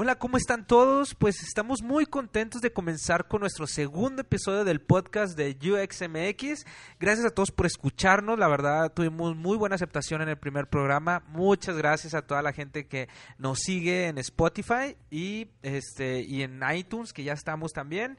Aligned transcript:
Hola, 0.00 0.16
¿cómo 0.16 0.36
están 0.36 0.64
todos? 0.64 1.16
Pues 1.16 1.42
estamos 1.42 1.82
muy 1.82 2.06
contentos 2.06 2.62
de 2.62 2.72
comenzar 2.72 3.26
con 3.26 3.40
nuestro 3.40 3.66
segundo 3.66 4.22
episodio 4.22 4.62
del 4.62 4.80
podcast 4.80 5.36
de 5.36 5.58
UXMX. 5.60 6.64
Gracias 7.00 7.26
a 7.26 7.34
todos 7.34 7.50
por 7.50 7.66
escucharnos. 7.66 8.38
La 8.38 8.46
verdad, 8.46 8.92
tuvimos 8.92 9.34
muy 9.34 9.56
buena 9.56 9.74
aceptación 9.74 10.22
en 10.22 10.28
el 10.28 10.38
primer 10.38 10.68
programa. 10.68 11.24
Muchas 11.26 11.76
gracias 11.76 12.14
a 12.14 12.22
toda 12.22 12.42
la 12.42 12.52
gente 12.52 12.86
que 12.86 13.08
nos 13.38 13.58
sigue 13.58 14.06
en 14.06 14.18
Spotify 14.18 14.96
y 15.10 15.48
este 15.62 16.20
y 16.20 16.42
en 16.42 16.60
iTunes, 16.72 17.12
que 17.12 17.24
ya 17.24 17.32
estamos 17.32 17.72
también. 17.72 18.18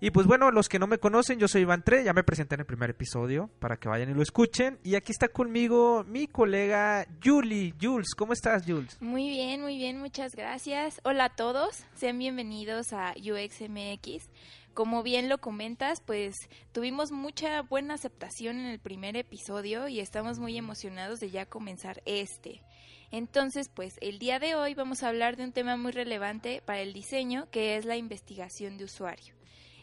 Y 0.00 0.12
pues 0.12 0.26
bueno, 0.26 0.50
los 0.50 0.66
que 0.70 0.78
no 0.78 0.86
me 0.86 0.96
conocen, 0.96 1.38
yo 1.38 1.46
soy 1.46 1.60
Iván 1.60 1.82
Tre, 1.82 2.04
ya 2.04 2.14
me 2.14 2.24
presenté 2.24 2.54
en 2.54 2.60
el 2.60 2.66
primer 2.66 2.88
episodio 2.88 3.50
para 3.58 3.76
que 3.76 3.90
vayan 3.90 4.08
y 4.08 4.14
lo 4.14 4.22
escuchen. 4.22 4.78
Y 4.82 4.94
aquí 4.94 5.12
está 5.12 5.28
conmigo 5.28 6.04
mi 6.04 6.26
colega 6.26 7.06
Julie. 7.22 7.74
Jules, 7.78 8.14
¿cómo 8.16 8.32
estás, 8.32 8.64
Jules? 8.64 8.96
Muy 9.02 9.28
bien, 9.28 9.60
muy 9.60 9.76
bien, 9.76 9.98
muchas 9.98 10.34
gracias. 10.34 11.02
Hola 11.04 11.17
a 11.20 11.30
todos, 11.30 11.84
sean 11.96 12.16
bienvenidos 12.18 12.92
a 12.92 13.12
UXMX. 13.16 14.28
Como 14.72 15.02
bien 15.02 15.28
lo 15.28 15.38
comentas, 15.38 16.00
pues 16.00 16.36
tuvimos 16.70 17.10
mucha 17.10 17.62
buena 17.62 17.94
aceptación 17.94 18.60
en 18.60 18.66
el 18.66 18.78
primer 18.78 19.16
episodio 19.16 19.88
y 19.88 19.98
estamos 19.98 20.38
muy 20.38 20.56
emocionados 20.56 21.18
de 21.18 21.30
ya 21.30 21.46
comenzar 21.46 22.02
este. 22.04 22.62
Entonces, 23.10 23.68
pues 23.68 23.96
el 24.00 24.20
día 24.20 24.38
de 24.38 24.54
hoy 24.54 24.74
vamos 24.74 25.02
a 25.02 25.08
hablar 25.08 25.36
de 25.36 25.42
un 25.42 25.52
tema 25.52 25.76
muy 25.76 25.90
relevante 25.90 26.62
para 26.64 26.82
el 26.82 26.92
diseño, 26.92 27.50
que 27.50 27.76
es 27.76 27.84
la 27.84 27.96
investigación 27.96 28.78
de 28.78 28.84
usuario. 28.84 29.34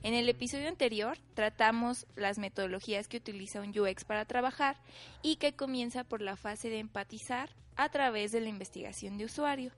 En 0.03 0.13
el 0.13 0.29
episodio 0.29 0.69
anterior 0.69 1.17
tratamos 1.33 2.07
las 2.15 2.37
metodologías 2.37 3.09
que 3.09 3.17
utiliza 3.17 3.59
un 3.59 3.77
UX 3.77 4.05
para 4.05 4.23
trabajar 4.23 4.77
y 5.21 5.35
que 5.35 5.53
comienza 5.53 6.05
por 6.05 6.21
la 6.21 6.37
fase 6.37 6.69
de 6.69 6.79
empatizar 6.79 7.49
a 7.75 7.89
través 7.89 8.31
de 8.31 8.39
la 8.39 8.49
investigación 8.49 9.17
de 9.17 9.25
usuario 9.25 9.73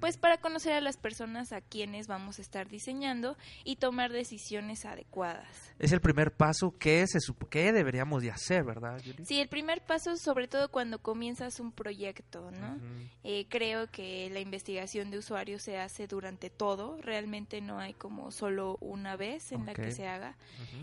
pues 0.00 0.16
para 0.16 0.38
conocer 0.38 0.72
a 0.72 0.80
las 0.80 0.96
personas 0.96 1.52
a 1.52 1.60
quienes 1.60 2.06
vamos 2.06 2.38
a 2.38 2.42
estar 2.42 2.68
diseñando 2.68 3.36
y 3.64 3.76
tomar 3.76 4.10
decisiones 4.10 4.84
adecuadas. 4.84 5.46
Es 5.78 5.92
el 5.92 6.00
primer 6.00 6.32
paso 6.32 6.74
que, 6.78 7.06
se, 7.06 7.18
que 7.48 7.72
deberíamos 7.72 8.22
de 8.22 8.30
hacer, 8.30 8.64
¿verdad? 8.64 9.00
Sí, 9.24 9.40
el 9.40 9.48
primer 9.48 9.82
paso 9.82 10.16
sobre 10.16 10.48
todo 10.48 10.70
cuando 10.70 11.00
comienzas 11.00 11.60
un 11.60 11.72
proyecto, 11.72 12.50
¿no? 12.50 12.78
Eh, 13.24 13.46
creo 13.48 13.90
que 13.90 14.30
la 14.30 14.40
investigación 14.40 15.10
de 15.10 15.18
usuarios 15.18 15.62
se 15.62 15.78
hace 15.78 16.06
durante 16.06 16.50
todo, 16.50 16.98
realmente 17.02 17.60
no 17.60 17.78
hay 17.78 17.94
como 17.94 18.30
solo 18.30 18.76
una 18.80 19.16
vez 19.16 19.52
en 19.52 19.66
la 19.66 19.74
que 19.74 19.92
se 19.92 20.06
haga. 20.06 20.36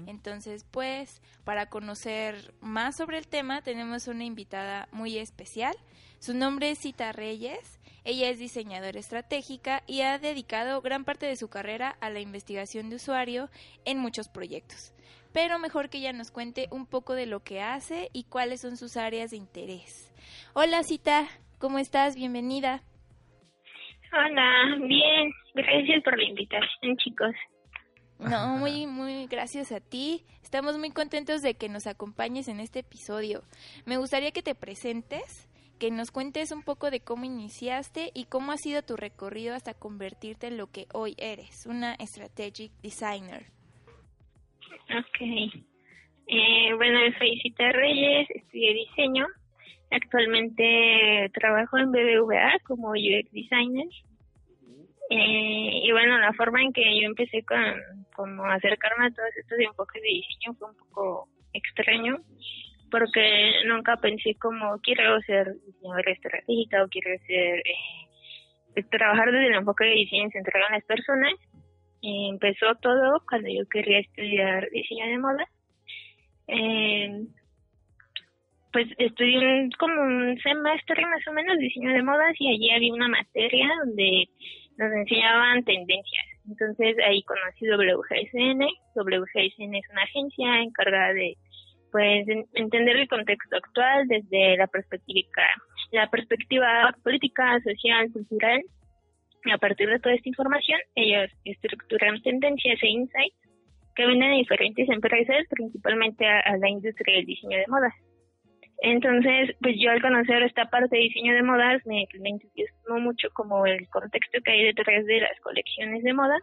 Entonces, 0.06 0.66
pues, 0.70 1.22
para 1.44 1.68
conocer 1.68 2.54
más 2.62 2.98
sobre 2.98 3.18
el 3.18 3.28
tema 3.28 3.62
tenemos 3.62 4.08
una 4.08 4.24
invitada 4.24 4.88
muy 4.92 5.18
especial. 5.18 5.76
Su 6.20 6.34
nombre 6.34 6.72
es 6.72 6.80
Cita 6.80 7.12
Reyes. 7.12 7.80
Ella 8.08 8.30
es 8.30 8.40
diseñadora 8.40 8.98
estratégica 8.98 9.84
y 9.86 10.00
ha 10.00 10.18
dedicado 10.18 10.82
gran 10.82 11.04
parte 11.04 11.26
de 11.26 11.36
su 11.36 11.50
carrera 11.50 11.98
a 12.00 12.10
la 12.10 12.22
investigación 12.22 12.90
de 12.90 12.96
usuario 12.96 13.50
en 13.84 14.00
muchos 14.00 14.30
proyectos. 14.30 14.94
Pero 15.34 15.60
mejor 15.60 15.90
que 15.90 15.98
ella 15.98 16.14
nos 16.14 16.32
cuente 16.32 16.70
un 16.72 16.86
poco 16.86 17.16
de 17.16 17.26
lo 17.26 17.42
que 17.44 17.60
hace 17.60 18.10
y 18.14 18.24
cuáles 18.24 18.62
son 18.62 18.78
sus 18.78 18.96
áreas 18.96 19.32
de 19.32 19.36
interés. 19.36 20.14
Hola 20.54 20.84
Cita, 20.84 21.28
¿cómo 21.60 21.80
estás? 21.80 22.16
Bienvenida. 22.16 22.82
Hola, 24.14 24.78
bien. 24.88 25.34
Gracias 25.54 26.02
por 26.02 26.18
la 26.18 26.24
invitación, 26.24 26.96
chicos. 26.96 27.36
No, 28.20 28.48
muy, 28.58 28.88
muy 28.88 29.28
gracias 29.28 29.74
a 29.74 29.82
ti. 29.82 30.24
Estamos 30.44 30.78
muy 30.78 30.92
contentos 30.92 31.42
de 31.42 31.56
que 31.56 31.68
nos 31.68 31.88
acompañes 31.88 32.48
en 32.48 32.62
este 32.62 32.80
episodio. 32.80 33.44
Me 33.86 33.98
gustaría 33.98 34.32
que 34.32 34.42
te 34.42 34.56
presentes 34.56 35.50
que 35.78 35.92
nos 35.92 36.12
cuentes 36.12 36.52
un 36.52 36.64
poco 36.64 36.92
de 36.92 37.00
cómo 37.00 37.26
iniciaste 37.26 38.12
y 38.14 38.26
cómo 38.26 38.52
ha 38.52 38.58
sido 38.58 38.82
tu 38.82 38.96
recorrido 38.96 39.54
hasta 39.54 39.74
convertirte 39.74 40.48
en 40.48 40.58
lo 40.58 40.68
que 40.68 40.88
hoy 40.94 41.16
eres, 41.18 41.66
una 41.66 41.96
strategic 41.96 42.72
designer. 42.82 43.46
Ok. 44.90 45.62
Eh, 46.28 46.74
bueno, 46.76 47.00
soy 47.18 47.40
Cita 47.40 47.72
Reyes, 47.72 48.28
estudié 48.30 48.74
diseño. 48.74 49.26
Actualmente 49.90 51.32
trabajo 51.34 51.78
en 51.78 51.92
BBVA 51.92 52.60
como 52.66 52.92
UX 52.92 53.32
designer. 53.32 53.88
Eh, 55.10 55.82
y 55.84 55.92
bueno, 55.92 56.18
la 56.18 56.34
forma 56.34 56.62
en 56.62 56.74
que 56.74 56.84
yo 57.00 57.08
empecé 57.08 57.44
con 57.44 57.58
como 58.14 58.44
acercarme 58.46 59.06
a 59.06 59.12
todos 59.12 59.30
estos 59.38 59.60
enfoques 59.60 60.02
de 60.02 60.10
diseño 60.10 60.54
fue 60.58 60.70
un 60.70 60.78
poco 60.78 61.30
extraño 61.54 62.18
porque 62.92 63.52
nunca 63.66 63.98
pensé 63.98 64.36
como 64.36 64.80
quiero 64.82 65.20
ser 65.22 65.54
diseñadora 65.66 66.12
estratégica 66.12 66.84
o 66.84 66.88
quiero 66.88 67.10
ser 67.26 67.60
eh, 67.60 68.84
trabajar 68.92 69.32
desde 69.32 69.48
el 69.48 69.56
enfoque 69.56 69.86
de 69.86 69.92
diseño 69.92 70.30
centrado 70.32 70.66
en 70.70 70.76
las 70.76 70.86
personas. 70.86 71.34
empezó 72.02 72.76
todo 72.82 73.22
cuando 73.30 73.50
yo 73.50 73.68
quería 73.70 74.00
estudiar 74.00 74.70
diseño 74.72 75.06
de 75.08 75.18
moda. 75.18 75.48
Eh, 76.48 77.26
pues 78.72 78.88
estudié 78.98 79.70
como 79.80 80.02
un 80.02 80.38
semestre 80.40 81.06
más 81.06 81.28
o 81.28 81.34
menos 81.34 81.58
diseño 81.58 81.92
de 81.94 82.04
modas 82.04 82.36
y 82.40 82.50
allí 82.50 82.70
había 82.72 82.94
una 82.94 83.08
materia 83.08 83.68
donde 83.84 84.30
nos 84.78 84.94
enseñaban 84.94 85.64
tendencias. 85.64 86.26
Entonces 86.48 86.96
ahí 87.06 87.24
conocí 87.24 87.68
WGSN. 87.68 88.62
WGSN 88.96 89.76
es 89.76 89.90
una 89.92 90.04
agencia 90.04 90.62
encargada 90.62 91.14
de 91.14 91.38
pues 91.92 92.28
entender 92.54 92.98
el 92.98 93.08
contexto 93.08 93.56
actual 93.56 94.08
desde 94.08 94.58
la 94.58 94.68
perspectiva 94.68 95.48
la 95.92 96.08
perspectiva 96.10 96.94
política, 97.04 97.60
social, 97.62 98.12
cultural. 98.12 98.62
Y 99.46 99.52
a 99.52 99.58
partir 99.58 99.90
de 99.90 100.00
toda 100.00 100.16
esta 100.16 100.30
información, 100.30 100.80
ellos 100.96 101.32
estructuran 101.46 102.22
tendencias 102.22 102.82
e 102.82 102.88
insights 102.88 103.38
que 103.96 104.06
venden 104.06 104.32
a 104.32 104.36
diferentes 104.36 104.90
empresas, 104.90 105.46
principalmente 105.50 106.26
a, 106.26 106.58
la 106.58 106.70
industria 106.70 107.16
del 107.16 107.26
diseño 107.26 107.58
de 107.58 107.66
modas. 107.68 107.94
Entonces, 108.82 109.56
pues 109.62 109.76
yo 109.80 109.90
al 109.90 110.02
conocer 110.02 110.44
esta 110.44 110.66
parte 110.66 110.96
de 110.96 111.04
diseño 111.04 111.34
de 111.34 111.42
modas 111.42 111.82
me, 111.86 112.06
me 112.20 112.30
entusiasmó 112.30 113.00
mucho 113.00 113.30
como 113.34 113.66
el 113.66 113.88
contexto 113.90 114.40
que 114.44 114.52
hay 114.52 114.66
detrás 114.66 115.04
de 115.06 115.22
las 115.22 115.40
colecciones 115.40 116.04
de 116.04 116.14
moda 116.14 116.38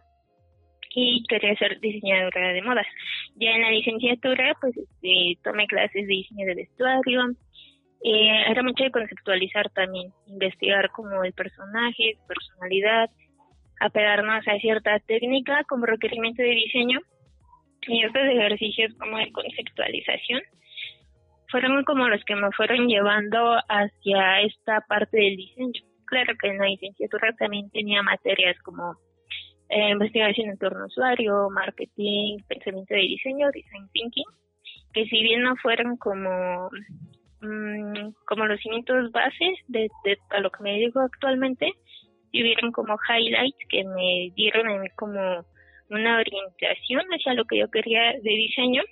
y 0.95 1.23
quería 1.27 1.53
ser 1.55 1.79
diseñadora 1.81 2.53
de 2.53 2.61
modas. 2.61 2.87
Ya 3.35 3.51
en 3.51 3.63
la 3.63 3.71
licenciatura, 3.71 4.55
pues 4.61 4.77
este, 4.77 5.37
tomé 5.43 5.67
clases 5.67 6.07
de 6.07 6.13
diseño 6.13 6.45
de 6.45 6.55
vestuario. 6.55 7.31
Eh, 8.01 8.43
era 8.49 8.63
mucho 8.63 8.85
de 8.85 8.91
conceptualizar 8.91 9.69
también, 9.71 10.13
investigar 10.27 10.89
como 10.91 11.23
el 11.23 11.33
personaje, 11.33 12.15
su 12.17 12.27
personalidad, 12.27 13.09
apegarnos 13.81 14.47
a 14.47 14.57
cierta 14.59 14.99
técnica 14.99 15.63
como 15.67 15.85
requerimiento 15.85 16.41
de 16.41 16.49
diseño 16.49 16.99
y 17.87 18.03
estos 18.03 18.21
ejercicios 18.21 18.93
como 18.97 19.17
de 19.17 19.31
conceptualización 19.31 20.41
fueron 21.49 21.83
como 21.83 22.07
los 22.07 22.23
que 22.23 22.35
me 22.35 22.51
fueron 22.51 22.87
llevando 22.87 23.57
hacia 23.67 24.41
esta 24.41 24.81
parte 24.81 25.17
del 25.17 25.35
diseño. 25.35 25.81
Claro 26.05 26.33
que 26.41 26.49
en 26.49 26.57
la 26.57 26.67
licenciatura 26.67 27.33
también 27.37 27.69
tenía 27.71 28.01
materias 28.01 28.57
como 28.61 28.95
eh, 29.69 29.89
investigación 29.89 30.49
en 30.49 30.57
torno 30.57 30.83
a 30.83 30.87
usuario, 30.87 31.49
marketing, 31.49 32.37
pensamiento 32.47 32.93
de 32.93 33.01
diseño, 33.01 33.49
design 33.51 33.89
thinking, 33.93 34.25
que 34.93 35.05
si 35.05 35.21
bien 35.23 35.41
no 35.41 35.55
fueron 35.57 35.97
como, 35.97 36.69
mm, 37.41 38.09
como 38.27 38.45
los 38.45 38.59
cimientos 38.61 39.11
bases 39.11 39.57
de, 39.67 39.89
a 40.29 40.39
lo 40.39 40.51
que 40.51 40.63
me 40.63 40.73
dedico 40.73 40.99
actualmente, 40.99 41.71
si 42.31 42.41
hubieron 42.41 42.71
como 42.71 42.97
highlights 43.09 43.57
que 43.69 43.83
me 43.83 44.31
dieron 44.35 44.67
a 44.67 44.77
mí 44.79 44.89
como 44.95 45.45
una 45.89 46.17
orientación 46.17 47.03
hacia 47.11 47.33
lo 47.33 47.45
que 47.45 47.59
yo 47.59 47.69
quería 47.69 48.13
de 48.13 48.29
diseño. 48.29 48.83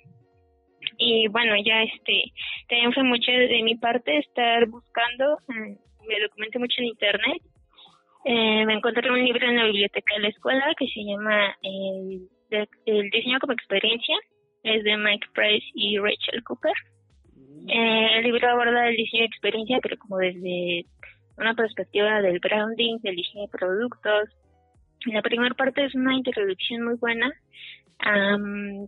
Y 0.98 1.28
bueno, 1.28 1.54
ya 1.64 1.82
este, 1.82 2.32
también 2.68 2.92
fue 2.92 3.02
mucho 3.04 3.30
de 3.30 3.62
mi 3.62 3.76
parte 3.76 4.18
estar 4.18 4.66
buscando, 4.66 5.38
mm, 5.48 6.06
me 6.06 6.20
documenté 6.20 6.58
mucho 6.58 6.80
en 6.80 6.86
internet 6.86 7.42
eh, 8.24 8.64
me 8.64 8.74
encontré 8.74 9.10
un 9.10 9.22
libro 9.22 9.46
en 9.46 9.56
la 9.56 9.64
biblioteca 9.64 10.14
de 10.14 10.22
la 10.22 10.28
escuela 10.28 10.74
que 10.78 10.86
se 10.88 11.04
llama 11.04 11.56
El, 11.62 12.28
diseño 13.10 13.38
como 13.40 13.52
experiencia. 13.52 14.16
Es 14.62 14.82
de 14.82 14.96
Mike 14.96 15.26
Price 15.34 15.66
y 15.74 15.98
Rachel 15.98 16.42
Cooper. 16.44 16.72
Eh, 17.68 18.18
el 18.18 18.24
libro 18.24 18.48
aborda 18.48 18.88
el 18.88 18.96
diseño 18.96 19.22
de 19.22 19.26
experiencia, 19.26 19.78
pero 19.82 19.98
como 19.98 20.18
desde 20.18 20.86
una 21.36 21.54
perspectiva 21.54 22.22
del 22.22 22.38
branding, 22.38 22.98
del 23.02 23.16
diseño 23.16 23.42
de 23.42 23.58
productos. 23.58 24.30
La 25.06 25.20
primera 25.20 25.54
parte 25.54 25.84
es 25.84 25.94
una 25.94 26.14
introducción 26.14 26.82
muy 26.82 26.94
buena, 26.94 27.30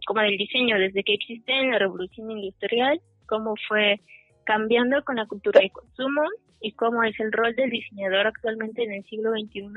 como 0.06 0.20
del 0.22 0.38
diseño, 0.38 0.78
desde 0.78 1.04
que 1.04 1.12
existe 1.12 1.52
en 1.52 1.72
la 1.72 1.78
revolución 1.78 2.30
industrial, 2.30 3.00
cómo 3.26 3.54
fue 3.68 4.00
cambiando 4.44 5.04
con 5.04 5.16
la 5.16 5.26
cultura 5.26 5.60
de 5.60 5.70
consumo 5.70 6.22
y 6.60 6.72
cómo 6.72 7.02
es 7.04 7.18
el 7.20 7.32
rol 7.32 7.54
del 7.54 7.70
diseñador 7.70 8.26
actualmente 8.26 8.82
en 8.82 8.92
el 8.92 9.04
siglo 9.04 9.30
XXI, 9.32 9.68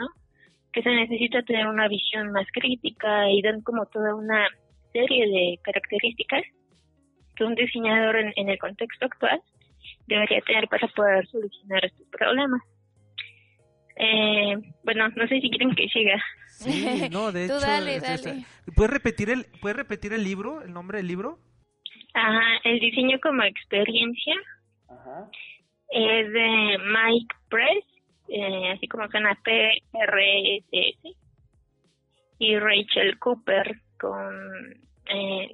que 0.74 0.82
se 0.84 0.90
necesita 0.90 1.42
tener 1.44 1.68
una 1.68 1.88
visión 1.88 2.32
más 2.32 2.48
crítica 2.54 3.30
y 3.30 3.42
dan 3.42 3.62
como 3.62 3.86
toda 3.88 4.16
una 4.16 4.48
serie 4.94 5.28
de 5.28 5.60
características 5.64 6.44
que 7.36 7.44
un 7.44 7.56
diseñador 7.56 8.18
en, 8.36 8.50
el 8.50 8.58
contexto 8.60 9.06
actual 9.06 9.42
debería 10.08 10.42
tener 10.42 10.68
para 10.68 10.88
poder 10.90 11.26
solucionar 11.28 11.86
estos 11.86 12.08
problemas. 12.10 12.62
Eh, 13.96 14.56
bueno, 14.84 15.10
no 15.10 15.28
sé 15.28 15.40
si 15.42 15.50
quieren 15.50 15.76
que 15.76 15.88
siga. 15.90 16.22
Sí, 16.48 17.10
no, 17.12 17.32
de 17.32 17.48
Tú 17.48 17.58
hecho. 17.58 17.66
dale, 17.66 17.96
es- 17.98 18.10
es- 18.10 18.24
dale. 18.24 18.46
¿Puedes 18.76 18.92
repetir 18.94 19.30
el, 19.30 19.46
¿Puedes 19.62 19.78
repetir 19.78 20.14
el 20.14 20.24
libro, 20.24 20.62
el 20.62 20.74
nombre 20.74 20.98
del 20.98 21.08
libro? 21.08 21.40
Ajá, 22.14 22.42
el 22.64 22.80
diseño 22.80 23.20
como 23.22 23.44
experiencia 23.44 24.34
Ajá. 24.90 25.30
Es 25.92 26.32
de 26.32 26.78
Mike 26.86 27.36
Press, 27.50 27.86
eh, 28.28 28.72
así 28.72 28.88
como 28.88 29.08
suena 29.10 29.38
P-R-S-S, 29.44 31.16
y 32.40 32.58
Rachel 32.58 33.18
Cooper 33.20 33.82
con 34.00 34.82
eh. 35.12 35.50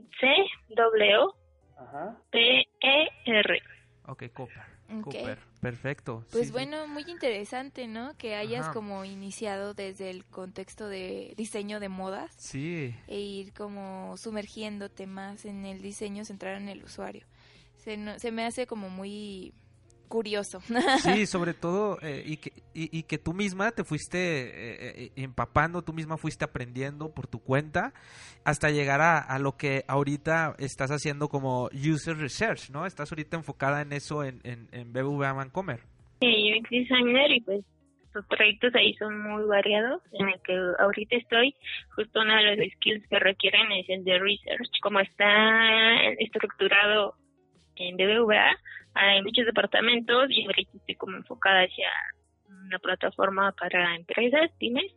C-W-P-E-R. 2.32 3.62
Ok, 4.08 4.24
Cooper. 4.34 4.76
Cooper, 5.04 5.40
perfecto. 5.62 6.20
Pues 6.32 6.42
sí, 6.44 6.46
sí. 6.46 6.52
bueno, 6.52 6.86
muy 6.88 7.02
interesante, 7.08 7.88
¿no? 7.88 8.16
Que 8.20 8.36
hayas 8.36 8.66
Ajá. 8.66 8.74
como 8.74 9.04
iniciado 9.04 9.74
desde 9.74 10.12
el 10.12 10.24
contexto 10.26 10.88
de 10.88 11.34
diseño 11.38 11.80
de 11.80 11.90
modas 11.90 12.32
Sí, 12.38 12.94
e 13.08 13.20
ir 13.20 13.52
como 13.54 14.16
sumergiéndote 14.16 15.08
más 15.08 15.46
en 15.46 15.66
el 15.66 15.82
diseño 15.82 16.24
centrado 16.24 16.58
en 16.58 16.70
el 16.70 16.84
usuario. 16.84 17.26
Se, 17.78 17.98
no- 17.98 18.20
se 18.20 18.32
me 18.32 18.46
hace 18.46 18.68
como 18.68 18.92
muy 18.92 19.54
curioso. 20.06 20.60
sí, 21.00 21.26
sobre 21.26 21.54
todo, 21.54 21.98
eh, 22.02 22.24
y, 22.26 22.38
que, 22.38 22.52
y, 22.74 22.98
y 22.98 23.04
que 23.04 23.18
tú 23.18 23.34
misma 23.34 23.72
te 23.72 23.84
fuiste 23.84 24.18
eh, 24.18 25.04
eh, 25.06 25.12
empapando, 25.16 25.84
tú 25.84 25.94
misma 25.94 26.18
fuiste 26.18 26.46
aprendiendo 26.46 27.14
por 27.14 27.28
tu 27.28 27.40
cuenta 27.40 27.94
hasta 28.44 28.70
llegar 28.70 29.02
a, 29.02 29.20
a 29.20 29.40
lo 29.40 29.58
que 29.58 29.84
ahorita 29.88 30.56
estás 30.60 30.92
haciendo 30.92 31.30
como 31.30 31.70
user 31.74 32.18
research, 32.18 32.70
¿no? 32.70 32.86
Estás 32.86 33.12
ahorita 33.12 33.38
enfocada 33.38 33.82
en 33.82 33.92
eso 33.94 34.24
en, 34.24 34.40
en, 34.44 34.68
en 34.72 34.94
BBVA 34.94 35.34
Vancomer. 35.34 35.82
Sí, 36.22 36.54
UX 36.58 36.70
designer 36.70 37.32
y 37.32 37.42
pues 37.42 37.66
los 38.16 38.26
proyectos 38.28 38.74
ahí 38.76 38.94
son 38.96 39.22
muy 39.22 39.44
variados. 39.44 40.02
En 40.14 40.30
el 40.30 40.42
que 40.42 40.58
ahorita 40.80 41.18
estoy, 41.18 41.54
justo 41.96 42.22
uno 42.22 42.36
de 42.36 42.56
los 42.56 42.72
skills 42.74 43.06
que 43.08 43.20
requieren 43.20 43.72
es 43.74 43.90
el 43.90 44.04
de 44.04 44.18
research. 44.20 44.70
Como 44.82 45.02
está 45.02 45.96
estructurado 46.20 47.16
en 47.76 47.98
BBVA, 47.98 48.58
hay 48.96 49.22
muchos 49.22 49.46
departamentos 49.46 50.28
y 50.30 50.46
ahorita 50.46 50.72
estoy 50.78 50.96
como 50.96 51.18
enfocada 51.18 51.64
hacia 51.64 51.90
una 52.66 52.80
plataforma 52.80 53.52
para 53.52 53.96
empresas, 53.96 54.52
pymes. 54.58 54.92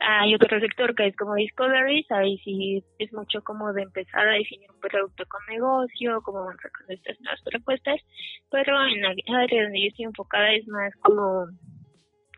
Hay 0.00 0.34
otro 0.34 0.58
sector 0.58 0.94
que 0.94 1.06
es 1.06 1.16
como 1.16 1.34
Discoveries, 1.34 2.10
ahí 2.10 2.38
sí 2.38 2.82
es 2.98 3.12
mucho 3.12 3.42
como 3.42 3.72
de 3.72 3.82
empezar 3.82 4.26
a 4.26 4.32
definir 4.32 4.70
un 4.70 4.80
producto 4.80 5.24
con 5.28 5.40
negocio, 5.48 6.20
cómo 6.22 6.44
van 6.44 6.56
sacando 6.58 6.92
estas 6.92 7.20
nuevas 7.20 7.40
propuestas, 7.42 8.00
pero 8.50 8.84
en 8.86 9.02
la 9.02 9.14
área 9.40 9.62
donde 9.62 9.80
yo 9.80 9.88
estoy 9.88 10.04
enfocada 10.06 10.52
es 10.52 10.66
más 10.66 10.92
como 11.00 11.46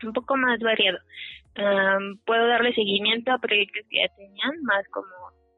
un 0.03 0.13
poco 0.13 0.35
más 0.37 0.59
variado. 0.59 0.99
Am, 1.55 2.19
puedo 2.25 2.47
darle 2.47 2.73
seguimiento 2.73 3.31
a 3.31 3.39
proyectos 3.39 3.83
que 3.89 3.97
ya 3.97 4.15
tenían, 4.15 4.61
más 4.63 4.87
como, 4.89 5.07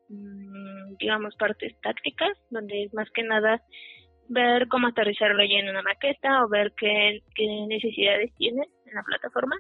mm, 0.08 0.96
digamos, 0.98 1.36
partes 1.36 1.80
tácticas, 1.82 2.38
donde 2.50 2.84
es 2.84 2.94
más 2.94 3.10
que 3.12 3.24
nada 3.24 3.62
ver 4.30 4.68
cómo 4.68 4.88
aterrizarlo 4.88 5.44
ya 5.44 5.60
en 5.60 5.70
una 5.70 5.82
maqueta 5.82 6.44
o 6.44 6.50
ver 6.50 6.72
qué, 6.78 7.22
qué 7.36 7.46
necesidades 7.68 8.34
tienen 8.36 8.66
en 8.86 8.94
la 8.94 9.04
plataforma. 9.04 9.56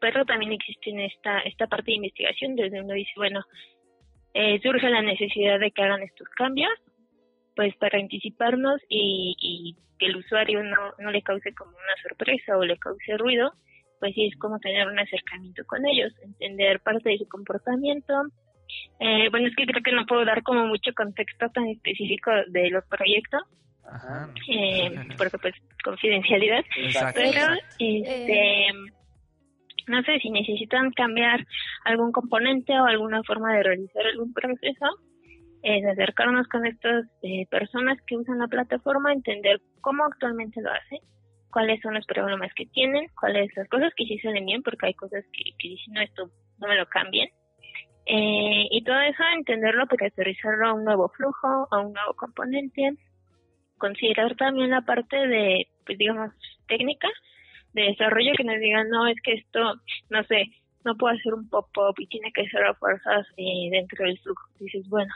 Pero 0.00 0.24
también 0.24 0.52
existe 0.52 0.90
en 0.90 1.00
esta, 1.00 1.40
esta 1.40 1.66
parte 1.66 1.90
de 1.90 1.96
investigación 1.96 2.56
donde 2.56 2.80
uno 2.80 2.94
dice, 2.94 3.12
bueno, 3.16 3.44
eh, 4.34 4.58
surge 4.62 4.88
la 4.88 5.02
necesidad 5.02 5.60
de 5.60 5.70
que 5.70 5.82
hagan 5.82 6.02
estos 6.02 6.28
cambios, 6.30 6.72
pues 7.54 7.76
para 7.76 7.98
anticiparnos 7.98 8.80
y, 8.88 9.36
y 9.38 9.76
que 9.98 10.06
el 10.06 10.16
usuario 10.16 10.62
no, 10.62 10.94
no 10.98 11.10
le 11.10 11.22
cause 11.22 11.54
como 11.54 11.72
una 11.72 12.02
sorpresa 12.02 12.56
o 12.56 12.64
le 12.64 12.78
cause 12.78 13.16
ruido, 13.18 13.52
pues 14.00 14.14
sí 14.14 14.26
es 14.26 14.36
como 14.38 14.58
tener 14.58 14.88
un 14.88 14.98
acercamiento 14.98 15.64
con 15.66 15.86
ellos, 15.86 16.12
entender 16.22 16.80
parte 16.80 17.10
de 17.10 17.18
su 17.18 17.28
comportamiento. 17.28 18.12
Eh, 18.98 19.28
bueno, 19.30 19.48
es 19.48 19.54
que 19.54 19.66
creo 19.66 19.82
que 19.82 19.92
no 19.92 20.06
puedo 20.06 20.24
dar 20.24 20.42
como 20.42 20.66
mucho 20.66 20.92
contexto 20.96 21.48
tan 21.50 21.68
específico 21.68 22.30
de 22.48 22.70
los 22.70 22.84
proyectos, 22.86 23.42
Ajá. 23.84 24.28
eh, 24.48 24.90
porque 25.18 25.38
pues 25.38 25.54
confidencialidad, 25.84 26.64
Exacto. 26.76 27.20
pero 27.22 27.54
este 27.78 28.68
no 29.88 30.02
sé 30.02 30.18
si 30.20 30.30
necesitan 30.30 30.90
cambiar 30.92 31.44
algún 31.84 32.12
componente 32.12 32.78
o 32.78 32.84
alguna 32.84 33.22
forma 33.24 33.54
de 33.54 33.62
realizar 33.62 34.06
algún 34.06 34.32
proceso 34.32 34.86
es 35.62 35.84
acercarnos 35.86 36.48
con 36.48 36.66
estas 36.66 37.06
eh, 37.22 37.46
personas 37.50 37.98
que 38.06 38.16
usan 38.16 38.38
la 38.38 38.48
plataforma 38.48 39.12
entender 39.12 39.60
cómo 39.80 40.04
actualmente 40.04 40.60
lo 40.60 40.70
hacen 40.70 40.98
cuáles 41.50 41.80
son 41.82 41.94
los 41.94 42.06
problemas 42.06 42.52
que 42.54 42.66
tienen 42.66 43.06
cuáles 43.18 43.50
las 43.56 43.68
cosas 43.68 43.92
que 43.96 44.04
sí 44.04 44.18
salen 44.18 44.46
bien 44.46 44.62
porque 44.62 44.86
hay 44.86 44.94
cosas 44.94 45.24
que, 45.32 45.52
que 45.58 45.68
dicen 45.68 45.94
no 45.94 46.00
esto 46.00 46.30
no 46.58 46.68
me 46.68 46.76
lo 46.76 46.86
cambien 46.86 47.28
eh, 48.06 48.66
y 48.70 48.82
todo 48.82 49.00
eso 49.00 49.22
entenderlo 49.36 49.86
para 49.86 50.08
aterrizarlo 50.08 50.66
a 50.66 50.72
un 50.74 50.84
nuevo 50.84 51.08
flujo 51.10 51.68
a 51.70 51.78
un 51.78 51.92
nuevo 51.92 52.14
componente 52.14 52.96
considerar 53.82 54.36
también 54.36 54.70
la 54.70 54.82
parte 54.82 55.16
de 55.26 55.66
pues 55.84 55.98
digamos 55.98 56.30
técnica 56.68 57.08
de 57.72 57.82
desarrollo 57.82 58.32
que 58.36 58.44
nos 58.44 58.60
digan, 58.60 58.88
no, 58.90 59.08
es 59.08 59.16
que 59.24 59.32
esto, 59.32 59.60
no 60.08 60.22
sé, 60.24 60.44
no 60.84 60.96
puedo 60.96 61.16
hacer 61.16 61.34
un 61.34 61.48
pop-up 61.48 61.94
y 61.98 62.06
tiene 62.06 62.30
que 62.32 62.46
ser 62.48 62.62
a 62.64 62.74
fuerzas 62.74 63.26
eh, 63.36 63.70
dentro 63.70 64.04
del 64.04 64.18
flujo. 64.20 64.46
Dices, 64.60 64.88
bueno, 64.88 65.12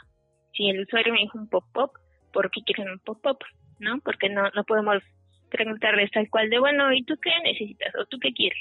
si 0.54 0.70
el 0.70 0.80
usuario 0.80 1.12
me 1.12 1.20
dijo 1.20 1.38
un 1.38 1.48
pop-up, 1.48 1.90
¿por 2.32 2.50
qué 2.50 2.62
quieren 2.62 2.90
un 2.90 2.98
pop-up? 3.00 3.38
¿No? 3.78 4.00
Porque 4.00 4.28
no, 4.28 4.50
no 4.54 4.64
podemos 4.64 5.02
preguntarles 5.50 6.10
tal 6.10 6.28
cual 6.28 6.50
de, 6.50 6.58
bueno, 6.58 6.92
¿y 6.92 7.04
tú 7.04 7.14
qué 7.22 7.30
necesitas? 7.44 7.94
¿O 7.94 8.06
tú 8.06 8.18
qué 8.18 8.32
quieres? 8.32 8.58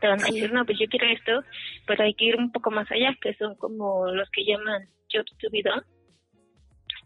Te 0.00 0.06
van 0.06 0.20
a 0.20 0.26
decir, 0.26 0.52
no, 0.52 0.64
pues 0.64 0.78
yo 0.78 0.86
quiero 0.86 1.06
esto, 1.06 1.42
pero 1.86 2.04
hay 2.04 2.14
que 2.14 2.26
ir 2.26 2.36
un 2.36 2.52
poco 2.52 2.70
más 2.70 2.90
allá, 2.92 3.16
que 3.20 3.34
son 3.34 3.56
como 3.56 4.06
los 4.12 4.30
que 4.30 4.44
llaman 4.44 4.88
jobs 5.12 5.36
to 5.38 5.48
be 5.50 5.62
done, 5.62 5.82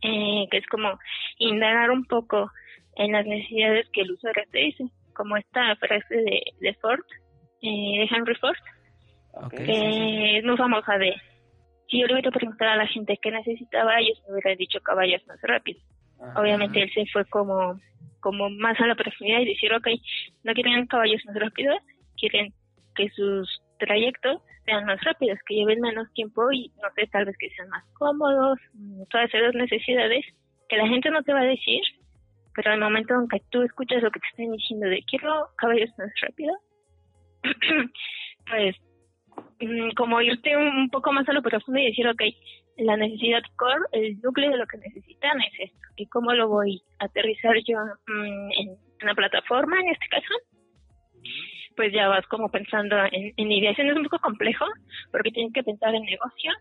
eh, 0.05 0.47
que 0.51 0.59
es 0.59 0.67
como 0.67 0.99
indagar 1.39 1.91
un 1.91 2.05
poco 2.05 2.51
en 2.97 3.13
las 3.13 3.25
necesidades 3.25 3.89
que 3.91 4.03
el 4.03 4.13
usuario 4.13 4.45
te 4.53 4.59
dice, 4.59 4.85
como 5.15 5.37
esta 5.37 5.75
frase 5.77 6.15
de, 6.15 6.43
de 6.61 6.75
Ford, 6.75 7.01
eh, 7.63 7.99
de 8.01 8.09
Henry 8.11 8.35
Ford, 8.37 8.57
Ok. 9.33 9.45
Ok. 9.45 9.55
que 9.55 10.39
es 10.39 10.45
muy 10.45 10.57
famosa 10.57 10.99
de, 10.99 11.15
si 11.89 12.01
yo 12.01 12.07
le 12.07 12.15
hubiera 12.15 12.31
preguntado 12.31 12.71
a 12.71 12.77
la 12.77 12.87
gente 12.87 13.19
qué 13.21 13.31
necesitaba, 13.31 13.99
ellos 13.99 14.23
me 14.27 14.35
hubieran 14.35 14.59
dicho 14.59 14.81
caballos 14.81 15.27
más 15.27 15.41
rápidos. 15.43 15.83
Ajá. 16.21 16.41
Obviamente 16.41 16.83
él 16.83 16.91
se 16.93 17.07
fue 17.07 17.25
como, 17.25 17.81
como 18.21 18.51
más 18.51 18.79
a 18.81 18.87
la 18.87 18.95
profundidad 18.95 19.41
y 19.41 19.55
decir, 19.55 19.73
ok, 19.73 19.89
no 20.45 20.53
quieren 20.53 20.87
caballos 20.87 21.25
más 21.25 21.37
rápidos, 21.37 21.79
quieren 22.17 22.53
que 22.95 23.09
sus 23.09 23.64
trayectos 23.85 24.43
sean 24.65 24.85
más 24.87 25.03
rápidos, 25.05 25.39
que 25.47 25.55
lleven 25.55 25.81
menos 25.81 26.13
tiempo 26.15 26.51
y 26.51 26.73
no 26.83 26.89
sé, 26.95 27.07
tal 27.09 27.27
vez 27.27 27.37
que 27.39 27.51
sean 27.51 27.69
más 27.69 27.85
cómodos, 27.95 28.59
mm, 28.73 29.03
todas 29.11 29.33
esas 29.33 29.55
necesidades 29.55 30.25
que 30.69 30.77
la 30.77 30.89
gente 30.89 31.11
no 31.11 31.23
te 31.23 31.33
va 31.33 31.41
a 31.41 31.45
decir, 31.45 31.83
pero 32.55 32.73
al 32.73 32.81
momento 32.81 33.15
en 33.15 33.29
que 33.29 33.43
tú 33.51 33.63
escuchas 33.63 34.03
lo 34.03 34.11
que 34.11 34.21
te 34.21 34.27
están 34.29 34.53
diciendo 34.53 34.87
de 34.89 35.03
quiero 35.09 35.49
caballos 35.57 35.91
más 35.99 36.11
rápidos, 36.23 36.57
pues 38.49 38.77
mm, 39.61 39.91
como 39.97 40.21
irte 40.23 40.57
un, 40.57 40.89
poco 40.91 41.13
más 41.13 41.29
a 41.29 41.33
lo 41.33 41.43
profundo 41.43 41.81
y 41.81 41.87
decir, 41.87 42.09
ok, 42.09 42.23
la 42.79 42.97
necesidad 42.97 43.43
core, 43.57 43.85
el 43.93 44.21
núcleo 44.21 44.51
de 44.51 44.57
lo 44.57 44.67
que 44.67 44.79
necesitan 44.79 45.41
es 45.43 45.71
esto, 45.71 45.89
y 45.97 46.07
cómo 46.07 46.33
lo 46.33 46.49
voy 46.49 46.83
a 47.01 47.05
aterrizar 47.05 47.55
yo 47.67 47.79
mm, 48.07 48.51
en 48.53 48.77
una 49.03 49.15
plataforma, 49.15 49.79
en 49.81 49.89
este 49.91 50.09
caso, 50.09 50.35
pues 51.77 51.93
ya 51.93 52.09
vas 52.09 52.27
como 52.27 52.49
pensando 52.51 52.97
en, 53.11 53.33
en 53.37 53.53
ideación, 53.53 53.89
es 53.89 53.97
un 53.97 54.05
poco 54.05 54.19
complejo, 54.19 54.65
porque 55.11 55.31
tienes 55.31 55.53
que 55.53 55.63
pensar 55.63 55.95
en 55.95 56.03
negocio, 56.03 56.53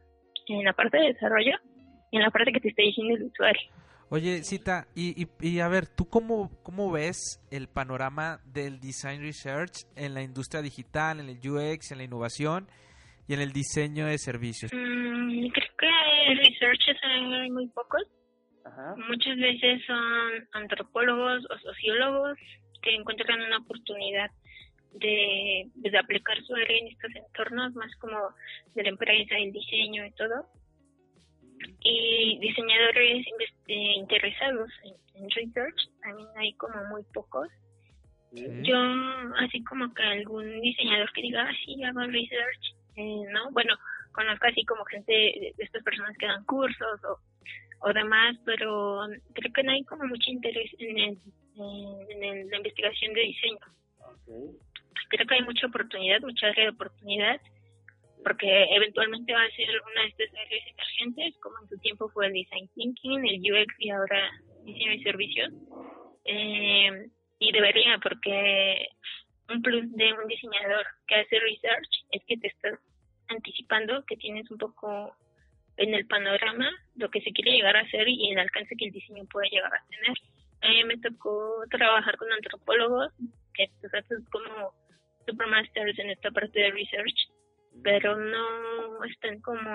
en 0.47 0.63
la 0.63 0.73
parte 0.73 0.97
de 0.97 1.13
desarrollo, 1.13 1.57
y 2.11 2.17
en 2.17 2.23
la 2.23 2.29
parte 2.29 2.51
que 2.51 2.59
te 2.59 2.69
está 2.69 2.83
diciendo 2.83 3.15
el 3.15 3.23
usuario. 3.23 3.71
Oye, 4.09 4.43
Cita, 4.43 4.85
y, 4.95 5.23
y, 5.23 5.27
y 5.41 5.59
a 5.59 5.67
ver, 5.67 5.87
¿tú 5.87 6.07
cómo, 6.07 6.51
cómo 6.61 6.91
ves 6.91 7.41
el 7.49 7.67
panorama 7.67 8.37
del 8.45 8.79
design 8.79 9.21
research 9.21 9.87
en 9.95 10.13
la 10.13 10.21
industria 10.21 10.61
digital, 10.61 11.19
en 11.19 11.29
el 11.29 11.37
UX, 11.37 11.91
en 11.91 11.97
la 11.97 12.03
innovación 12.03 12.67
y 13.27 13.33
en 13.33 13.41
el 13.41 13.51
diseño 13.51 14.05
de 14.05 14.19
servicios? 14.19 14.71
Mm, 14.71 15.47
creo 15.47 15.73
que 15.79 16.35
researchers 16.35 16.99
hay 17.01 17.49
muy 17.49 17.67
pocos, 17.69 18.03
Ajá. 18.63 18.93
muchas 19.07 19.35
veces 19.37 19.81
son 19.87 20.47
antropólogos 20.51 21.43
o 21.49 21.57
sociólogos 21.57 22.37
que 22.83 22.93
encuentran 22.93 23.41
una 23.41 23.57
oportunidad 23.57 24.29
de, 24.93 25.69
de 25.73 25.97
aplicar 25.97 26.41
su 26.43 26.55
área 26.55 26.77
en 26.77 26.87
estos 26.87 27.15
entornos 27.15 27.73
más 27.75 27.93
como 27.97 28.17
de 28.75 28.83
la 28.83 28.89
empresa, 28.89 29.37
el 29.37 29.51
diseño 29.51 30.05
y 30.05 30.11
todo. 30.11 30.45
Y 31.79 32.37
diseñadores 32.39 33.25
eh, 33.67 33.93
interesados 33.95 34.69
en, 34.83 35.23
en 35.23 35.29
research 35.31 35.89
también 36.01 36.27
hay 36.37 36.53
como 36.53 36.83
muy 36.85 37.03
pocos. 37.13 37.47
Sí. 38.33 38.45
Yo, 38.63 38.77
así 39.37 39.63
como 39.63 39.93
que 39.93 40.03
algún 40.03 40.61
diseñador 40.61 41.11
que 41.13 41.21
diga, 41.21 41.47
ah, 41.47 41.53
sí, 41.65 41.83
hago 41.83 42.01
research, 42.01 42.75
eh, 42.95 43.23
¿no? 43.31 43.51
Bueno, 43.51 43.75
conozco 44.11 44.47
así 44.47 44.65
como 44.65 44.83
gente 44.85 45.11
de, 45.11 45.53
de 45.55 45.63
estas 45.63 45.83
personas 45.83 46.17
que 46.17 46.25
dan 46.25 46.43
cursos 46.45 47.03
o, 47.03 47.19
o 47.87 47.93
demás, 47.93 48.35
pero 48.45 49.01
creo 49.33 49.53
que 49.53 49.63
no 49.63 49.71
hay 49.71 49.83
como 49.83 50.05
mucho 50.05 50.31
interés 50.31 50.71
en, 50.79 50.97
el, 50.97 51.17
en, 51.55 52.49
la 52.49 52.57
investigación 52.57 53.13
de 53.13 53.21
diseño. 53.21 53.59
Ok. 53.99 54.55
Creo 55.09 55.27
que 55.27 55.35
hay 55.35 55.43
mucha 55.43 55.67
oportunidad, 55.67 56.21
mucha 56.21 56.47
área 56.47 56.65
de 56.65 56.71
oportunidad, 56.71 57.41
porque 58.23 58.75
eventualmente 58.75 59.33
va 59.33 59.43
a 59.43 59.51
ser 59.51 59.69
una 59.69 60.01
de 60.01 60.07
estas 60.07 60.29
áreas 60.33 60.67
emergentes, 60.67 61.39
como 61.41 61.55
en 61.61 61.69
su 61.69 61.77
tiempo 61.79 62.09
fue 62.09 62.27
el 62.27 62.33
design 62.33 62.69
thinking, 62.75 63.25
el 63.27 63.39
UX 63.39 63.73
y 63.79 63.89
ahora 63.89 64.31
diseño 64.63 64.93
y 64.93 65.03
servicios. 65.03 65.53
Eh, 66.25 67.07
y 67.39 67.51
debería, 67.51 67.97
porque 68.01 68.87
un 69.49 69.61
plus 69.61 69.91
de 69.91 70.13
un 70.13 70.27
diseñador 70.27 70.85
que 71.07 71.15
hace 71.15 71.39
research 71.39 71.89
es 72.11 72.21
que 72.25 72.37
te 72.37 72.47
estás 72.47 72.79
anticipando 73.27 74.03
que 74.05 74.15
tienes 74.15 74.49
un 74.49 74.57
poco 74.57 75.15
en 75.77 75.93
el 75.93 76.05
panorama 76.07 76.69
lo 76.95 77.09
que 77.09 77.21
se 77.21 77.31
quiere 77.31 77.51
llegar 77.51 77.75
a 77.75 77.81
hacer 77.81 78.07
y 78.07 78.31
el 78.31 78.39
alcance 78.39 78.75
que 78.77 78.85
el 78.85 78.91
diseño 78.91 79.25
puede 79.25 79.49
llegar 79.49 79.73
a 79.73 79.85
tener. 79.89 80.17
A 80.61 80.69
mí 80.69 80.83
me 80.85 80.97
tocó 80.97 81.63
trabajar 81.69 82.15
con 82.17 82.31
antropólogos 82.31 83.11
que 83.53 83.69
son 84.07 84.23
como 84.31 84.73
supermasters 85.25 85.97
en 85.99 86.09
esta 86.11 86.31
parte 86.31 86.59
de 86.59 86.71
research, 86.71 87.29
pero 87.83 88.17
no 88.17 89.03
están 89.05 89.41
como 89.41 89.69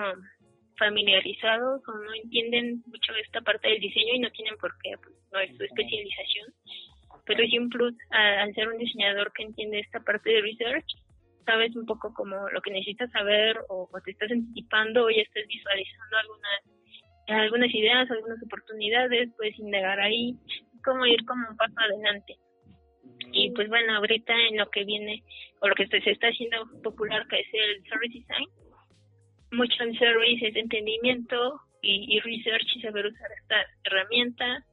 familiarizados 0.77 1.81
o 1.87 1.91
no 1.91 2.13
entienden 2.23 2.81
mucho 2.87 3.13
esta 3.15 3.41
parte 3.41 3.67
del 3.67 3.79
diseño 3.79 4.15
y 4.15 4.19
no 4.19 4.31
tienen 4.31 4.57
por 4.57 4.73
qué, 4.81 4.95
pues, 5.03 5.15
no 5.31 5.39
es 5.39 5.55
su 5.57 5.63
especialización. 5.63 6.47
Pero 7.25 7.45
sí 7.45 7.59
un 7.59 7.69
plus 7.69 7.93
al 8.11 8.53
ser 8.55 8.69
un 8.69 8.77
diseñador 8.77 9.31
que 9.33 9.43
entiende 9.43 9.79
esta 9.79 9.99
parte 9.99 10.29
de 10.31 10.41
research, 10.41 10.85
sabes 11.45 11.75
un 11.75 11.85
poco 11.85 12.13
como 12.13 12.49
lo 12.49 12.61
que 12.61 12.71
necesitas 12.71 13.11
saber 13.11 13.59
o, 13.69 13.89
te 14.03 14.11
estás 14.11 14.31
anticipando 14.31 15.05
o 15.05 15.09
ya 15.09 15.21
estás 15.21 15.43
visualizando 15.47 16.17
algunas 17.27 17.73
ideas, 17.75 18.09
algunas 18.09 18.41
oportunidades, 18.41 19.29
puedes 19.37 19.57
indagar 19.59 19.99
ahí, 19.99 20.35
como 20.83 21.05
ir 21.05 21.23
como 21.25 21.49
un 21.49 21.57
paso 21.57 21.75
adelante. 21.77 22.37
Y 23.31 23.51
pues 23.51 23.67
bueno, 23.69 23.95
ahorita 23.95 24.33
en 24.49 24.57
lo 24.57 24.69
que 24.69 24.85
viene 24.85 25.23
o 25.59 25.67
lo 25.67 25.75
que 25.75 25.87
se 25.87 25.97
está 26.09 26.27
haciendo 26.27 26.67
popular 26.81 27.27
que 27.27 27.39
es 27.39 27.47
el 27.53 27.83
service 27.87 28.19
design, 28.19 28.47
mucho 29.51 29.83
en 29.83 29.97
service 29.97 30.47
es 30.47 30.55
entendimiento 30.55 31.61
y, 31.81 32.19
research 32.19 32.75
y 32.75 32.81
saber 32.81 33.05
usar 33.05 33.31
esta 33.41 33.55
herramienta 33.83 34.63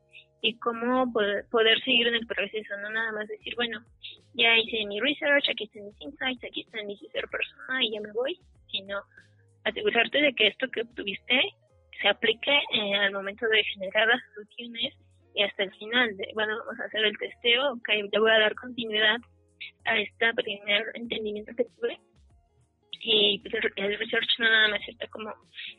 y 0.42 0.58
cómo 0.58 1.12
poder, 1.12 1.44
poder 1.50 1.80
seguir 1.82 2.08
en 2.08 2.14
el 2.14 2.26
proceso, 2.26 2.76
no 2.82 2.90
nada 2.90 3.12
más 3.12 3.28
decir, 3.28 3.54
bueno, 3.56 3.80
ya 4.34 4.56
hice 4.56 4.84
mi 4.86 5.00
research, 5.00 5.48
aquí 5.48 5.64
están 5.64 5.86
mis 5.86 6.00
insights, 6.00 6.44
aquí 6.44 6.60
están 6.62 6.86
mis 6.86 7.00
ser 7.00 7.28
persona 7.28 7.84
y 7.84 7.92
ya 7.92 8.00
me 8.00 8.12
voy, 8.12 8.38
sino 8.70 9.00
asegurarte 9.64 10.20
de 10.20 10.32
que 10.34 10.48
esto 10.48 10.68
que 10.68 10.82
obtuviste 10.82 11.40
se 12.00 12.08
aplique 12.08 12.52
eh, 12.72 12.94
al 12.94 13.12
momento 13.12 13.48
de 13.48 13.64
generar 13.64 14.08
las 14.08 14.20
soluciones 14.34 14.94
y 15.36 15.42
hasta 15.42 15.64
el 15.64 15.74
final, 15.74 16.16
de, 16.16 16.30
bueno, 16.34 16.56
vamos 16.58 16.80
a 16.80 16.84
hacer 16.84 17.04
el 17.04 17.18
testeo, 17.18 17.74
ok, 17.74 17.88
le 18.10 18.18
voy 18.18 18.30
a 18.30 18.38
dar 18.38 18.54
continuidad 18.54 19.18
a 19.84 19.98
este 19.98 20.32
primer 20.34 20.84
entendimiento 20.94 21.52
que 21.54 21.64
tuve 21.64 22.00
y 23.02 23.38
pues 23.40 23.54
el 23.76 23.98
research 23.98 24.28
no 24.38 24.48
nada 24.48 24.68
más 24.68 24.80
está 24.88 25.06
como 25.08 25.32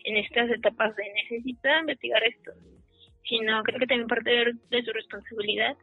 en 0.03 0.17
estas 0.17 0.51
etapas 0.51 0.95
de 0.95 1.03
necesito 1.13 1.69
investigar 1.79 2.23
esto, 2.23 2.51
sino 3.27 3.63
creo 3.63 3.79
que 3.79 3.87
también 3.87 4.07
parte 4.07 4.29
de, 4.69 4.83
su 4.83 4.93
responsabilidad 4.93 5.75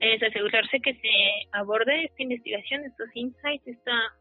es 0.00 0.20
asegurarse 0.20 0.80
que 0.80 0.94
se 0.94 1.48
aborde 1.52 2.06
esta 2.06 2.22
investigación, 2.24 2.84
estos 2.84 3.08
insights, 3.14 3.68
esta 3.68 4.12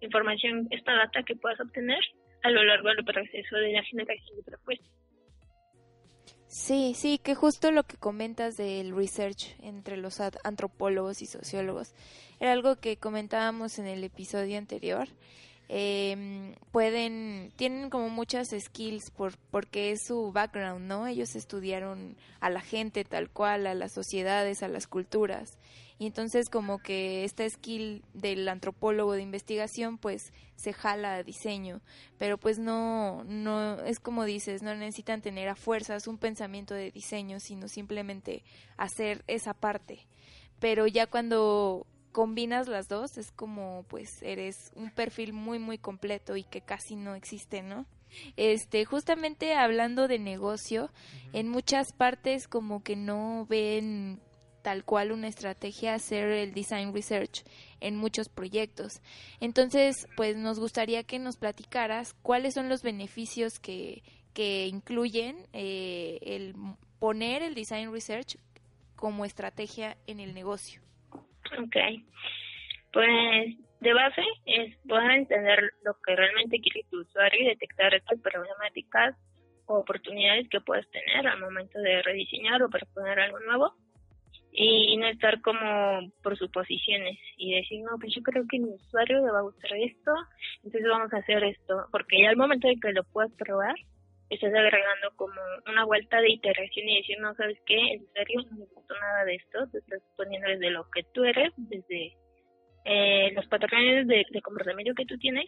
información, 0.00 0.66
esta 0.70 0.94
data 0.94 1.22
que 1.22 1.36
puedas 1.36 1.60
obtener 1.60 2.00
a 2.44 2.50
lo 2.50 2.64
largo 2.64 2.88
del 2.88 3.04
proceso 3.04 3.56
de 3.56 3.72
la 3.72 3.82
generación 3.82 4.38
de 4.38 4.42
propuestas. 4.42 5.07
Sí, 6.48 6.94
sí, 6.96 7.18
que 7.18 7.34
justo 7.34 7.70
lo 7.70 7.84
que 7.84 7.96
comentas 7.96 8.56
del 8.56 8.96
research 8.96 9.54
entre 9.62 9.96
los 9.96 10.18
antropólogos 10.20 11.20
y 11.20 11.26
sociólogos 11.26 11.92
era 12.40 12.52
algo 12.52 12.76
que 12.76 12.96
comentábamos 12.96 13.78
en 13.78 13.86
el 13.86 14.02
episodio 14.02 14.56
anterior 14.56 15.08
eh, 15.70 16.54
pueden, 16.72 17.52
tienen 17.56 17.90
como 17.90 18.08
muchas 18.08 18.48
skills 18.58 19.10
por, 19.10 19.36
porque 19.50 19.90
es 19.90 20.06
su 20.06 20.32
background, 20.32 20.86
¿no? 20.86 21.06
Ellos 21.06 21.36
estudiaron 21.36 22.16
a 22.40 22.48
la 22.48 22.60
gente 22.60 23.04
tal 23.04 23.28
cual, 23.28 23.66
a 23.66 23.74
las 23.74 23.92
sociedades, 23.92 24.62
a 24.62 24.68
las 24.68 24.86
culturas. 24.86 25.58
Y 25.98 26.06
entonces 26.06 26.48
como 26.48 26.78
que 26.78 27.24
esta 27.24 27.48
skill 27.48 28.04
del 28.14 28.48
antropólogo 28.48 29.14
de 29.14 29.22
investigación 29.22 29.98
pues 29.98 30.32
se 30.54 30.72
jala 30.72 31.14
a 31.14 31.22
diseño, 31.22 31.80
pero 32.18 32.38
pues 32.38 32.58
no, 32.58 33.24
no, 33.24 33.80
es 33.82 33.98
como 33.98 34.24
dices, 34.24 34.62
no 34.62 34.74
necesitan 34.74 35.22
tener 35.22 35.48
a 35.48 35.56
fuerzas 35.56 36.06
un 36.06 36.18
pensamiento 36.18 36.74
de 36.74 36.92
diseño, 36.92 37.40
sino 37.40 37.68
simplemente 37.68 38.44
hacer 38.76 39.24
esa 39.26 39.54
parte. 39.54 40.06
Pero 40.60 40.86
ya 40.86 41.06
cuando 41.06 41.86
combinas 42.12 42.68
las 42.68 42.88
dos 42.88 43.18
es 43.18 43.30
como 43.30 43.84
pues 43.88 44.22
eres 44.22 44.72
un 44.74 44.90
perfil 44.90 45.32
muy 45.32 45.58
muy 45.58 45.78
completo 45.78 46.36
y 46.36 46.42
que 46.42 46.60
casi 46.60 46.96
no 46.96 47.14
existe, 47.14 47.62
¿no? 47.62 47.86
Este, 48.36 48.84
justamente 48.84 49.54
hablando 49.54 50.08
de 50.08 50.18
negocio, 50.18 50.90
en 51.32 51.48
muchas 51.48 51.92
partes 51.92 52.48
como 52.48 52.82
que 52.82 52.96
no 52.96 53.46
ven 53.48 54.20
tal 54.68 54.84
cual 54.84 55.12
una 55.12 55.28
estrategia 55.28 55.94
hacer 55.94 56.28
el 56.28 56.52
design 56.52 56.92
research 56.92 57.42
en 57.80 57.96
muchos 57.96 58.28
proyectos. 58.28 59.00
Entonces, 59.40 60.06
pues 60.14 60.36
nos 60.36 60.60
gustaría 60.60 61.04
que 61.04 61.18
nos 61.18 61.38
platicaras 61.38 62.12
cuáles 62.20 62.52
son 62.52 62.68
los 62.68 62.82
beneficios 62.82 63.60
que, 63.60 64.02
que 64.34 64.66
incluyen 64.66 65.38
eh, 65.54 66.18
el 66.20 66.52
poner 67.00 67.40
el 67.40 67.54
design 67.54 67.90
research 67.90 68.36
como 68.94 69.24
estrategia 69.24 69.96
en 70.06 70.20
el 70.20 70.34
negocio. 70.34 70.82
Ok. 71.58 71.76
Pues 72.92 73.56
de 73.80 73.94
base 73.94 74.22
es 74.44 74.76
poder 74.86 75.12
entender 75.12 75.72
lo 75.82 75.94
que 76.04 76.14
realmente 76.14 76.60
quiere 76.60 76.86
tu 76.90 77.00
usuario 77.00 77.40
y 77.40 77.46
detectar 77.46 77.94
estas 77.94 78.20
problemáticas 78.20 79.16
o 79.64 79.78
oportunidades 79.78 80.46
que 80.50 80.60
puedes 80.60 80.86
tener 80.90 81.26
al 81.26 81.40
momento 81.40 81.78
de 81.78 82.02
rediseñar 82.02 82.62
o 82.62 82.68
proponer 82.68 83.18
algo 83.18 83.40
nuevo 83.40 83.74
y 84.52 84.96
no 84.96 85.06
estar 85.06 85.40
como 85.42 86.10
por 86.22 86.36
suposiciones 86.36 87.18
y 87.36 87.54
decir, 87.54 87.80
no, 87.82 87.98
pues 88.00 88.14
yo 88.14 88.22
creo 88.22 88.44
que 88.48 88.58
mi 88.58 88.70
usuario 88.70 89.24
le 89.24 89.30
va 89.30 89.38
a 89.40 89.42
gustar 89.42 89.72
esto, 89.74 90.12
entonces 90.64 90.88
vamos 90.88 91.12
a 91.12 91.18
hacer 91.18 91.44
esto, 91.44 91.86
porque 91.92 92.22
ya 92.22 92.30
al 92.30 92.36
momento 92.36 92.66
de 92.66 92.76
que 92.80 92.92
lo 92.92 93.04
puedas 93.04 93.32
probar, 93.32 93.74
estás 94.30 94.52
agregando 94.52 95.10
como 95.16 95.40
una 95.66 95.84
vuelta 95.84 96.20
de 96.20 96.30
iteración 96.30 96.88
y 96.88 96.98
decir, 96.98 97.16
no, 97.20 97.34
¿sabes 97.34 97.58
qué? 97.66 97.76
En 97.76 98.06
serio, 98.12 98.42
no 98.50 98.58
me 98.58 98.66
gustó 98.66 98.94
nada 98.94 99.24
de 99.24 99.34
esto, 99.36 99.66
te 99.70 99.78
estás 99.78 100.02
poniendo 100.16 100.48
desde 100.48 100.70
lo 100.70 100.88
que 100.90 101.02
tú 101.14 101.24
eres, 101.24 101.52
desde 101.56 102.16
eh, 102.84 103.32
los 103.34 103.46
patrones 103.46 104.06
de, 104.06 104.24
comportamiento 104.42 104.94
que 104.94 105.06
tú 105.06 105.16
tienes 105.18 105.46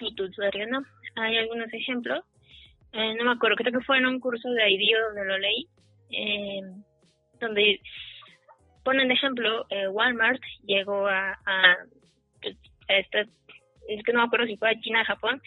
y 0.00 0.14
tu 0.14 0.24
usuario 0.24 0.66
no. 0.68 0.82
Hay 1.16 1.36
algunos 1.36 1.72
ejemplos, 1.72 2.24
eh, 2.92 3.14
no 3.14 3.24
me 3.24 3.32
acuerdo, 3.32 3.56
creo 3.56 3.72
que 3.72 3.84
fue 3.84 3.98
en 3.98 4.06
un 4.06 4.20
curso 4.20 4.48
de 4.50 4.70
IDEO 4.70 5.06
donde 5.08 5.24
lo 5.24 5.38
leí, 5.38 5.68
eh, 6.10 6.60
donde 7.40 7.80
ponen 8.88 9.10
ejemplo, 9.10 9.66
Walmart 9.90 10.40
llegó 10.64 11.06
a, 11.06 11.32
a, 11.44 11.72
a 12.88 12.96
esta, 12.96 13.20
es 13.88 14.02
que 14.02 14.12
no 14.14 14.20
me 14.20 14.26
acuerdo 14.26 14.46
si 14.46 14.56
fue 14.56 14.70
a 14.70 14.80
China, 14.80 15.04
Japón, 15.04 15.42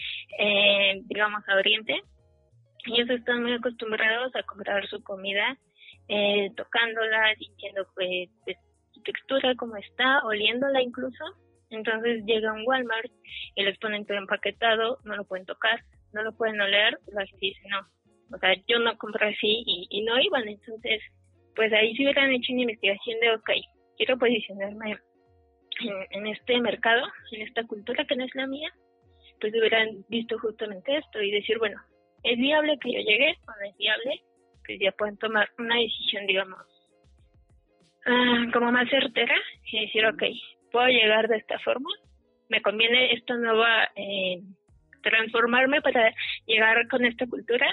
digamos 1.07 1.41
a 1.47 1.55
Oriente, 1.55 1.99
ellos 2.85 3.09
están 3.09 3.41
muy 3.41 3.53
acostumbrados 3.53 4.35
a 4.35 4.43
comprar 4.43 4.87
su 4.87 5.03
comida 5.03 5.57
eh, 6.07 6.51
tocándola, 6.55 7.35
sintiendo 7.35 7.87
pues, 7.95 8.29
pues, 8.45 8.57
su 8.91 9.01
textura, 9.01 9.55
cómo 9.55 9.75
está, 9.77 10.23
oliéndola 10.25 10.81
incluso. 10.81 11.23
Entonces 11.69 12.23
llega 12.25 12.51
un 12.51 12.67
Walmart 12.67 13.11
y 13.55 13.63
les 13.63 13.77
ponen 13.77 14.05
todo 14.05 14.17
empaquetado, 14.17 14.99
no 15.05 15.15
lo 15.15 15.23
pueden 15.23 15.45
tocar, 15.45 15.81
no 16.11 16.21
lo 16.21 16.35
pueden 16.35 16.59
oler, 16.59 16.99
la 17.07 17.25
gente 17.25 17.45
dice 17.45 17.61
no. 17.69 17.87
O 18.35 18.39
sea, 18.39 18.53
yo 18.67 18.79
no 18.79 18.97
compro 18.97 19.27
así 19.27 19.63
y, 19.65 20.03
no 20.03 20.19
iban. 20.19 20.47
Entonces, 20.47 21.01
pues 21.55 21.71
ahí 21.73 21.95
si 21.95 22.03
hubieran 22.03 22.31
hecho 22.31 22.53
una 22.53 22.63
investigación 22.63 23.19
de, 23.19 23.31
ok, 23.35 23.49
quiero 23.97 24.17
posicionarme 24.17 24.97
en, 26.11 26.27
este 26.27 26.59
mercado, 26.61 27.03
en 27.31 27.41
esta 27.41 27.63
cultura 27.65 28.05
que 28.05 28.15
no 28.15 28.25
es 28.25 28.35
la 28.35 28.47
mía, 28.47 28.69
pues 29.39 29.53
hubieran 29.53 30.05
visto 30.09 30.37
justamente 30.39 30.97
esto 30.97 31.21
y 31.21 31.31
decir, 31.31 31.57
bueno, 31.57 31.79
es 32.23 32.37
viable 32.37 32.77
que 32.79 32.93
yo 32.93 32.99
llegue 32.99 33.35
o 33.47 33.51
no 33.51 33.69
es 33.69 33.77
viable, 33.77 34.21
pues 34.65 34.79
ya 34.79 34.91
pueden 34.91 35.17
tomar 35.17 35.49
una 35.57 35.75
decisión, 35.75 36.27
digamos, 36.27 36.59
ah, 38.05 38.45
como 38.53 38.71
más 38.71 38.89
certera 38.89 39.35
y 39.71 39.85
decir, 39.85 40.05
ok, 40.05 40.23
puedo 40.71 40.87
llegar 40.87 41.27
de 41.27 41.37
esta 41.37 41.57
forma, 41.59 41.89
me 42.49 42.61
conviene 42.61 43.13
esta 43.13 43.35
nueva 43.35 43.89
eh, 43.95 44.41
transformarme 45.01 45.81
para 45.81 46.13
llegar 46.45 46.87
con 46.87 47.05
esta 47.05 47.25
cultura 47.27 47.67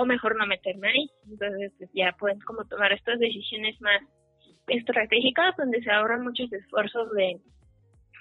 o 0.00 0.06
mejor 0.06 0.36
no 0.36 0.46
meterme 0.46 0.88
ahí. 0.88 1.10
Entonces 1.30 1.72
pues 1.78 1.90
ya 1.92 2.12
pueden 2.18 2.40
como 2.40 2.64
tomar 2.64 2.92
estas 2.92 3.18
decisiones 3.18 3.80
más 3.80 4.02
estratégicas 4.68 5.56
donde 5.56 5.82
se 5.82 5.90
ahorran 5.90 6.22
muchos 6.22 6.52
esfuerzos 6.52 7.10
de 7.12 7.38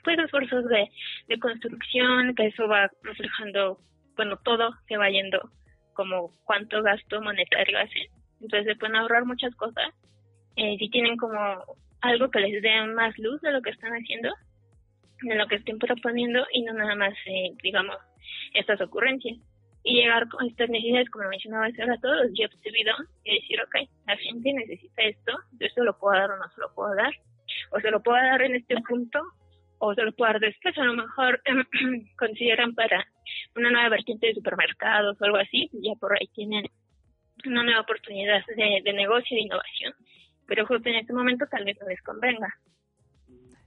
pues 0.04 0.18
esfuerzos 0.18 0.66
de, 0.66 0.90
de 1.28 1.40
construcción 1.40 2.34
que 2.36 2.48
eso 2.48 2.68
va 2.68 2.90
reflejando 3.04 3.80
bueno 4.16 4.38
todo 4.44 4.72
se 4.88 4.98
va 4.98 5.10
yendo 5.10 5.40
como 5.94 6.32
cuánto 6.46 6.82
gasto 6.82 7.22
monetario 7.22 7.78
hacen. 7.78 8.08
Entonces 8.42 8.68
se 8.68 8.80
pueden 8.80 8.96
ahorrar 8.96 9.26
muchas 9.26 9.54
cosas. 9.56 9.94
Eh, 10.56 10.78
si 10.80 10.90
tienen 10.90 11.18
como 11.18 11.38
algo 12.02 12.32
que 12.32 12.40
les 12.40 12.62
dé 12.62 12.86
más 12.88 13.18
luz 13.18 13.42
de 13.42 13.52
lo 13.52 13.62
que 13.62 13.72
están 13.72 13.92
haciendo, 13.92 14.34
de 15.22 15.36
lo 15.36 15.48
que 15.48 15.56
estén 15.56 15.78
proponiendo 15.78 16.46
y 16.54 16.62
no 16.64 16.74
nada 16.74 16.96
más, 16.96 17.14
eh, 17.26 17.52
digamos, 17.62 17.98
estas 18.54 18.80
ocurrencias. 18.82 19.38
Y 19.84 20.02
llegar 20.02 20.28
con 20.28 20.46
estas 20.46 20.70
necesidades, 20.70 21.10
como 21.10 21.30
mencionaba 21.30 21.68
hace 21.68 21.86
rato, 21.86 22.14
los 22.14 22.32
jobs 22.36 22.62
de 22.62 22.72
vida 22.72 22.94
y 23.24 23.36
decir, 23.36 23.62
ok, 23.62 23.90
la 24.08 24.18
gente 24.18 24.54
necesita 24.54 25.04
esto, 25.04 25.32
yo 25.60 25.68
se 25.74 25.84
lo 25.84 25.98
puedo 25.98 26.20
dar 26.20 26.32
o 26.32 26.38
no 26.38 26.50
se 26.50 26.62
lo 26.62 26.74
puedo 26.74 26.96
dar, 26.96 27.14
o 27.72 27.80
se 27.80 27.90
lo 27.90 28.02
puedo 28.02 28.18
dar 28.18 28.42
en 28.42 28.56
este 28.56 28.76
punto, 28.88 29.22
o 29.78 29.94
se 29.96 30.04
lo 30.04 30.12
puedo 30.12 30.34
dar 30.34 30.42
después, 30.42 30.78
a 30.78 30.84
lo 30.84 30.94
mejor 30.94 31.42
consideran 32.18 32.76
para 32.76 33.06
una 33.56 33.72
nueva 33.72 33.90
vertiente 33.90 34.28
de 34.28 34.34
supermercados 34.34 35.18
o 35.20 35.26
algo 35.26 35.38
así, 35.38 35.70
ya 35.74 35.94
por 36.00 36.14
ahí 36.14 36.28
tienen 36.36 36.66
una 37.46 37.64
nueva 37.64 37.82
oportunidad 37.82 38.42
de, 38.48 38.82
de 38.84 38.94
negocio 38.94 39.38
e 39.38 39.42
innovación. 39.42 39.94
Pero 40.46 40.66
justo 40.66 40.90
en 40.90 40.96
este 40.96 41.14
momento 41.14 41.46
tal 41.50 41.64
vez 41.64 41.78
no 41.80 41.88
les 41.88 42.02
convenga. 42.02 42.54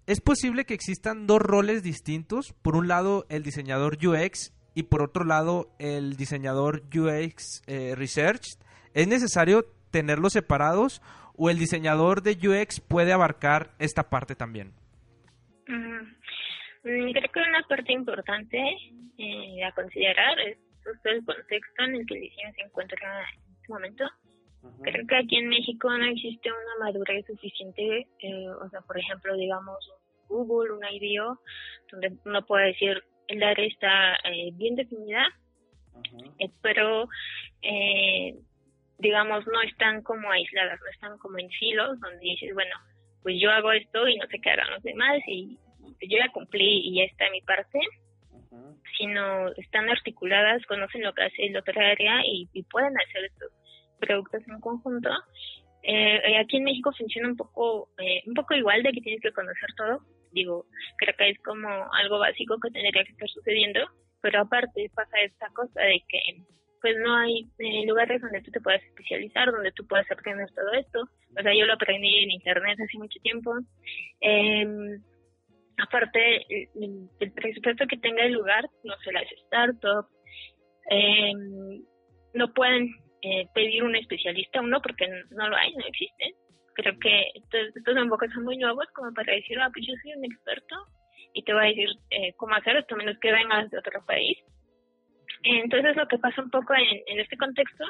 Es 0.07 0.21
posible 0.21 0.64
que 0.64 0.75
existan 0.75 1.26
dos 1.26 1.40
roles 1.40 1.83
distintos. 1.83 2.54
Por 2.61 2.76
un 2.76 2.88
lado, 2.88 3.25
el 3.28 3.45
diseñador 3.45 3.99
UX 4.04 4.52
y 4.75 4.85
por 4.85 5.02
otro 5.02 5.25
lado, 5.25 5.69
el 5.79 6.17
diseñador 6.17 6.83
UX 6.95 7.62
eh, 7.67 7.95
Research. 7.97 8.59
¿Es 8.95 9.09
necesario 9.09 9.64
tenerlos 9.91 10.33
separados 10.33 11.02
o 11.37 11.50
el 11.50 11.59
diseñador 11.59 12.23
de 12.23 12.33
UX 12.33 12.81
puede 12.81 13.12
abarcar 13.12 13.71
esta 13.79 14.09
parte 14.11 14.35
también? 14.35 14.73
Mm, 15.67 17.12
creo 17.12 17.33
que 17.33 17.41
una 17.41 17.62
parte 17.69 17.93
importante 17.93 18.59
eh, 19.19 19.64
a 19.64 19.73
considerar 19.73 20.38
es 20.41 20.59
el 21.05 21.25
contexto 21.25 21.83
en 21.85 21.97
el 21.97 22.07
que 22.07 22.14
el 22.14 22.21
diseño 22.23 22.52
se 22.55 22.62
encuentra 22.62 22.99
en 23.21 23.55
este 23.55 23.73
momento. 23.73 24.05
Creo 24.83 25.07
que 25.07 25.17
aquí 25.17 25.37
en 25.38 25.49
México 25.49 25.91
no 25.91 26.05
existe 26.07 26.49
una 26.50 26.87
madurez 26.87 27.26
suficiente, 27.26 28.07
eh, 28.21 28.49
o 28.49 28.69
sea, 28.71 28.81
por 28.83 28.99
ejemplo, 28.99 29.37
digamos, 29.37 29.79
Google, 30.29 30.73
un 30.73 30.85
IDEO, 30.85 31.41
donde 31.91 32.17
uno 32.25 32.45
puede 32.47 32.69
decir 32.69 33.02
el 33.33 33.43
área 33.43 33.67
está 33.67 34.15
eh, 34.25 34.51
bien 34.55 34.77
definida, 34.77 35.27
eh, 36.39 36.51
pero 36.61 37.09
digamos 38.99 39.47
no 39.47 39.62
están 39.62 40.03
como 40.03 40.31
aisladas, 40.31 40.79
no 40.81 40.91
están 40.91 41.19
como 41.19 41.39
en 41.39 41.49
silos 41.51 41.99
donde 42.01 42.21
dices, 42.21 42.55
bueno, 42.55 42.75
pues 43.23 43.37
yo 43.41 43.51
hago 43.51 43.73
esto 43.73 44.09
y 44.09 44.17
no 44.17 44.27
sé 44.27 44.39
qué 44.41 44.51
hagan 44.51 44.71
los 44.71 44.83
demás 44.83 45.19
y 45.27 45.59
yo 46.01 46.19
ya 46.19 46.29
cumplí 46.33 46.83
y 46.85 46.97
ya 46.99 47.05
está 47.05 47.31
mi 47.31 47.41
parte, 47.43 47.79
sino 48.99 49.49
están 49.57 49.89
articuladas, 49.89 50.65
conocen 50.67 51.03
lo 51.03 51.12
que 51.15 51.23
hace 51.23 51.51
la 51.51 51.61
otra 51.61 51.91
área 51.91 52.21
y, 52.25 52.49
y 52.53 52.62
pueden 52.65 52.95
hacer 52.99 53.25
estos 53.25 53.51
productos 53.99 54.43
en 54.47 54.61
conjunto. 54.61 55.11
Eh, 55.83 56.37
aquí 56.39 56.59
en 56.59 56.65
México 56.65 56.93
funciona 56.97 57.29
un 57.29 57.37
poco 57.37 57.89
eh, 57.99 58.23
un 58.27 58.35
poco 58.35 58.55
igual 58.55 58.83
de 58.83 58.93
que 58.93 59.01
tienes 59.01 59.21
que 59.21 59.33
conocer 59.33 59.71
todo. 59.77 60.01
Digo, 60.33 60.67
creo 60.99 61.15
que 61.17 61.31
es 61.31 61.39
como 61.43 61.69
algo 61.93 62.19
básico 62.19 62.59
que 62.61 62.71
tendría 62.71 63.05
que 63.05 63.12
estar 63.12 63.29
sucediendo, 63.29 63.81
pero 64.21 64.41
aparte 64.41 64.91
pasa 64.95 65.21
esta 65.21 65.49
cosa 65.51 65.81
de 65.81 66.03
que 66.09 66.21
pues 66.81 66.97
no 66.99 67.15
hay 67.17 67.47
eh, 67.61 67.87
lugares 67.87 68.21
donde 68.21 68.43
tú 68.43 68.51
te 68.51 68.61
puedas 68.61 68.83
especializar, 68.83 69.53
donde 69.53 69.71
tú 69.71 69.87
puedas 69.87 70.11
aprender 70.11 70.51
todo 70.51 70.73
esto. 70.73 71.03
O 71.39 71.43
sea, 71.43 71.55
yo 71.55 71.65
lo 71.65 71.75
aprendí 71.75 72.25
en 72.25 72.33
internet 72.33 72.77
hace 72.81 72.99
mucho 72.99 73.21
tiempo. 73.23 73.55
Eh, 74.21 74.67
aparte, 75.79 76.45
el, 76.49 77.33
presupuesto 77.33 77.87
que 77.87 77.99
tenga 77.99 78.25
el 78.25 78.33
lugar, 78.33 78.69
no 78.83 78.95
sé, 79.05 79.12
las 79.12 79.29
startups, 79.47 80.11
eh, 80.91 81.33
no 82.35 82.53
pueden 82.53 82.91
eh, 83.23 83.47
pedir 83.55 83.85
un 83.85 83.95
especialista 83.95 84.61
uno 84.61 84.81
porque 84.83 85.07
no 85.31 85.49
lo 85.49 85.57
hay, 85.57 85.73
no 85.75 85.87
existe. 85.87 86.35
Creo 86.75 86.99
que 86.99 87.31
estos, 87.35 87.77
estos 87.77 87.96
enfoques 87.96 88.33
son 88.33 88.44
muy 88.44 88.57
nuevos 88.57 88.87
como 88.94 89.12
para 89.12 89.35
decir, 89.35 89.59
ah, 89.61 89.70
pues 89.73 89.87
yo 89.87 89.94
soy 90.03 90.12
un 90.14 90.25
experto 90.25 90.77
y 91.35 91.42
te 91.42 91.53
voy 91.53 91.64
a 91.64 91.68
decir 91.68 91.88
eh, 92.11 92.33
cómo 92.37 92.55
hacer 92.55 92.77
esto, 92.77 92.96
menos 92.96 93.18
que 93.18 93.33
vengas 93.33 93.70
de 93.70 93.79
otro 93.79 94.05
país. 94.05 94.38
Entonces 95.42 95.96
lo 95.96 96.07
que 96.09 96.18
pasa 96.18 96.42
un 96.42 96.51
poco 96.51 96.75
en, 96.75 97.03
en 97.07 97.20
este 97.20 97.37
contexto 97.37 97.85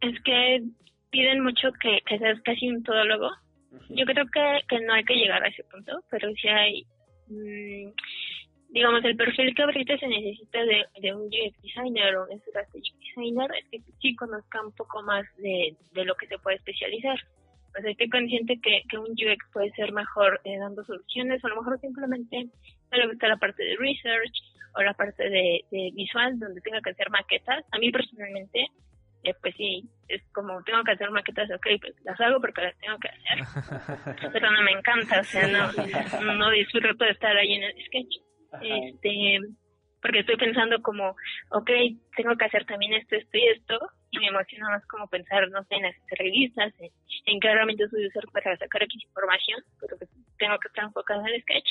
es 0.00 0.20
que 0.22 0.62
piden 1.10 1.42
mucho 1.42 1.72
que, 1.80 2.00
que 2.06 2.18
seas 2.18 2.40
casi 2.42 2.68
un 2.68 2.82
todólogo. 2.82 3.30
Yo 3.90 4.04
creo 4.06 4.26
que, 4.26 4.60
que 4.68 4.80
no 4.80 4.94
hay 4.94 5.04
que 5.04 5.16
llegar 5.16 5.42
a 5.42 5.48
ese 5.48 5.64
punto, 5.64 6.00
pero 6.10 6.30
sí 6.34 6.48
hay 6.48 6.84
mmm, 7.28 7.90
digamos, 8.70 9.04
el 9.04 9.16
perfil 9.16 9.54
que 9.54 9.62
ahorita 9.62 9.96
se 9.98 10.08
necesita 10.08 10.62
de, 10.64 10.84
de 11.00 11.14
un 11.14 11.26
UX 11.26 11.62
designer 11.62 12.16
o 12.16 12.26
un 12.30 12.40
strategic 12.40 12.94
designer 12.98 13.50
es 13.72 13.84
que 13.84 13.92
sí 14.00 14.14
conozca 14.14 14.60
un 14.62 14.72
poco 14.72 15.02
más 15.02 15.24
de, 15.38 15.74
de 15.92 16.04
lo 16.04 16.14
que 16.14 16.26
se 16.26 16.38
puede 16.38 16.56
especializar. 16.56 17.18
O 17.78 17.80
sea, 17.80 17.90
estoy 17.90 18.08
consciente 18.08 18.58
que, 18.62 18.82
que 18.88 18.98
un 18.98 19.12
UX 19.12 19.44
puede 19.52 19.70
ser 19.72 19.92
mejor 19.92 20.40
eh, 20.44 20.58
dando 20.58 20.84
soluciones, 20.84 21.42
o 21.42 21.46
a 21.46 21.50
lo 21.50 21.56
mejor 21.62 21.80
simplemente 21.80 22.48
no 22.90 22.98
le 22.98 23.06
gusta 23.06 23.28
la 23.28 23.36
parte 23.36 23.62
de 23.62 23.76
research 23.76 24.32
o 24.74 24.82
la 24.82 24.94
parte 24.94 25.28
de, 25.28 25.64
de 25.70 25.90
visual, 25.94 26.38
donde 26.38 26.60
tenga 26.60 26.80
que 26.80 26.90
hacer 26.90 27.08
maquetas. 27.10 27.64
A 27.72 27.78
mí 27.78 27.90
personalmente, 27.90 28.66
eh, 29.24 29.34
pues 29.40 29.54
sí, 29.56 29.88
es 30.08 30.22
como 30.32 30.62
tengo 30.64 30.84
que 30.84 30.92
hacer 30.92 31.10
maquetas, 31.10 31.50
ok, 31.50 31.66
pues 31.80 31.94
las 32.04 32.20
hago 32.20 32.40
porque 32.40 32.62
las 32.62 32.76
tengo 32.78 32.98
que 32.98 33.08
hacer. 33.08 34.30
Pero 34.32 34.50
no 34.50 34.62
me 34.62 34.72
encanta, 34.72 35.20
o 35.20 35.24
sea, 35.24 35.46
no, 35.48 36.34
no 36.34 36.50
disfruto 36.50 37.04
de 37.04 37.10
estar 37.10 37.36
ahí 37.36 37.54
en 37.54 37.62
el 37.62 37.84
sketch 37.86 38.27
este 38.62 39.38
porque 40.00 40.20
estoy 40.20 40.36
pensando 40.36 40.80
como, 40.82 41.16
ok, 41.50 41.70
tengo 42.16 42.36
que 42.36 42.44
hacer 42.44 42.64
también 42.66 42.94
esto, 42.94 43.16
esto 43.16 43.36
y 43.36 43.48
esto, 43.48 43.78
y 44.10 44.18
me 44.18 44.28
emociona 44.28 44.70
más 44.70 44.86
como 44.86 45.08
pensar, 45.08 45.48
no 45.50 45.62
sé, 45.64 45.74
en 45.74 45.82
las 45.82 45.94
revistas, 46.18 46.72
en, 47.26 47.40
qué 47.40 47.48
herramientas 47.48 47.90
voy 47.90 48.04
a 48.04 48.08
usar 48.08 48.24
para 48.32 48.56
sacar 48.56 48.82
aquí 48.82 48.98
información, 49.02 49.62
pero 49.80 49.98
que 49.98 50.06
tengo 50.38 50.58
que 50.58 50.68
estar 50.68 50.84
enfocada 50.84 51.20
en 51.20 51.34
el 51.34 51.42
sketch. 51.42 51.68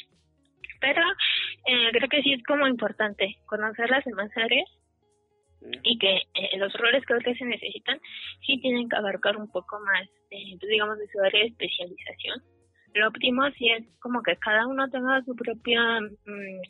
Pero 0.80 1.02
eh, 1.66 1.90
creo 1.92 2.10
que 2.10 2.22
sí 2.22 2.34
es 2.34 2.44
como 2.44 2.68
importante 2.68 3.38
conocer 3.46 3.90
las 3.90 4.06
demás 4.06 4.30
áreas 4.36 4.70
y 5.84 5.98
que 5.98 6.18
eh, 6.36 6.58
los 6.58 6.72
roles 6.74 7.04
que 7.06 7.18
que 7.18 7.36
se 7.36 7.46
necesitan 7.46 8.00
sí 8.46 8.60
tienen 8.62 8.88
que 8.88 8.96
abarcar 8.96 9.38
un 9.38 9.50
poco 9.50 9.80
más, 9.80 10.08
eh, 10.30 10.58
digamos, 10.70 11.00
de 11.00 11.08
su 11.08 11.20
área 11.20 11.42
de 11.42 11.48
especialización 11.48 12.44
lo 12.98 13.08
óptimo 13.08 13.50
sí 13.58 13.70
es 13.70 13.86
como 14.00 14.22
que 14.22 14.36
cada 14.38 14.68
uno 14.68 14.90
tenga 14.90 15.22
su 15.24 15.36
propia, 15.36 16.00
mmm, 16.02 16.62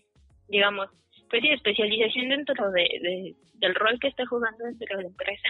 digamos, 0.48 0.90
pues 1.30 1.44
especialización 1.44 2.30
dentro 2.30 2.72
de, 2.72 3.36
del 3.56 3.76
rol 3.76 4.00
que 4.00 4.08
está 4.08 4.26
jugando 4.26 4.64
dentro 4.64 4.98
de 4.98 5.04
la 5.04 5.10
empresa, 5.10 5.50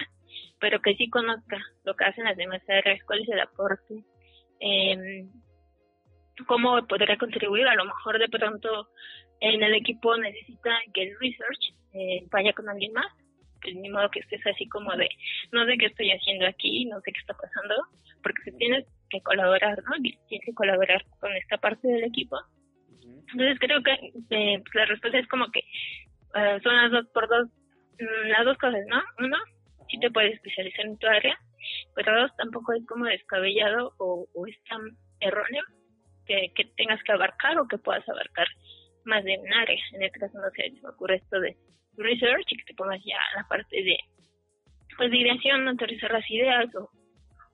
pero 0.60 0.80
que 0.80 0.94
sí 0.94 1.08
conozca 1.08 1.58
lo 1.84 1.94
que 1.94 2.04
hacen 2.04 2.24
las 2.24 2.36
demás 2.36 2.62
áreas, 2.68 3.02
cuál 3.04 3.20
es 3.20 3.28
el 3.28 3.40
aporte, 3.40 4.04
eh, 4.60 5.24
cómo 6.46 6.86
podría 6.86 7.16
contribuir. 7.16 7.66
A 7.68 7.74
lo 7.74 7.84
mejor 7.84 8.18
de 8.18 8.28
pronto 8.28 8.88
en 9.40 9.62
el 9.62 9.74
equipo 9.74 10.16
necesita 10.16 10.70
que 10.92 11.02
el 11.02 11.16
research 11.20 11.74
eh, 11.94 12.26
vaya 12.30 12.52
con 12.52 12.68
alguien 12.68 12.92
más, 12.92 13.12
pues 13.62 13.74
ni 13.74 13.88
modo 13.88 14.10
que 14.10 14.20
estés 14.20 14.44
así 14.46 14.68
como 14.68 14.94
de 14.96 15.08
no 15.52 15.64
sé 15.64 15.76
qué 15.78 15.86
estoy 15.86 16.10
haciendo 16.10 16.46
aquí, 16.46 16.84
no 16.86 17.00
sé 17.00 17.12
qué 17.12 17.20
está 17.20 17.34
pasando, 17.34 17.74
porque 18.22 18.42
si 18.44 18.56
tienes 18.56 18.84
que 19.08 19.20
colaborar, 19.20 19.82
¿no? 19.84 19.96
Tienes 20.28 20.44
que 20.44 20.54
colaborar 20.54 21.04
con 21.20 21.32
esta 21.32 21.58
parte 21.58 21.86
del 21.88 22.04
equipo. 22.04 22.36
Entonces 23.32 23.58
creo 23.58 23.82
que 23.82 23.92
eh, 24.30 24.62
la 24.74 24.86
respuesta 24.86 25.18
es 25.18 25.28
como 25.28 25.50
que 25.50 25.60
uh, 26.34 26.60
son 26.62 26.76
las 26.76 26.90
dos 26.90 27.06
por 27.12 27.28
dos, 27.28 27.48
mm, 27.98 28.28
las 28.28 28.44
dos 28.44 28.58
cosas, 28.58 28.80
¿no? 28.88 29.02
Uno, 29.18 29.36
sí 29.90 29.98
te 30.00 30.10
puedes 30.10 30.34
especializar 30.34 30.86
en 30.86 30.98
tu 30.98 31.06
área, 31.06 31.38
pero 31.94 32.20
dos, 32.20 32.36
tampoco 32.36 32.72
es 32.72 32.86
como 32.86 33.04
descabellado 33.06 33.94
o, 33.98 34.26
o 34.34 34.46
es 34.46 34.56
tan 34.64 34.80
erróneo 35.20 35.62
que, 36.26 36.52
que 36.54 36.64
tengas 36.76 37.02
que 37.02 37.12
abarcar 37.12 37.58
o 37.58 37.68
que 37.68 37.78
puedas 37.78 38.08
abarcar 38.08 38.46
más 39.04 39.24
de 39.24 39.38
un 39.38 39.52
área. 39.52 39.78
En 39.92 40.02
este 40.02 40.20
caso, 40.20 40.38
no 40.38 40.50
sé, 40.50 40.70
me 40.82 40.88
ocurre 40.88 41.16
esto 41.16 41.40
de 41.40 41.56
research 41.96 42.46
y 42.50 42.56
que 42.56 42.64
te 42.64 42.74
pongas 42.74 43.00
ya 43.04 43.18
la 43.36 43.46
parte 43.48 43.76
de 43.82 43.96
pues 44.96 45.12
de 45.12 45.18
ideación, 45.18 45.68
aterrizar 45.68 46.10
las 46.10 46.28
ideas 46.28 46.74
o 46.74 46.90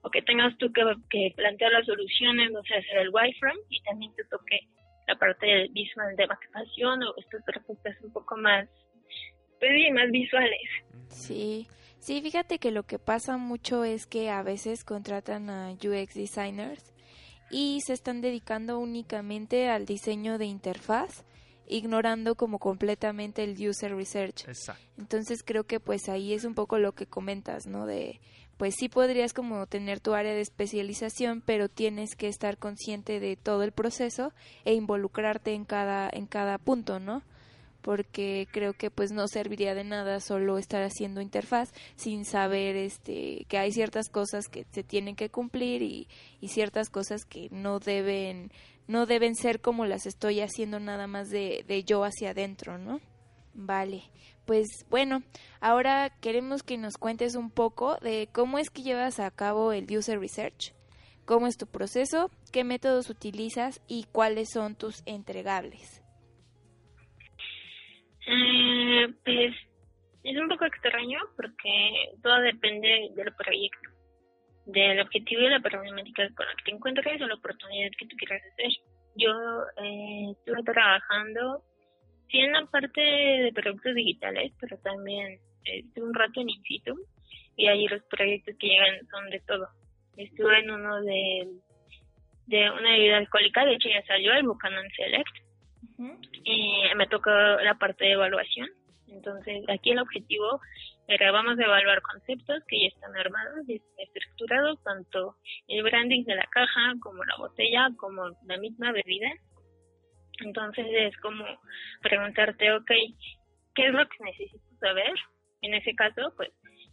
o 0.05 0.09
que 0.11 0.21
tengas 0.21 0.55
tú 0.59 0.71
que, 0.71 1.33
plantear 1.35 1.71
las 1.71 1.85
soluciones, 1.87 2.51
no 2.51 2.61
sé, 2.61 2.75
hacer 2.75 2.99
el 2.99 3.09
wireframe 3.09 3.59
y 3.69 3.81
también 3.81 4.13
te 4.13 4.23
toque 4.25 4.59
la 5.07 5.15
parte 5.15 5.67
visual 5.71 6.15
de 6.15 6.27
maquetación 6.27 7.01
o 7.01 7.15
estas 7.17 7.43
propuestas 7.43 7.95
un 8.03 8.13
poco 8.13 8.37
más, 8.37 8.69
pues 9.59 9.71
bien, 9.71 9.95
más 9.95 10.11
visuales. 10.11 10.69
Sí, 11.07 11.67
sí, 11.97 12.21
fíjate 12.21 12.59
que 12.59 12.69
lo 12.69 12.83
que 12.83 12.99
pasa 12.99 13.37
mucho 13.37 13.83
es 13.83 14.05
que 14.05 14.29
a 14.29 14.43
veces 14.43 14.83
contratan 14.83 15.49
a 15.49 15.71
UX 15.71 16.13
designers 16.13 16.93
y 17.49 17.79
se 17.81 17.93
están 17.93 18.21
dedicando 18.21 18.77
únicamente 18.77 19.69
al 19.69 19.87
diseño 19.87 20.37
de 20.37 20.45
interfaz 20.45 21.25
ignorando 21.67 22.35
como 22.35 22.59
completamente 22.59 23.43
el 23.43 23.67
user 23.67 23.95
research. 23.95 24.47
Exacto. 24.47 24.83
Entonces 24.97 25.43
creo 25.43 25.65
que 25.65 25.79
pues 25.79 26.09
ahí 26.09 26.33
es 26.33 26.45
un 26.45 26.55
poco 26.55 26.77
lo 26.77 26.93
que 26.93 27.05
comentas, 27.05 27.67
¿no? 27.67 27.85
De 27.85 28.19
pues 28.57 28.75
sí 28.77 28.87
podrías 28.87 29.33
como 29.33 29.67
tener 29.67 29.99
tu 29.99 30.13
área 30.13 30.33
de 30.33 30.41
especialización, 30.41 31.41
pero 31.45 31.67
tienes 31.67 32.15
que 32.15 32.27
estar 32.27 32.57
consciente 32.57 33.19
de 33.19 33.35
todo 33.35 33.63
el 33.63 33.71
proceso 33.71 34.31
e 34.63 34.73
involucrarte 34.73 35.53
en 35.53 35.65
cada 35.65 36.09
en 36.11 36.25
cada 36.25 36.57
punto, 36.57 36.99
¿no? 36.99 37.21
Porque 37.81 38.47
creo 38.51 38.73
que 38.73 38.89
pues 38.89 39.11
no 39.11 39.27
serviría 39.27 39.75
de 39.75 39.83
nada 39.83 40.19
solo 40.19 40.57
estar 40.57 40.81
haciendo 40.81 41.21
interfaz 41.21 41.71
sin 41.97 42.25
saber 42.25 42.75
este 42.77 43.45
que 43.47 43.57
hay 43.57 43.71
ciertas 43.71 44.09
cosas 44.09 44.47
que 44.47 44.65
se 44.71 44.83
tienen 44.83 45.15
que 45.15 45.29
cumplir 45.29 45.81
y, 45.81 46.07
y 46.39 46.47
ciertas 46.47 46.89
cosas 46.89 47.25
que 47.25 47.49
no 47.51 47.79
deben 47.79 48.51
no 48.87 49.05
deben 49.05 49.35
ser 49.35 49.61
como 49.61 49.85
las 49.85 50.05
estoy 50.05 50.41
haciendo 50.41 50.79
nada 50.79 51.07
más 51.07 51.29
de, 51.29 51.63
de 51.67 51.83
yo 51.83 52.03
hacia 52.03 52.31
adentro, 52.31 52.77
¿no? 52.77 53.01
Vale, 53.53 54.03
pues 54.45 54.85
bueno, 54.89 55.23
ahora 55.61 56.11
queremos 56.21 56.61
que 56.61 56.77
nos 56.77 56.97
cuentes 56.97 57.35
un 57.35 57.49
poco 57.49 57.97
de 58.01 58.27
cómo 58.33 58.59
es 58.59 58.69
que 58.69 58.83
llevas 58.83 59.19
a 59.19 59.31
cabo 59.31 59.71
el 59.71 59.85
User 59.89 60.19
Research, 60.19 60.73
cómo 61.25 61.47
es 61.47 61.57
tu 61.57 61.65
proceso, 61.65 62.29
qué 62.51 62.63
métodos 62.63 63.09
utilizas 63.09 63.81
y 63.87 64.05
cuáles 64.11 64.49
son 64.51 64.75
tus 64.75 65.03
entregables. 65.05 66.03
Eh, 68.27 69.07
pues 69.23 69.55
es 70.23 70.37
un 70.37 70.47
poco 70.49 70.65
extraño 70.65 71.19
porque 71.35 71.69
todo 72.21 72.39
depende 72.41 73.11
del 73.15 73.33
proyecto, 73.35 73.89
del 74.65 74.99
objetivo 74.99 75.41
y 75.41 75.49
la 75.49 75.59
problemática 75.59 76.27
con 76.35 76.45
la 76.45 76.55
que 76.55 76.63
te 76.65 76.71
encuentres 76.71 77.21
o 77.21 77.27
la 77.27 77.35
oportunidad 77.35 77.91
que 77.97 78.07
tú 78.07 78.15
quieras 78.17 78.41
hacer. 78.51 78.71
Yo 79.15 79.31
eh, 79.83 80.31
estuve 80.31 80.63
trabajando, 80.63 81.63
sí 82.29 82.39
en 82.39 82.53
la 82.53 82.65
parte 82.65 83.01
de 83.01 83.51
productos 83.53 83.95
digitales, 83.95 84.51
pero 84.59 84.77
también 84.79 85.39
estuve 85.63 86.05
un 86.05 86.13
rato 86.13 86.41
en 86.41 86.49
in 86.49 86.63
situ 86.63 86.95
y 87.55 87.67
ahí 87.67 87.87
los 87.87 88.03
proyectos 88.03 88.55
que 88.59 88.67
llegan 88.67 89.07
son 89.09 89.29
de 89.29 89.39
todo. 89.41 89.67
Estuve 90.17 90.59
en 90.59 90.71
uno 90.71 91.01
de, 91.01 91.47
de 92.47 92.71
una 92.71 92.91
bebida 92.91 93.17
alcohólica, 93.17 93.65
de 93.65 93.75
hecho 93.75 93.89
ya 93.89 94.05
salió 94.05 94.33
el 94.33 94.43
Buchanan 94.43 94.89
Select, 94.95 95.45
y 96.43 96.83
me 96.95 97.07
tocó 97.07 97.29
la 97.29 97.75
parte 97.75 98.05
de 98.05 98.11
evaluación 98.11 98.69
entonces, 99.15 99.63
aquí 99.69 99.91
el 99.91 99.99
objetivo 99.99 100.59
era 101.07 101.31
vamos 101.31 101.59
a 101.59 101.63
evaluar 101.63 102.01
conceptos 102.01 102.63
que 102.67 102.81
ya 102.81 102.87
están 102.87 103.15
armados 103.15 103.67
y 103.67 103.81
estructurados, 103.97 104.81
tanto 104.83 105.35
el 105.67 105.83
branding 105.83 106.23
de 106.25 106.35
la 106.35 106.47
caja 106.51 106.93
como 106.99 107.23
la 107.23 107.35
botella, 107.37 107.89
como 107.97 108.29
la 108.45 108.57
misma 108.57 108.91
bebida. 108.91 109.29
Entonces 110.39 110.85
es 110.89 111.17
como 111.17 111.45
preguntarte, 112.01 112.71
ok, 112.73 112.91
¿qué 113.75 113.87
es 113.87 113.93
lo 113.93 114.07
que 114.07 114.23
necesito 114.23 114.77
saber? 114.79 115.13
En 115.61 115.73
ese 115.73 115.93
caso, 115.95 116.33
pues, 116.35 116.49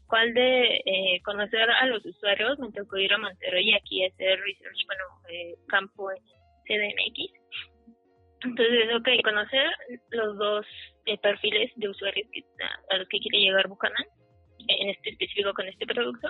¿cuál 0.06 0.32
de 0.34 0.76
eh, 0.84 1.22
conocer 1.24 1.68
a 1.70 1.86
los 1.86 2.04
usuarios? 2.04 2.58
Me 2.58 2.70
tocó 2.72 2.98
ir 2.98 3.12
a 3.12 3.18
Monterrey 3.18 3.70
y 3.70 3.74
aquí 3.74 4.04
hacer 4.04 4.40
research, 4.40 4.86
bueno, 4.86 5.04
eh, 5.30 5.54
campo 5.68 6.10
en 6.12 6.22
CDMX 6.64 7.42
entonces, 8.44 8.94
ok, 8.94 9.08
conocer 9.24 9.70
los 10.10 10.38
dos 10.38 10.66
eh, 11.06 11.18
perfiles 11.18 11.70
de 11.76 11.88
usuarios 11.88 12.28
que, 12.32 12.44
a, 12.90 12.96
los 12.96 13.08
que 13.08 13.18
quiere 13.18 13.38
llegar 13.38 13.68
Buchanan, 13.68 14.06
en 14.68 14.90
este 14.90 15.10
específico 15.10 15.52
con 15.54 15.66
este 15.68 15.86
producto. 15.86 16.28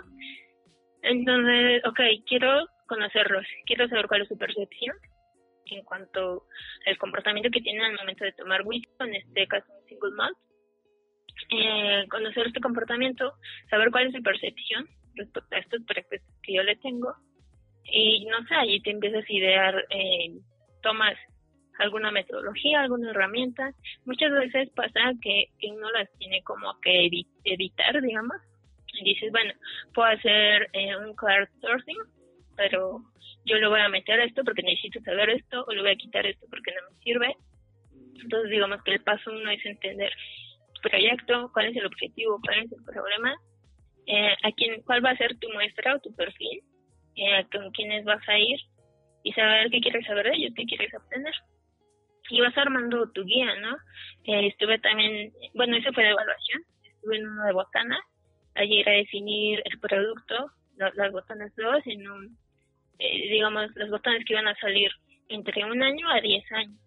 Entonces, 1.03 1.83
ok, 1.85 2.01
quiero 2.27 2.66
conocerlos, 2.87 3.46
quiero 3.66 3.88
saber 3.88 4.07
cuál 4.07 4.22
es 4.22 4.29
su 4.29 4.38
percepción 4.38 4.96
en 5.66 5.83
cuanto 5.85 6.44
al 6.87 6.98
comportamiento 6.98 7.51
que 7.51 7.61
tienen 7.61 7.83
al 7.83 7.96
momento 7.96 8.25
de 8.25 8.33
tomar 8.33 8.62
whisky, 8.64 8.90
en 9.01 9.14
este 9.14 9.46
caso 9.46 9.66
single 9.88 10.11
malt. 10.16 10.37
Eh, 11.51 12.07
conocer 12.11 12.46
este 12.46 12.61
comportamiento, 12.61 13.33
saber 13.68 13.90
cuál 13.90 14.07
es 14.07 14.12
su 14.12 14.22
percepción 14.22 14.87
respecto 15.14 15.55
a 15.55 15.59
estos 15.59 15.83
proyectos 15.85 16.20
que 16.42 16.55
yo 16.55 16.62
le 16.62 16.77
tengo. 16.77 17.14
Y 17.85 18.27
no 18.27 18.46
sé, 18.46 18.55
allí 18.55 18.81
te 18.81 18.90
empiezas 18.90 19.25
a 19.29 19.33
idear, 19.33 19.85
eh, 19.90 20.31
tomas 20.83 21.16
alguna 21.79 22.11
metodología, 22.11 22.81
alguna 22.81 23.11
herramienta. 23.11 23.73
Muchas 24.05 24.31
veces 24.33 24.71
pasa 24.71 25.13
que, 25.21 25.47
que 25.59 25.71
uno 25.71 25.91
las 25.91 26.11
tiene 26.19 26.43
como 26.43 26.79
que 26.81 27.09
editar, 27.45 28.01
digamos. 28.01 28.37
Y 28.95 29.05
dices, 29.05 29.31
bueno, 29.33 29.55
puedo 29.95 30.09
hacer 30.09 30.69
eh, 30.73 30.97
un 30.97 31.15
card 31.15 31.49
sourcing, 31.61 31.99
pero 32.57 33.01
yo 33.45 33.57
le 33.57 33.69
voy 33.69 33.81
a 33.81 33.89
meter 33.89 34.21
esto 34.21 34.45
porque 34.45 34.63
necesito 34.63 35.01
saber 35.01 35.31
esto, 35.31 35.65
o 35.67 35.73
le 35.73 35.81
voy 35.81 35.91
a 35.93 35.97
quitar 35.97 36.27
esto 36.27 36.47
porque 36.51 36.73
no 36.73 36.91
me 36.91 37.03
sirve. 37.03 37.37
Entonces, 38.23 38.51
digamos 38.51 38.83
que 38.83 38.93
el 38.93 39.03
paso 39.03 39.31
uno 39.31 39.51
es 39.51 39.65
entender 39.65 40.13
tu 40.75 40.89
proyecto, 40.89 41.51
cuál 41.53 41.67
es 41.67 41.77
el 41.77 41.87
objetivo, 41.87 42.41
cuál 42.45 42.65
es 42.65 42.73
el 42.73 42.85
problema, 42.85 43.35
eh, 44.07 44.35
a 44.43 44.53
quién, 44.53 44.83
cuál 44.83 45.05
va 45.05 45.11
a 45.11 45.17
ser 45.17 45.39
tu 45.39 45.51
muestra 45.51 45.97
o 45.97 46.01
tu 46.01 46.15
perfil, 46.15 46.63
eh, 47.17 47.47
con 47.51 47.71
quiénes 47.73 48.05
vas 48.05 48.27
a 48.29 48.39
ir 48.39 48.61
y 49.25 49.33
saber 49.33 49.71
qué 49.71 49.81
quieres 49.81 50.07
saber 50.07 50.27
de 50.27 50.37
ellos, 50.37 50.53
qué 50.55 50.65
quieres 50.65 50.93
obtener 50.95 51.35
y 52.33 52.40
vas 52.40 52.57
armando 52.57 53.11
tu 53.11 53.25
guía, 53.25 53.55
¿no? 53.61 53.77
Eh, 54.25 54.47
estuve 54.47 54.79
también, 54.79 55.31
bueno, 55.53 55.77
eso 55.77 55.92
fue 55.92 56.03
de 56.03 56.11
evaluación, 56.11 56.62
estuve 56.83 57.18
en 57.18 57.29
uno 57.29 57.45
de 57.45 57.53
botanas, 57.53 58.01
allí 58.55 58.81
era 58.81 58.92
definir 58.92 59.62
el 59.66 59.79
producto, 59.79 60.51
las 60.77 61.12
botanas 61.12 61.53
dos, 61.57 61.83
en 61.85 62.11
un, 62.11 62.38
eh, 62.99 63.29
digamos, 63.29 63.71
las 63.77 63.90
botanas 63.90 64.25
que 64.25 64.33
iban 64.33 64.49
a 64.49 64.55
salir 64.57 64.90
entre 65.29 65.62
un 65.66 65.83
año 65.83 66.09
a 66.09 66.23
diez 66.23 66.42
años. 66.53 66.81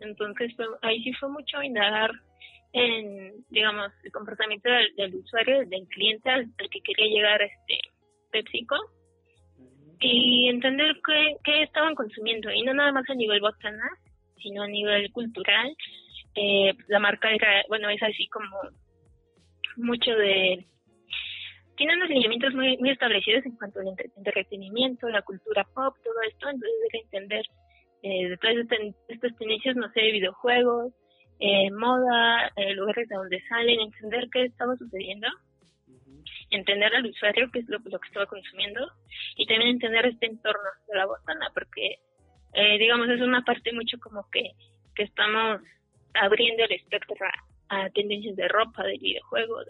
Entonces, 0.00 0.52
ahí 0.82 1.02
sí 1.02 1.14
fue 1.14 1.30
mucho 1.30 1.62
indagar 1.62 2.10
en, 2.74 3.42
digamos, 3.48 3.90
el 4.04 4.12
comportamiento 4.12 4.68
del, 4.98 5.14
usuario, 5.14 5.64
del 5.66 5.88
cliente 5.88 6.28
al, 6.28 6.52
que 6.58 6.80
quería 6.82 7.06
llegar 7.06 7.40
este 7.40 7.78
PepsiCo 8.32 8.76
y 9.98 10.48
entender 10.50 10.94
qué, 11.06 11.36
qué 11.42 11.62
estaban 11.62 11.94
consumiendo 11.94 12.50
y 12.50 12.62
no 12.62 12.74
nada 12.74 12.92
más 12.92 13.08
a 13.08 13.14
nivel 13.14 13.40
botanas, 13.40 13.98
sino 14.40 14.62
a 14.62 14.68
nivel 14.68 15.10
cultural. 15.12 15.76
Eh, 16.34 16.74
la 16.88 16.98
marca 16.98 17.30
era, 17.30 17.64
bueno, 17.68 17.88
es 17.90 18.02
así 18.02 18.26
como 18.28 18.48
mucho 19.76 20.12
de... 20.12 20.66
Tiene 21.76 21.96
unos 21.96 22.10
lineamientos 22.10 22.54
muy, 22.54 22.76
muy 22.78 22.90
establecidos 22.90 23.46
en 23.46 23.56
cuanto 23.56 23.80
al 23.80 23.88
entretenimiento, 24.16 25.08
la 25.08 25.22
cultura 25.22 25.64
pop, 25.64 25.96
todo 26.04 26.20
esto, 26.28 26.50
entonces 26.50 26.78
hay 26.84 26.90
que 26.90 27.04
entender 27.04 27.46
eh, 28.02 28.28
de 28.28 28.94
estas 29.08 29.36
tendencias, 29.36 29.76
no 29.76 29.90
sé, 29.92 30.00
videojuegos, 30.12 30.92
eh, 31.38 31.70
moda, 31.70 32.52
eh, 32.56 32.74
lugares 32.74 33.08
de 33.08 33.16
donde 33.16 33.42
salen, 33.48 33.80
entender 33.80 34.28
qué 34.30 34.44
estaba 34.44 34.76
sucediendo, 34.76 35.26
entender 36.50 36.94
al 36.94 37.06
usuario 37.06 37.50
qué 37.50 37.60
es 37.60 37.68
lo, 37.68 37.78
lo 37.78 37.98
que 37.98 38.08
estaba 38.08 38.26
consumiendo 38.26 38.86
y 39.36 39.46
también 39.46 39.70
entender 39.70 40.04
este 40.06 40.26
entorno 40.26 40.68
de 40.88 40.98
la 40.98 41.06
botana, 41.06 41.50
porque 41.54 41.96
eh, 42.52 42.78
digamos, 42.78 43.08
es 43.08 43.20
una 43.20 43.42
parte 43.42 43.72
mucho 43.72 43.98
como 43.98 44.28
que, 44.30 44.52
que 44.94 45.04
estamos 45.04 45.60
abriendo 46.14 46.64
el 46.64 46.72
espectro 46.72 47.16
a, 47.68 47.88
tendencias 47.90 48.36
de 48.36 48.48
ropa, 48.48 48.82
de 48.82 48.98
videojuegos, 48.98 49.66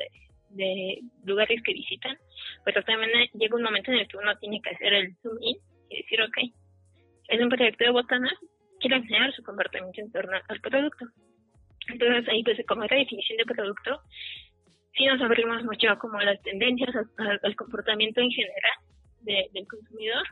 de, 0.50 1.00
lugares 1.24 1.62
que 1.62 1.74
visitan, 1.74 2.16
pero 2.64 2.82
también 2.82 3.10
llega 3.34 3.56
un 3.56 3.62
momento 3.62 3.92
en 3.92 3.98
el 3.98 4.08
que 4.08 4.16
uno 4.16 4.36
tiene 4.38 4.60
que 4.60 4.70
hacer 4.70 4.92
el 4.94 5.14
zoom 5.22 5.36
in 5.42 5.56
y 5.90 5.96
decir, 5.98 6.20
ok, 6.22 6.38
es 7.28 7.40
un 7.40 7.48
proyecto 7.48 7.84
de 7.84 7.90
botanas, 7.90 8.34
quiero 8.80 8.96
enseñar 8.96 9.32
su 9.32 9.42
comportamiento 9.44 10.00
en 10.00 10.10
torno 10.10 10.36
al 10.48 10.60
producto. 10.60 11.06
Entonces 11.88 12.28
ahí 12.28 12.42
pues 12.42 12.58
como 12.66 12.82
la 12.82 12.96
definición 12.96 13.38
de 13.38 13.44
producto, 13.44 14.00
sí 14.96 15.06
nos 15.06 15.20
abrimos 15.20 15.62
mucho 15.62 15.96
como 16.00 16.18
las 16.20 16.40
tendencias, 16.42 16.94
al, 17.42 17.56
comportamiento 17.56 18.20
en 18.20 18.30
general 18.30 18.78
del 19.20 19.68
consumidor 19.68 20.26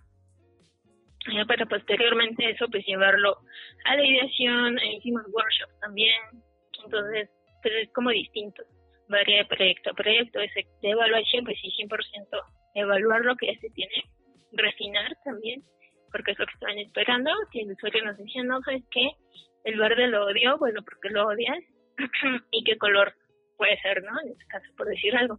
para 1.46 1.66
posteriormente 1.66 2.50
eso 2.50 2.66
pues 2.70 2.84
llevarlo 2.86 3.38
a 3.84 3.96
la 3.96 4.04
ideación, 4.04 4.78
e 4.78 4.96
hicimos 4.96 5.22
workshops 5.32 5.80
también, 5.80 6.14
entonces 6.84 7.30
pues 7.62 7.74
es 7.82 7.92
como 7.92 8.10
distinto, 8.10 8.62
varía 9.08 9.38
de 9.38 9.44
proyecto 9.46 9.90
a 9.90 9.94
proyecto, 9.94 10.40
ese 10.40 10.66
de 10.82 10.90
evaluación 10.90 11.44
pues 11.44 11.58
sí 11.60 11.70
100% 11.78 12.42
evaluar 12.74 13.24
lo 13.24 13.36
que 13.36 13.52
ya 13.52 13.60
se 13.60 13.70
tiene, 13.70 14.04
refinar 14.52 15.16
también, 15.24 15.62
porque 16.12 16.32
es 16.32 16.38
lo 16.38 16.46
que 16.46 16.54
estaban 16.54 16.78
esperando, 16.78 17.30
si 17.52 17.60
el 17.60 17.72
usuario 17.72 18.04
nos 18.04 18.16
decía 18.16 18.44
no, 18.44 18.60
sabes 18.62 18.84
que 18.90 19.10
el 19.64 19.78
verde 19.78 20.06
lo 20.08 20.26
odio, 20.26 20.56
bueno, 20.58 20.82
porque 20.82 21.10
lo 21.10 21.26
odias, 21.26 21.58
y 22.50 22.64
qué 22.64 22.76
color 22.78 23.14
puede 23.56 23.78
ser, 23.80 24.02
¿no? 24.02 24.18
En 24.22 24.28
este 24.28 24.46
caso, 24.46 24.66
por 24.76 24.86
decir 24.86 25.14
algo. 25.16 25.38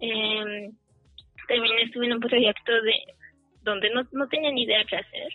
Eh, 0.00 0.70
también 1.48 1.78
estuve 1.78 2.06
en 2.06 2.14
un 2.14 2.20
proyecto 2.20 2.82
de 2.82 2.94
donde 3.62 3.90
no, 3.90 4.02
no 4.12 4.28
tenía 4.28 4.50
ni 4.52 4.62
idea 4.64 4.84
qué 4.84 4.96
hacer. 4.96 5.32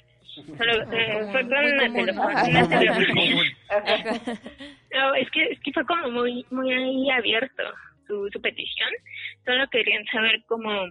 Solo, 0.58 0.92
eh, 0.92 1.28
fue 1.32 1.42
con 1.44 1.66
una, 1.66 1.94
telefonía. 1.94 3.42
no, 4.94 5.16
es 5.16 5.32
que, 5.32 5.44
es 5.52 5.60
que 5.62 5.72
fue 5.72 5.86
como 5.86 6.12
muy, 6.12 6.46
muy 6.52 6.74
ahí 6.74 7.10
abierto 7.10 7.64
su, 8.08 8.30
su 8.32 8.42
petición. 8.42 8.90
Solo 9.46 9.68
querían 9.70 10.06
saber 10.06 10.44
cómo. 10.48 10.90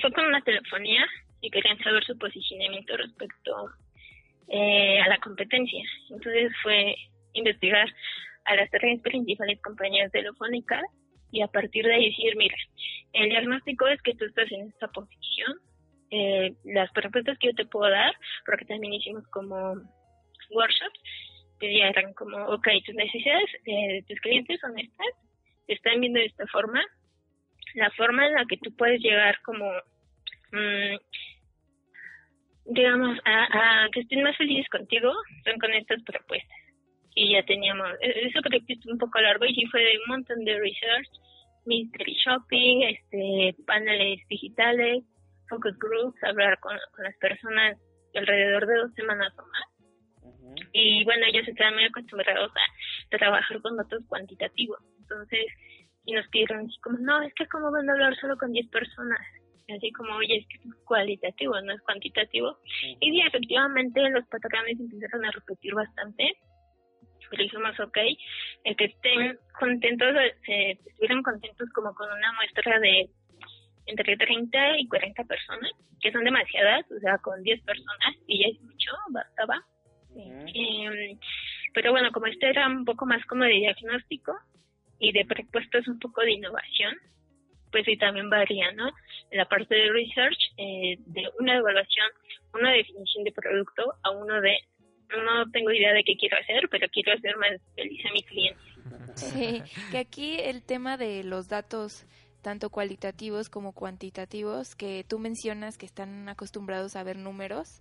Fue 0.00 0.12
con 0.12 0.26
una 0.26 0.40
telefonía 0.42 1.06
y 1.40 1.50
querían 1.50 1.78
saber 1.78 2.04
su 2.04 2.16
posicionamiento 2.18 2.96
respecto 2.96 3.70
eh, 4.48 5.00
a 5.00 5.08
la 5.08 5.18
competencia. 5.18 5.84
Entonces 6.10 6.52
fue 6.62 6.94
investigar 7.32 7.88
a 8.44 8.54
las 8.56 8.70
tres 8.70 9.00
principales 9.00 9.60
compañías 9.62 10.10
telefónicas 10.10 10.82
y 11.30 11.42
a 11.42 11.48
partir 11.48 11.84
de 11.84 11.94
ahí 11.94 12.10
decir, 12.10 12.36
mira, 12.36 12.56
el 13.12 13.28
diagnóstico 13.28 13.86
es 13.88 14.02
que 14.02 14.14
tú 14.14 14.24
estás 14.24 14.50
en 14.50 14.68
esta 14.68 14.88
posición, 14.88 15.58
eh, 16.10 16.54
las 16.64 16.90
propuestas 16.92 17.38
que 17.38 17.48
yo 17.48 17.54
te 17.54 17.66
puedo 17.66 17.90
dar, 17.90 18.14
porque 18.44 18.64
también 18.64 18.94
hicimos 18.94 19.26
como 19.28 19.74
workshops, 20.50 21.00
ya 21.60 21.88
eran 21.88 22.14
como, 22.14 22.36
ok, 22.46 22.68
tus 22.86 22.94
necesidades 22.94 23.50
eh, 23.66 23.92
de 23.94 24.04
tus 24.08 24.20
clientes 24.20 24.60
son 24.60 24.78
estas, 24.78 25.06
te 25.66 25.74
están 25.74 26.00
viendo 26.00 26.18
de 26.18 26.26
esta 26.26 26.46
forma, 26.46 26.82
la 27.74 27.90
forma 27.92 28.26
en 28.26 28.34
la 28.34 28.44
que 28.46 28.56
tú 28.56 28.74
puedes 28.76 29.00
llegar 29.00 29.40
como, 29.42 29.70
mm, 30.52 30.96
digamos, 32.66 33.18
a, 33.24 33.88
que 33.92 34.00
estén 34.00 34.22
más 34.22 34.36
felices 34.36 34.68
contigo, 34.68 35.12
son 35.44 35.58
con 35.58 35.72
estas 35.72 36.02
propuestas. 36.02 36.58
Y 37.14 37.32
ya 37.32 37.44
teníamos, 37.44 37.88
e, 38.00 38.26
eso 38.26 38.40
creo 38.42 38.60
que 38.66 38.72
es 38.72 38.86
un 38.86 38.98
poco 38.98 39.20
largo 39.20 39.44
y 39.44 39.54
sí 39.54 39.66
fue 39.66 39.82
un 40.06 40.14
montón 40.16 40.44
de 40.44 40.58
research, 40.58 41.08
mystery 41.66 42.16
shopping, 42.24 42.82
este, 42.82 43.54
paneles 43.66 44.26
digitales, 44.28 45.04
focus 45.50 45.76
groups, 45.78 46.22
hablar 46.24 46.58
con, 46.60 46.78
con 46.94 47.04
las 47.04 47.16
personas 47.18 47.76
alrededor 48.14 48.66
de 48.66 48.76
dos 48.76 48.94
semanas 48.94 49.32
o 49.38 49.42
más. 49.42 49.70
Y 50.72 51.04
bueno, 51.04 51.26
ellos 51.26 51.46
están 51.46 51.74
muy 51.74 51.84
acostumbrados 51.84 52.50
a 52.50 53.16
trabajar 53.16 53.60
con 53.60 53.76
datos 53.76 54.02
cuantitativos. 54.08 54.78
Entonces, 55.00 55.46
y 56.04 56.12
nos 56.12 56.26
pidieron 56.28 56.66
así 56.66 56.78
como, 56.80 56.98
no, 56.98 57.22
es 57.22 57.34
que 57.34 57.46
cómo 57.46 57.70
van 57.70 57.88
a 57.88 57.92
hablar 57.92 58.16
solo 58.16 58.36
con 58.36 58.52
10 58.52 58.68
personas. 58.68 59.20
Así 59.76 59.92
como, 59.92 60.16
oye, 60.16 60.38
es 60.38 60.46
que 60.48 60.68
es 60.68 60.74
cualitativo, 60.84 61.60
no 61.60 61.72
es 61.72 61.80
cuantitativo. 61.82 62.58
Y 63.00 63.10
sí, 63.10 63.20
efectivamente 63.20 64.08
los 64.10 64.26
patrones 64.26 64.80
empezaron 64.80 65.24
a 65.24 65.30
repetir 65.30 65.74
bastante. 65.74 66.34
Pero 67.30 67.44
dijimos, 67.44 67.78
ok, 67.78 67.98
el 68.64 68.76
que 68.76 68.86
estén 68.86 69.38
contentos, 69.58 70.08
se 70.44 70.72
estuvieron 70.72 71.22
contentos 71.22 71.68
como 71.72 71.94
con 71.94 72.10
una 72.10 72.32
muestra 72.32 72.80
de 72.80 73.08
entre 73.86 74.16
30 74.16 74.78
y 74.78 74.88
40 74.88 75.24
personas, 75.24 75.70
que 76.00 76.12
son 76.12 76.24
demasiadas, 76.24 76.84
o 76.90 77.00
sea, 77.00 77.18
con 77.18 77.42
10 77.42 77.62
personas, 77.62 78.16
y 78.26 78.42
ya 78.42 78.48
es 78.48 78.60
mucho, 78.60 78.92
bastaba. 79.10 79.64
Em, 80.16 81.18
pero 81.72 81.92
bueno, 81.92 82.10
como 82.12 82.26
este 82.26 82.48
era 82.48 82.66
un 82.66 82.84
poco 82.84 83.06
más 83.06 83.24
como 83.26 83.44
de 83.44 83.50
diagnóstico 83.50 84.36
y 84.98 85.12
de 85.12 85.24
propuestas 85.24 85.86
un 85.86 85.98
poco 85.98 86.22
de 86.22 86.32
innovación, 86.32 86.94
pues 87.70 87.84
sí 87.84 87.96
también 87.96 88.28
varía, 88.28 88.72
¿no? 88.72 88.88
En 89.30 89.38
la 89.38 89.44
parte 89.46 89.74
de 89.74 89.92
research, 89.92 90.38
eh, 90.56 90.96
de 91.06 91.28
una 91.38 91.56
evaluación, 91.56 92.06
una 92.54 92.72
definición 92.72 93.24
de 93.24 93.32
producto 93.32 93.94
a 94.02 94.10
uno 94.10 94.40
de 94.40 94.58
no 95.18 95.50
tengo 95.50 95.72
idea 95.72 95.92
de 95.92 96.04
qué 96.04 96.16
quiero 96.16 96.36
hacer, 96.38 96.68
pero 96.70 96.88
quiero 96.88 97.12
hacer 97.12 97.36
más 97.36 97.60
feliz 97.74 98.04
a 98.06 98.12
mi 98.12 98.22
cliente. 98.22 98.60
Sí, 99.16 99.62
que 99.90 99.98
aquí 99.98 100.36
el 100.38 100.62
tema 100.62 100.96
de 100.96 101.24
los 101.24 101.48
datos 101.48 102.06
tanto 102.42 102.70
cualitativos 102.70 103.48
como 103.48 103.72
cuantitativos 103.72 104.74
que 104.74 105.04
tú 105.06 105.18
mencionas 105.18 105.76
que 105.76 105.86
están 105.86 106.28
acostumbrados 106.28 106.96
a 106.96 107.02
ver 107.02 107.16
números 107.16 107.80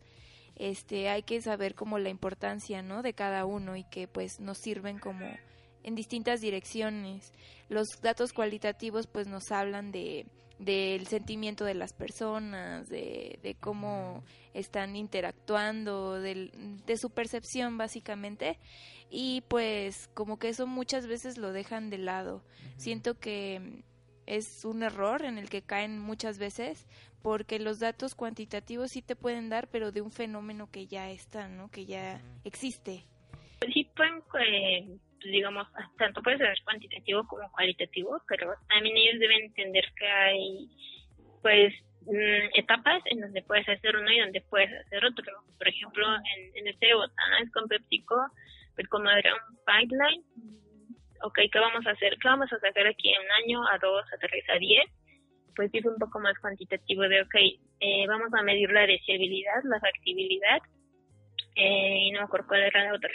este 0.59 1.07
hay 1.07 1.23
que 1.23 1.41
saber 1.41 1.73
como 1.73 1.97
la 1.99 2.09
importancia 2.09 2.81
no 2.81 3.01
de 3.01 3.13
cada 3.13 3.45
uno 3.45 3.77
y 3.77 3.85
que 3.85 4.07
pues 4.09 4.41
nos 4.41 4.57
sirven 4.57 4.99
como 4.99 5.25
en 5.83 5.95
distintas 5.95 6.41
direcciones. 6.41 7.33
Los 7.69 7.87
datos 8.01 8.33
cualitativos 8.33 9.07
pues 9.07 9.25
nos 9.27 9.51
hablan 9.51 9.91
de 9.91 10.27
del 10.59 11.07
sentimiento 11.07 11.63
de 11.63 11.73
las 11.73 11.93
personas 11.93 12.89
de, 12.89 13.39
de 13.41 13.55
cómo 13.55 14.25
están 14.53 14.97
interactuando 14.97 16.19
de, 16.19 16.51
de 16.85 16.97
su 16.97 17.09
percepción 17.09 17.77
básicamente. 17.77 18.59
Y 19.09 19.41
pues 19.47 20.09
como 20.13 20.37
que 20.37 20.49
eso 20.49 20.67
muchas 20.67 21.07
veces 21.07 21.37
lo 21.37 21.53
dejan 21.53 21.89
de 21.89 21.99
lado. 21.99 22.43
Siento 22.75 23.17
que 23.17 23.83
es 24.29 24.63
un 24.63 24.83
error 24.83 25.25
en 25.25 25.39
el 25.39 25.49
que 25.49 25.63
caen 25.63 25.99
muchas 25.99 26.37
veces 26.37 26.87
porque 27.23 27.59
los 27.59 27.79
datos 27.79 28.13
cuantitativos 28.15 28.91
sí 28.91 29.01
te 29.01 29.15
pueden 29.15 29.49
dar, 29.49 29.67
pero 29.67 29.91
de 29.91 30.01
un 30.01 30.11
fenómeno 30.11 30.69
que 30.71 30.85
ya 30.85 31.09
está, 31.09 31.49
¿no? 31.49 31.69
Que 31.69 31.85
ya 31.85 32.21
existe. 32.45 33.03
Sí 33.73 33.89
pueden, 33.95 34.21
eh, 34.47 34.97
digamos, 35.25 35.67
tanto 35.97 36.21
puede 36.21 36.37
ser 36.37 36.55
cuantitativo 36.63 37.27
como 37.27 37.51
cualitativo, 37.51 38.21
pero 38.27 38.53
también 38.69 38.95
ellos 38.95 39.19
deben 39.19 39.45
entender 39.45 39.83
que 39.97 40.07
hay, 40.07 40.69
pues, 41.41 41.73
mm, 42.05 42.55
etapas 42.55 43.01
en 43.05 43.21
donde 43.21 43.41
puedes 43.41 43.67
hacer 43.67 43.97
uno 43.97 44.11
y 44.11 44.19
donde 44.19 44.41
puedes 44.41 44.71
hacer 44.85 45.03
otro. 45.03 45.43
Por 45.57 45.67
ejemplo, 45.67 46.05
en, 46.15 46.55
en 46.55 46.67
este 46.67 46.93
botanas 46.93 47.51
con 47.51 47.67
PepsiCo, 47.67 48.27
pues 48.75 48.87
como 48.87 49.09
era 49.09 49.33
un 49.33 49.57
pipeline, 49.65 50.23
ok, 51.23 51.39
¿qué 51.51 51.59
vamos 51.59 51.85
a 51.85 51.91
hacer? 51.91 52.17
¿Qué 52.21 52.27
vamos 52.27 52.51
a 52.51 52.59
sacar 52.59 52.87
aquí 52.87 53.09
en 53.09 53.21
un 53.21 53.31
año, 53.43 53.67
a 53.67 53.77
dos, 53.77 54.05
a 54.13 54.17
tres, 54.17 54.43
a 54.49 54.57
diez? 54.57 54.85
Pues 55.55 55.69
es 55.73 55.85
un 55.85 55.97
poco 55.97 56.19
más 56.19 56.37
cuantitativo 56.39 57.03
de, 57.03 57.21
ok, 57.21 57.35
eh, 57.79 58.07
vamos 58.07 58.33
a 58.33 58.43
medir 58.43 58.71
la 58.71 58.85
deseabilidad, 58.85 59.61
la 59.63 59.79
factibilidad, 59.79 60.59
eh, 61.55 62.07
y 62.07 62.11
no 62.11 62.19
me 62.19 62.25
acuerdo 62.25 62.47
cuál 62.47 62.61
era 62.61 62.85
la 62.85 62.93
otra. 62.93 63.11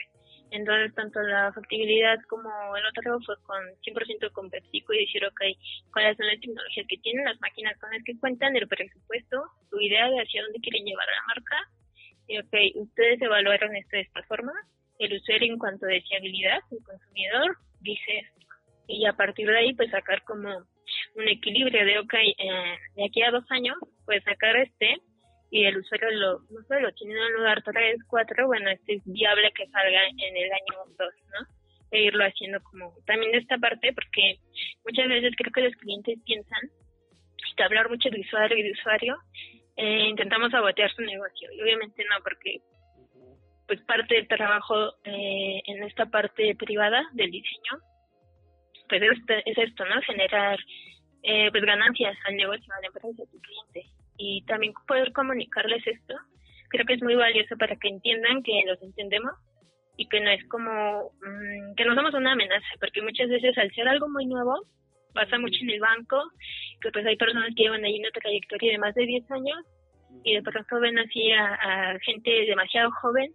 Entonces, 0.51 0.95
tanto 0.95 1.21
la 1.21 1.53
factibilidad 1.53 2.17
como 2.29 2.49
el 2.77 2.87
otro 2.87 3.19
fue 3.27 3.35
con 3.43 3.59
100% 3.83 4.31
con 4.31 4.51
PepsiCo 4.51 4.93
y 4.93 5.01
decir, 5.01 5.25
ok, 5.27 5.41
cuáles 5.93 6.17
son 6.17 6.27
las 6.27 6.39
tecnologías 6.39 6.87
que 6.89 6.99
tienen, 6.99 7.25
las 7.25 7.41
máquinas 7.41 7.77
con 7.81 7.91
las 7.91 8.05
que 8.05 8.17
cuentan, 8.21 8.55
el 8.57 8.69
presupuesto, 8.69 9.43
su 9.69 9.81
idea 9.81 10.09
de 10.09 10.21
hacia 10.21 10.43
dónde 10.45 10.61
quieren 10.61 10.85
llevar 10.85 11.09
a 11.09 11.13
la 11.13 11.27
marca. 11.27 11.57
Y, 12.29 12.39
ok, 12.39 12.87
ustedes 12.87 13.21
evaluaron 13.21 13.75
esto 13.75 13.97
de 13.97 14.03
esta 14.03 14.23
forma. 14.25 14.53
El 15.01 15.15
usuario 15.15 15.53
en 15.53 15.59
cuanto 15.59 15.87
a 15.87 15.89
deseabilidad, 15.89 16.61
el 16.71 16.85
consumidor, 16.85 17.57
dice 17.85 18.19
esto. 18.19 18.47
Y 18.89 19.07
a 19.07 19.13
partir 19.13 19.47
de 19.47 19.57
ahí, 19.57 19.75
pues 19.75 19.91
sacar 19.91 20.23
como 20.25 20.49
un 20.49 21.29
equilibrio 21.29 21.85
de, 21.85 21.99
ok, 21.99 22.15
eh, 22.15 22.79
de 22.97 23.05
aquí 23.05 23.23
a 23.23 23.31
dos 23.31 23.45
años, 23.51 23.77
pues 24.05 24.23
sacar 24.25 24.57
este 24.57 24.97
y 25.51 25.67
el 25.67 25.79
usuario 25.79 26.11
lo, 26.11 26.39
no 26.51 26.63
sé, 26.67 26.81
lo 26.81 26.93
tiene 26.95 27.15
en 27.15 27.21
un 27.21 27.33
lugar 27.35 27.63
3, 27.63 27.99
4, 28.09 28.47
bueno, 28.47 28.71
este 28.71 28.95
es 28.95 29.03
viable 29.05 29.53
que 29.53 29.69
salga 29.69 30.01
en 30.09 30.37
el 30.37 30.51
año 30.53 30.83
2, 30.99 30.99
¿no? 30.99 31.47
E 31.93 32.03
irlo 32.03 32.25
haciendo 32.25 32.61
como 32.63 32.93
también 33.07 33.37
esta 33.37 33.57
parte, 33.59 33.93
porque 33.93 34.39
muchas 34.85 35.09
veces 35.09 35.33
creo 35.37 35.53
que 35.53 35.61
los 35.61 35.77
clientes 35.77 36.19
piensan, 36.27 36.61
y 37.57 37.63
hablar 37.63 37.89
mucho 37.89 38.11
de 38.11 38.21
usuario 38.21 38.57
y 38.59 38.63
de 38.65 38.73
usuario, 38.73 39.17
eh, 39.77 40.09
intentamos 40.09 40.51
sabotear 40.51 40.91
su 40.91 41.03
negocio, 41.03 41.49
y 41.53 41.63
obviamente 41.63 42.03
no, 42.11 42.17
porque 42.25 42.59
pues 43.67 43.81
parte 43.83 44.15
del 44.15 44.29
trabajo 44.29 44.95
eh, 45.05 45.63
en 45.67 45.83
esta 45.85 46.07
parte 46.07 46.55
privada 46.57 47.03
del 47.13 47.31
diseño 47.31 47.81
pues 48.89 49.03
es, 49.03 49.59
esto 49.59 49.85
no 49.87 50.01
generar 50.03 50.59
eh, 51.23 51.51
pues 51.51 51.65
ganancias 51.65 52.17
al 52.27 52.37
negocio 52.37 52.73
a 52.75 52.81
la 52.81 52.87
empresa 52.89 53.23
a 53.23 53.31
tu 53.31 53.41
cliente. 53.41 53.91
Y 54.17 54.45
también 54.45 54.73
poder 54.87 55.13
comunicarles 55.13 55.87
esto 55.87 56.15
creo 56.69 56.87
que 56.87 56.95
es 56.95 57.03
muy 57.03 57.15
valioso 57.15 57.57
para 57.57 57.77
que 57.77 57.89
entiendan 57.89 58.43
que 58.43 58.63
los 58.67 58.83
entendemos 58.83 59.33
y 59.97 60.09
que 60.09 60.21
no 60.21 60.31
es 60.31 60.45
como 60.49 61.13
mm, 61.23 61.75
que 61.77 61.85
no 61.85 61.95
somos 61.95 62.15
una 62.15 62.33
amenaza 62.33 62.67
porque 62.81 63.01
muchas 63.01 63.29
veces 63.29 63.57
al 63.59 63.73
ser 63.73 63.89
algo 63.89 64.09
muy 64.09 64.27
nuevo 64.27 64.55
pasa 65.15 65.39
mucho 65.39 65.57
en 65.63 65.71
el 65.71 65.81
banco 65.81 66.21
que 66.81 66.91
pues 66.91 67.07
hay 67.07 67.17
personas 67.17 67.55
que 67.55 67.63
llevan 67.63 67.85
ahí 67.85 68.01
una 68.01 68.11
trayectoria 68.11 68.73
de 68.73 68.79
más 68.79 68.95
de 68.95 69.07
10 69.07 69.31
años 69.31 69.59
y 70.25 70.35
de 70.35 70.43
pronto 70.43 70.81
ven 70.81 70.99
así 70.99 71.31
a 71.33 71.97
gente 72.05 72.31
demasiado 72.47 72.91
joven 73.01 73.33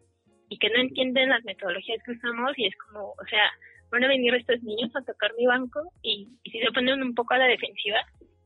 y 0.49 0.57
que 0.57 0.69
no 0.69 0.81
entienden 0.81 1.29
las 1.29 1.43
metodologías 1.45 2.01
que 2.03 2.11
usamos 2.11 2.57
y 2.57 2.65
es 2.67 2.75
como, 2.77 3.09
o 3.11 3.25
sea, 3.29 3.43
van 3.91 4.03
a 4.03 4.07
venir 4.07 4.33
estos 4.33 4.61
niños 4.63 4.91
a 4.95 5.01
tocar 5.01 5.31
mi 5.37 5.45
banco 5.45 5.91
y, 6.01 6.27
si 6.43 6.59
se 6.59 6.71
ponen 6.71 7.01
un 7.01 7.15
poco 7.15 7.33
a 7.35 7.37
la 7.37 7.45
defensiva, 7.45 7.97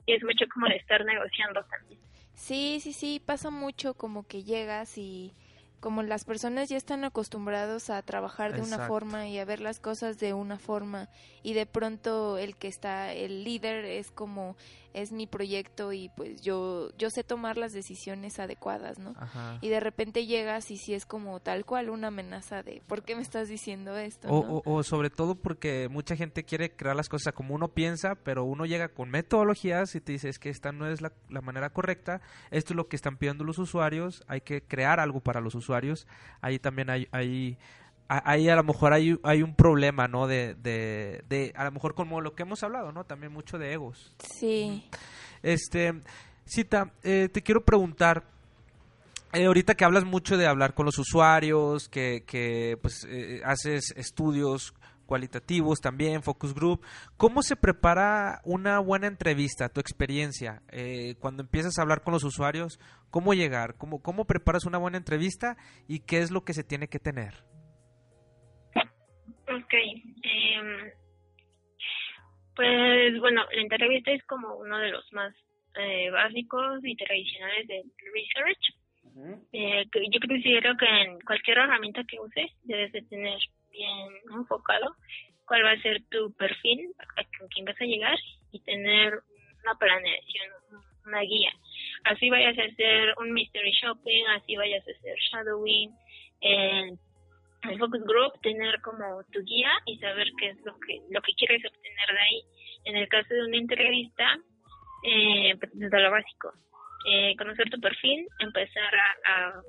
y 0.06 0.14
es 0.14 0.24
mucho 0.24 0.46
como 0.54 0.68
de 0.68 0.76
estar 0.76 1.04
negociando 1.06 1.64
también. 1.66 2.00
Sí, 2.34 2.80
sí, 2.82 2.94
sí, 2.94 3.22
pasa 3.26 3.50
mucho 3.50 3.94
como 3.94 4.28
que 4.28 4.44
llegas 4.44 4.98
y 4.98 5.34
como 5.80 6.02
las 6.02 6.24
personas 6.24 6.70
ya 6.70 6.78
están 6.78 7.04
acostumbrados 7.04 7.90
a 7.90 8.02
trabajar 8.04 8.54
de 8.54 8.62
una 8.62 8.88
forma 8.88 9.28
y 9.28 9.38
a 9.38 9.46
ver 9.46 9.60
las 9.60 9.82
cosas 9.82 10.18
de 10.18 10.34
una 10.34 10.58
forma 10.58 11.10
y 11.44 11.54
de 11.54 11.66
pronto 11.66 12.38
el 12.38 12.56
que 12.56 12.70
está 12.70 13.14
el 13.14 13.44
líder 13.44 13.84
es 13.84 14.10
como 14.10 14.56
es 14.94 15.12
mi 15.12 15.28
proyecto 15.28 15.94
y 15.94 16.10
pues 16.16 16.42
yo 16.42 16.90
yo 16.98 17.10
sé 17.10 17.24
tomar 17.24 17.58
las 17.58 17.74
decisiones 17.74 18.40
adecuadas, 18.40 19.00
¿no? 19.00 19.14
Y 19.62 19.70
de 19.70 19.80
repente 19.80 20.26
llegas 20.26 20.72
y 20.72 20.78
si 20.78 20.94
es 20.94 21.06
como 21.06 21.40
tal 21.40 21.66
cual 21.66 21.90
una 21.90 22.08
amenaza 22.08 22.64
de 22.64 22.82
¿por 22.88 23.04
qué 23.04 23.16
me 23.16 23.22
estás 23.22 23.48
diciendo 23.48 23.98
esto? 23.98 24.28
O, 24.30 24.62
o, 24.66 24.84
sobre 24.84 25.10
todo 25.10 25.36
porque 25.36 25.90
mucha 25.90 26.16
gente 26.16 26.44
quiere 26.44 26.72
crear 26.72 26.96
las 26.96 27.10
cosas 27.10 27.34
como 27.34 27.56
uno 27.56 27.70
piensa, 27.70 28.16
pero 28.16 28.44
uno 28.44 28.66
llega 28.66 28.90
con 28.90 29.10
metodologías 29.10 29.96
y 29.96 30.02
te 30.02 30.14
dice 30.14 30.30
es 30.30 30.40
que 30.40 30.50
esta 30.50 30.72
no 30.72 30.88
es 30.88 31.02
la, 31.02 31.12
la 31.30 31.42
manera 31.42 31.72
correcta, 31.72 32.22
esto 32.52 32.74
es 32.74 32.78
lo 32.78 32.88
que 32.88 32.96
están 32.96 33.18
pidiendo 33.18 33.44
los 33.44 33.58
usuarios, 33.60 34.24
hay 34.28 34.42
que 34.42 34.62
crear 34.62 35.00
algo 35.00 35.20
para 35.20 35.42
los 35.42 35.56
usuarios, 35.56 36.08
ahí 36.42 36.60
también 36.60 36.90
hay, 36.90 37.08
hay 37.12 37.58
ahí 38.08 38.50
a 38.50 38.56
lo 38.56 38.64
mejor 38.64 38.94
hay, 38.94 39.18
hay 39.24 39.42
un 39.42 39.56
problema, 39.56 40.08
¿no? 40.08 40.28
De, 40.28 40.56
de, 40.56 41.24
de, 41.28 41.54
a 41.56 41.64
lo 41.66 41.72
mejor 41.72 41.96
como 41.96 42.22
lo 42.22 42.36
que 42.36 42.44
hemos 42.44 42.64
hablado, 42.64 42.92
¿no? 42.92 43.04
También 43.06 43.32
mucho 43.32 43.58
de 43.58 43.74
egos. 43.74 44.14
Sí. 44.20 44.90
Este, 45.42 45.94
Cita, 46.46 46.92
eh, 47.04 47.30
te 47.32 47.42
quiero 47.42 47.64
preguntar, 47.64 48.24
eh, 49.32 49.46
ahorita 49.46 49.76
que 49.76 49.86
hablas 49.86 50.04
mucho 50.04 50.38
de 50.38 50.46
hablar 50.46 50.74
con 50.74 50.86
los 50.86 51.00
usuarios, 51.00 51.88
que, 51.88 52.24
que 52.28 52.78
pues 52.82 53.06
eh, 53.10 53.42
haces 53.46 53.94
estudios 53.96 54.74
cualitativos 55.06 55.80
también, 55.80 56.24
focus 56.24 56.54
group, 56.54 56.82
¿cómo 57.18 57.44
se 57.44 57.56
prepara 57.56 58.42
una 58.46 58.80
buena 58.80 59.08
entrevista, 59.08 59.70
tu 59.70 59.80
experiencia? 59.80 60.62
cuando 61.20 61.44
empiezas 61.44 61.78
a 61.78 61.82
hablar 61.82 62.02
con 62.02 62.14
los 62.14 62.24
usuarios, 62.24 62.80
¿cómo 63.12 63.34
llegar? 63.34 63.76
¿Cómo, 63.76 64.02
¿Cómo 64.02 64.26
preparas 64.26 64.66
una 64.66 64.78
buena 64.78 64.98
entrevista 64.98 65.58
y 65.88 66.00
qué 66.00 66.22
es 66.22 66.32
lo 66.32 66.46
que 66.46 66.54
se 66.54 66.64
tiene 66.64 66.88
que 66.88 67.00
tener? 67.00 67.44
Ok. 69.50 69.74
Eh, 69.74 70.94
pues 72.56 73.20
bueno, 73.20 73.46
la 73.52 73.62
entrevista 73.62 74.12
es 74.12 74.24
como 74.26 74.56
uno 74.56 74.78
de 74.78 74.92
los 74.92 75.12
más 75.14 75.34
eh, 75.76 76.10
básicos 76.12 76.80
y 76.84 76.96
tradicionales 76.96 77.68
del 77.68 77.84
research. 78.14 78.76
Eh, 79.52 79.86
yo 80.12 80.20
considero 80.28 80.76
que 80.78 80.86
en 80.86 81.20
cualquier 81.22 81.60
herramienta 81.60 82.04
que 82.04 82.20
uses 82.20 82.52
debes 82.64 82.92
de 82.94 83.02
tener 83.04 83.38
bien 83.72 84.10
enfocado 84.34 84.96
cuál 85.46 85.66
va 85.66 85.72
a 85.72 85.82
ser 85.82 86.02
tu 86.10 86.32
perfil, 86.34 86.90
con 87.38 87.48
quién 87.50 87.66
vas 87.66 87.80
a 87.80 87.86
llegar 87.86 88.18
y 88.52 88.60
tener 88.62 89.20
una 89.64 89.76
planeación, 89.76 90.48
una 91.06 91.22
guía. 91.22 91.52
Así 92.06 92.30
vayas 92.30 92.58
a 92.58 92.64
hacer 92.64 93.14
un 93.20 93.34
mystery 93.34 93.72
shopping, 93.72 94.26
así 94.36 94.56
vayas 94.56 94.88
a 94.88 94.92
hacer 94.92 95.16
shadowing, 95.32 95.92
el, 96.42 96.98
el 97.70 97.80
focus 97.80 98.04
group, 98.04 98.40
tener 98.42 98.82
como 98.82 99.24
tu 99.32 99.42
guía 99.44 99.72
y 99.86 99.98
saber 99.98 100.28
qué 100.38 100.50
es 100.50 100.58
lo 100.66 100.78
que 100.80 101.02
lo 101.10 101.22
que 101.22 101.34
quieres 101.34 101.64
obtener 101.66 102.10
de 102.12 102.20
ahí. 102.20 102.42
En 102.86 102.96
el 102.98 103.08
caso 103.08 103.34
de 103.34 103.46
una 103.46 103.58
entrevista, 103.58 104.38
eh, 105.04 105.56
pues, 105.60 105.72
desde 105.74 106.00
lo 106.02 106.12
básico, 106.12 106.54
eh, 107.10 107.36
conocer 107.38 107.70
tu 107.70 107.80
perfil, 107.80 108.28
empezar 108.40 108.94
a, 109.26 109.62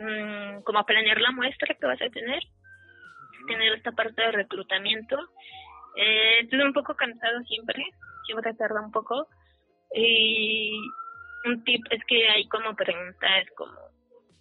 mm, 0.00 0.62
como 0.62 0.78
a 0.78 0.86
planear 0.86 1.20
la 1.20 1.32
muestra 1.32 1.74
que 1.74 1.86
vas 1.86 2.00
a 2.00 2.10
tener, 2.10 2.42
tener 3.46 3.74
esta 3.74 3.92
parte 3.92 4.22
de 4.22 4.32
reclutamiento. 4.32 5.16
Eh, 5.96 6.40
estoy 6.40 6.60
un 6.60 6.72
poco 6.72 6.94
cansado 6.94 7.40
siempre, 7.42 7.84
siempre 8.26 8.54
tarda 8.54 8.80
un 8.80 8.90
poco. 8.90 9.28
Y 9.94 10.72
un 11.44 11.62
tip 11.64 11.84
es 11.90 12.02
que 12.06 12.28
hay 12.28 12.48
como 12.48 12.74
preguntas, 12.74 13.46
como, 13.56 13.78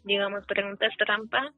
digamos, 0.03 0.45
preguntas 0.45 0.93
trampa, 0.97 1.53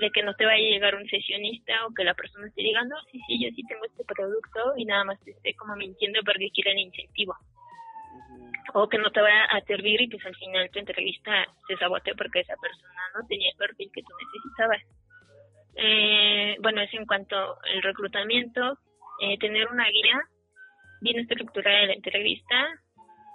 de 0.00 0.10
que 0.10 0.22
no 0.22 0.34
te 0.34 0.44
vaya 0.44 0.56
a 0.56 0.70
llegar 0.70 0.94
un 0.94 1.08
sesionista 1.08 1.86
o 1.86 1.94
que 1.94 2.04
la 2.04 2.14
persona 2.14 2.46
esté 2.46 2.62
llegando, 2.62 2.96
sí, 3.10 3.20
sí, 3.26 3.42
yo 3.42 3.50
sí 3.54 3.62
tengo 3.66 3.84
este 3.84 4.04
producto 4.04 4.74
y 4.76 4.84
nada 4.84 5.04
más 5.04 5.20
te 5.20 5.30
esté 5.30 5.54
como 5.54 5.76
mintiendo 5.76 6.20
porque 6.24 6.50
quieren 6.50 6.78
incentivo. 6.78 7.36
O 8.74 8.88
que 8.88 8.98
no 8.98 9.10
te 9.10 9.20
vaya 9.20 9.44
a 9.44 9.60
servir 9.62 10.02
y 10.02 10.08
pues 10.08 10.24
al 10.26 10.36
final 10.36 10.70
tu 10.70 10.78
entrevista 10.78 11.46
se 11.66 11.76
sabote 11.76 12.14
porque 12.14 12.40
esa 12.40 12.56
persona 12.56 13.00
no 13.14 13.26
tenía 13.26 13.50
el 13.50 13.56
perfil 13.56 13.90
que 13.92 14.02
tú 14.02 14.08
necesitabas. 14.20 14.82
Eh, 15.76 16.56
bueno, 16.60 16.80
es 16.82 16.92
en 16.92 17.06
cuanto 17.06 17.36
al 17.36 17.82
reclutamiento, 17.82 18.78
eh, 19.20 19.38
tener 19.38 19.68
una 19.68 19.88
guía 19.88 20.20
bien 21.00 21.20
estructurada 21.20 21.80
de 21.80 21.86
la 21.86 21.92
entrevista. 21.94 22.80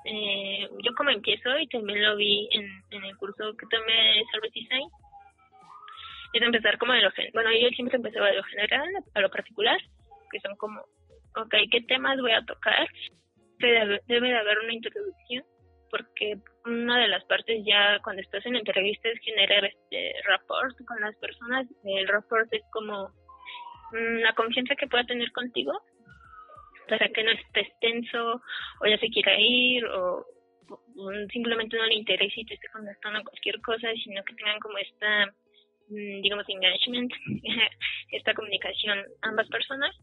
Eh, 0.05 0.67
yo 0.83 0.93
como 0.95 1.11
empiezo 1.11 1.57
y 1.59 1.67
también 1.67 2.03
lo 2.03 2.15
vi 2.17 2.49
en, 2.51 2.67
en 2.91 3.05
el 3.05 3.15
curso 3.17 3.55
que 3.57 3.67
tomé 3.67 3.93
de 3.93 4.25
Service 4.31 4.59
Design, 4.59 4.89
es 6.33 6.41
empezar 6.41 6.77
como 6.77 6.93
de 6.93 7.01
lo 7.01 7.11
general. 7.11 7.33
Bueno, 7.33 7.51
yo 7.51 7.69
siempre 7.69 7.97
empezaba 7.97 8.27
de 8.27 8.37
lo 8.37 8.43
general 8.43 8.87
a 9.13 9.21
lo 9.21 9.29
particular, 9.29 9.79
que 10.31 10.39
son 10.39 10.55
como, 10.57 10.81
ok, 11.35 11.55
¿qué 11.71 11.81
temas 11.87 12.19
voy 12.19 12.31
a 12.31 12.45
tocar? 12.45 12.87
Debe, 13.59 14.01
de 14.07 14.37
haber 14.37 14.59
una 14.59 14.73
introducción, 14.73 15.43
porque 15.89 16.37
una 16.65 16.99
de 16.99 17.07
las 17.07 17.23
partes 17.25 17.63
ya 17.65 17.99
cuando 18.03 18.21
estás 18.21 18.45
en 18.45 18.55
entrevista 18.55 19.09
es 19.09 19.19
generar 19.19 19.65
este 19.65 20.13
rapport 20.25 20.75
con 20.85 20.99
las 21.01 21.15
personas. 21.17 21.67
El 21.83 22.07
rapport 22.07 22.51
es 22.53 22.63
como 22.71 23.11
la 23.91 24.33
confianza 24.33 24.75
que 24.75 24.87
pueda 24.87 25.03
tener 25.03 25.31
contigo 25.31 25.73
para 26.87 27.07
que 27.09 27.23
no 27.23 27.31
estés 27.31 27.67
tenso 27.79 28.41
o 28.81 28.85
ya 28.85 28.97
se 28.97 29.09
quiera 29.09 29.33
ir 29.37 29.85
o, 29.85 30.25
simplemente 31.31 31.77
no 31.77 31.85
le 31.85 31.95
interese 31.95 32.41
y 32.41 32.45
te 32.45 32.53
esté 32.53 32.67
contestando 32.69 33.23
cualquier 33.23 33.59
cosa, 33.61 33.87
sino 34.03 34.23
que 34.23 34.35
tengan 34.35 34.59
como 34.59 34.77
esta, 34.77 35.33
digamos, 35.91 36.47
engagement, 36.47 37.11
esta 38.11 38.33
comunicación 38.33 38.99
ambas 39.21 39.47
personas. 39.49 39.95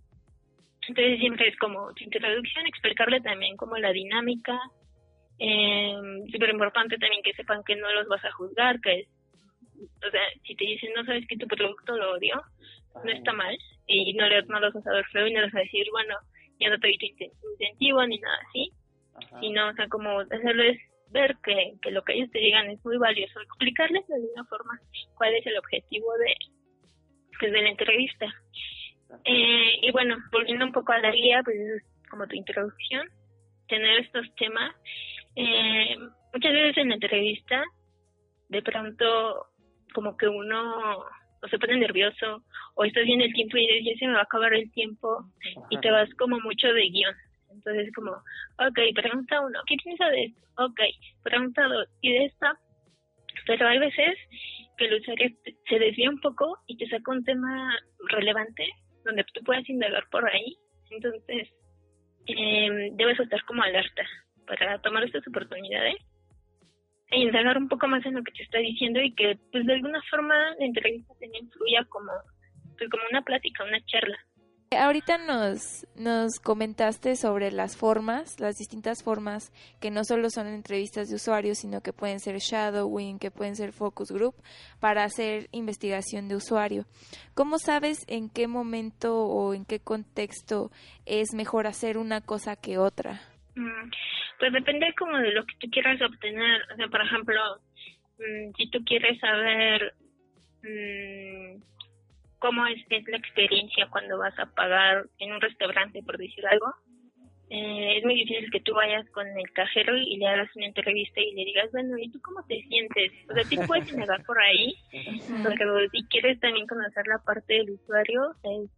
Entonces 0.88 1.18
siempre 1.18 1.48
es 1.48 1.56
como 1.58 1.92
tu 1.94 2.04
introducción, 2.04 2.66
explicarle 2.66 3.20
también 3.20 3.56
como 3.56 3.76
la 3.76 3.92
dinámica, 3.92 4.58
eh, 5.38 5.94
súper 6.32 6.50
importante 6.50 6.96
también 6.98 7.22
que 7.22 7.34
sepan 7.34 7.62
que 7.64 7.76
no 7.76 7.90
los 7.92 8.08
vas 8.08 8.24
a 8.24 8.32
juzgar, 8.32 8.80
que 8.80 9.00
es, 9.00 9.08
o 9.76 10.10
sea, 10.10 10.22
si 10.44 10.54
te 10.56 10.64
dicen 10.64 10.90
no 10.96 11.04
sabes 11.04 11.26
que 11.26 11.36
tu 11.36 11.46
producto 11.46 11.96
lo 11.96 12.12
odio, 12.12 12.40
no 13.04 13.10
está 13.10 13.32
mal, 13.32 13.56
y 13.86 14.12
no, 14.14 14.28
le, 14.28 14.42
no 14.42 14.60
los 14.60 14.72
vas 14.74 14.86
a 14.86 14.92
ver 14.92 15.04
feo 15.06 15.26
y 15.26 15.32
no 15.32 15.40
les 15.40 15.52
vas 15.52 15.60
a 15.60 15.64
decir, 15.64 15.86
bueno, 15.90 16.14
ya 16.58 16.70
no 16.70 16.78
te 16.78 16.88
doy 16.88 16.98
incentivo 16.98 18.04
ni 18.06 18.18
nada 18.18 18.38
así, 18.48 18.72
sino, 19.40 19.68
o 19.68 19.72
sea, 19.74 19.88
como 19.88 20.20
hacerles 20.20 20.78
ver 21.10 21.36
que, 21.42 21.74
que 21.82 21.90
lo 21.90 22.02
que 22.02 22.14
ellos 22.14 22.30
te 22.30 22.38
digan 22.38 22.68
es 22.70 22.84
muy 22.84 22.96
valioso, 22.98 23.40
explicarles 23.40 24.06
de 24.06 24.14
alguna 24.14 24.44
forma 24.44 24.80
cuál 25.14 25.34
es 25.34 25.46
el 25.46 25.58
objetivo 25.58 26.12
de, 26.18 26.34
pues, 27.38 27.52
de 27.52 27.62
la 27.62 27.68
entrevista. 27.70 28.26
Eh, 29.24 29.78
y 29.82 29.90
bueno, 29.90 30.16
volviendo 30.30 30.64
un 30.64 30.72
poco 30.72 30.92
a 30.92 30.98
la 30.98 31.10
guía, 31.10 31.42
pues 31.42 31.56
es 31.56 31.82
como 32.10 32.26
tu 32.26 32.36
introducción, 32.36 33.08
tener 33.68 34.00
estos 34.00 34.26
temas 34.36 34.74
eh, 35.36 35.96
muchas 36.32 36.52
veces 36.52 36.78
en 36.78 36.88
la 36.88 36.94
entrevista, 36.94 37.62
de 38.48 38.62
pronto, 38.62 39.46
como 39.94 40.16
que 40.16 40.26
uno 40.26 41.04
o 41.40 41.48
se 41.48 41.58
pone 41.58 41.76
nervioso, 41.76 42.42
o 42.74 42.84
estás 42.84 43.04
viendo 43.04 43.24
el 43.24 43.32
tiempo 43.32 43.56
y 43.56 43.66
dices, 43.66 43.84
ya 43.84 43.98
se 43.98 44.06
me 44.06 44.14
va 44.14 44.20
a 44.20 44.24
acabar 44.24 44.52
el 44.54 44.70
tiempo, 44.72 45.24
y 45.70 45.78
te 45.78 45.90
vas 45.90 46.12
como 46.18 46.40
mucho 46.40 46.66
de 46.72 46.88
guion. 46.88 47.14
Entonces, 47.58 47.92
como, 47.92 48.12
ok, 48.12 48.78
pregunta 48.94 49.40
uno, 49.40 49.58
¿qué 49.66 49.76
piensa 49.82 50.08
de 50.10 50.24
esto? 50.26 50.40
Ok, 50.58 50.80
pregunta 51.22 51.66
dos, 51.66 51.88
¿y 52.00 52.12
de 52.12 52.24
esta? 52.26 52.58
Pero 53.46 53.68
hay 53.68 53.78
veces 53.78 54.16
que 54.76 54.86
el 54.86 55.00
usuario 55.00 55.30
se 55.68 55.78
desvía 55.78 56.08
un 56.08 56.20
poco 56.20 56.58
y 56.66 56.76
te 56.76 56.88
saca 56.88 57.10
un 57.10 57.24
tema 57.24 57.76
relevante 58.10 58.64
donde 59.04 59.24
tú 59.34 59.42
puedes 59.44 59.68
indagar 59.68 60.04
por 60.10 60.28
ahí. 60.28 60.56
Entonces, 60.90 61.48
eh, 62.26 62.90
debes 62.92 63.18
estar 63.18 63.44
como 63.44 63.62
alerta 63.62 64.02
para 64.46 64.80
tomar 64.80 65.04
estas 65.04 65.26
oportunidades 65.26 65.96
e 67.10 67.20
indagar 67.20 67.58
un 67.58 67.68
poco 67.68 67.88
más 67.88 68.04
en 68.06 68.14
lo 68.14 68.22
que 68.22 68.32
te 68.32 68.42
está 68.42 68.58
diciendo 68.58 69.00
y 69.00 69.14
que 69.14 69.38
pues 69.50 69.66
de 69.66 69.74
alguna 69.74 70.00
forma 70.10 70.34
la 70.58 70.64
entrevista 70.64 71.14
también 71.20 71.50
fluya 71.50 71.84
como, 71.88 72.12
pues, 72.76 72.88
como 72.90 73.02
una 73.10 73.22
plática, 73.22 73.64
una 73.64 73.84
charla. 73.86 74.18
Ahorita 74.70 75.16
nos, 75.16 75.86
nos 75.96 76.38
comentaste 76.40 77.16
sobre 77.16 77.50
las 77.50 77.76
formas, 77.78 78.38
las 78.38 78.56
distintas 78.56 79.02
formas 79.02 79.50
que 79.80 79.90
no 79.90 80.04
solo 80.04 80.28
son 80.28 80.46
entrevistas 80.46 81.08
de 81.08 81.16
usuarios, 81.16 81.58
sino 81.58 81.80
que 81.80 81.94
pueden 81.94 82.20
ser 82.20 82.36
shadowing, 82.36 83.18
que 83.18 83.30
pueden 83.30 83.56
ser 83.56 83.72
focus 83.72 84.12
group, 84.12 84.34
para 84.78 85.04
hacer 85.04 85.48
investigación 85.52 86.28
de 86.28 86.36
usuario. 86.36 86.84
¿Cómo 87.34 87.58
sabes 87.58 88.04
en 88.08 88.28
qué 88.28 88.46
momento 88.46 89.16
o 89.16 89.54
en 89.54 89.64
qué 89.64 89.80
contexto 89.80 90.70
es 91.06 91.32
mejor 91.32 91.66
hacer 91.66 91.96
una 91.96 92.20
cosa 92.20 92.54
que 92.54 92.76
otra? 92.76 93.22
Mm, 93.54 93.90
pues 94.38 94.52
depende 94.52 94.94
como 94.98 95.16
de 95.16 95.32
lo 95.32 95.46
que 95.46 95.54
tú 95.60 95.70
quieras 95.70 95.98
obtener. 96.02 96.60
O 96.72 96.76
sea, 96.76 96.88
por 96.88 97.00
ejemplo, 97.00 97.40
mm, 98.18 98.52
si 98.54 98.70
tú 98.70 98.84
quieres 98.84 99.18
saber 99.18 99.94
mm, 100.62 101.62
cómo 102.38 102.66
es, 102.66 102.78
la 102.90 103.16
experiencia 103.16 103.88
cuando 103.90 104.18
vas 104.18 104.38
a 104.38 104.46
pagar 104.46 105.06
en 105.18 105.32
un 105.32 105.40
restaurante, 105.40 106.02
por 106.02 106.18
decir 106.18 106.46
algo, 106.46 106.72
eh, 107.50 107.96
es 107.96 108.04
muy 108.04 108.14
difícil 108.14 108.50
que 108.50 108.60
tú 108.60 108.74
vayas 108.74 109.08
con 109.10 109.26
el 109.26 109.50
cajero 109.52 109.96
y 109.96 110.18
le 110.18 110.26
hagas 110.26 110.54
una 110.54 110.66
entrevista 110.66 111.20
y 111.20 111.34
le 111.34 111.44
digas, 111.46 111.70
bueno, 111.72 111.96
¿y 111.98 112.10
tú 112.10 112.20
cómo 112.20 112.44
te 112.46 112.60
sientes? 112.68 113.12
O 113.30 113.34
sea, 113.34 113.44
sí 113.44 113.56
puedes 113.66 113.92
negar 113.94 114.22
por 114.24 114.38
ahí, 114.38 114.74
porque 115.42 115.64
si 115.92 116.04
quieres 116.08 116.38
también 116.40 116.66
conocer 116.66 117.06
la 117.06 117.18
parte 117.24 117.54
del 117.54 117.70
usuario, 117.70 118.34
es 118.44 118.70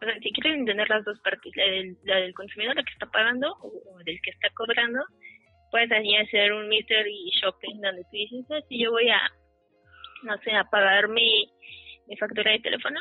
o 0.00 0.04
sea, 0.04 0.18
si 0.20 0.32
quieren 0.32 0.60
entender 0.60 0.88
las 0.88 1.04
dos 1.04 1.18
partes, 1.20 1.52
la 2.04 2.16
del, 2.16 2.34
consumidor, 2.34 2.74
la 2.74 2.82
que 2.82 2.92
está 2.92 3.06
pagando 3.06 3.52
o, 3.60 3.98
del 4.04 4.18
que 4.22 4.30
está 4.30 4.48
cobrando, 4.54 5.00
puedes 5.70 5.92
allí 5.92 6.16
hacer 6.16 6.52
un 6.52 6.72
y 6.72 7.30
shopping 7.38 7.80
donde 7.80 8.02
tú 8.04 8.12
dices, 8.12 8.46
ah, 8.50 8.60
si 8.68 8.82
yo 8.82 8.90
voy 8.90 9.10
a, 9.10 9.20
no 10.22 10.38
sé, 10.38 10.52
a 10.52 10.64
pagar 10.64 11.08
mi, 11.08 11.50
mi 12.10 12.16
factura 12.16 12.50
de 12.50 12.58
teléfono, 12.58 13.00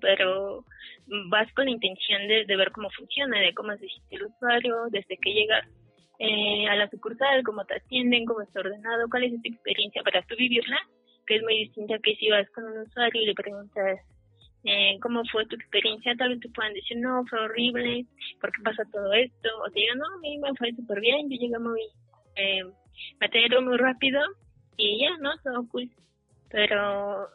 pero 0.00 0.64
vas 1.28 1.52
con 1.52 1.66
la 1.66 1.72
intención 1.72 2.26
de, 2.26 2.56
ver 2.56 2.72
cómo 2.72 2.88
funciona, 2.90 3.38
de 3.38 3.52
cómo 3.54 3.72
se 3.76 3.86
siente 3.86 4.16
el 4.16 4.24
usuario, 4.24 4.86
desde 4.90 5.16
que 5.18 5.32
llegas 5.32 5.68
eh, 6.18 6.66
a 6.68 6.74
la 6.74 6.88
sucursal, 6.88 7.44
cómo 7.44 7.64
te 7.66 7.74
atienden, 7.74 8.24
cómo 8.24 8.40
está 8.40 8.60
ordenado, 8.60 9.08
cuál 9.10 9.24
es 9.24 9.42
tu 9.42 9.48
experiencia 9.52 10.02
para 10.02 10.22
tú 10.22 10.34
vivirla, 10.36 10.78
que 11.26 11.36
es 11.36 11.42
muy 11.42 11.58
distinta 11.64 11.98
que 11.98 12.16
si 12.16 12.30
vas 12.30 12.48
con 12.50 12.64
un 12.64 12.78
usuario 12.78 13.22
y 13.22 13.26
le 13.26 13.34
preguntas 13.34 14.00
eh, 14.64 14.98
cómo 15.02 15.22
fue 15.30 15.46
tu 15.46 15.56
experiencia, 15.56 16.16
tal 16.16 16.30
vez 16.30 16.40
te 16.40 16.48
puedan 16.48 16.72
decir, 16.72 16.96
no, 16.96 17.24
fue 17.28 17.38
horrible, 17.40 18.06
¿por 18.40 18.50
qué 18.50 18.62
pasa 18.62 18.82
todo 18.90 19.12
esto? 19.12 19.48
O 19.62 19.70
te 19.70 19.80
digan, 19.80 19.98
no, 19.98 20.06
a 20.06 20.18
mí 20.20 20.38
me 20.38 20.54
fue 20.54 20.72
súper 20.72 21.00
bien, 21.00 21.28
yo 21.28 21.36
llegué 21.36 21.58
muy, 21.58 21.82
eh, 22.36 22.64
me 23.20 23.60
muy 23.60 23.76
rápido 23.76 24.22
y 24.78 25.00
ya, 25.00 25.16
¿no? 25.18 25.30
Todo 25.42 25.68
cool. 25.68 25.90
Pero 26.50 27.28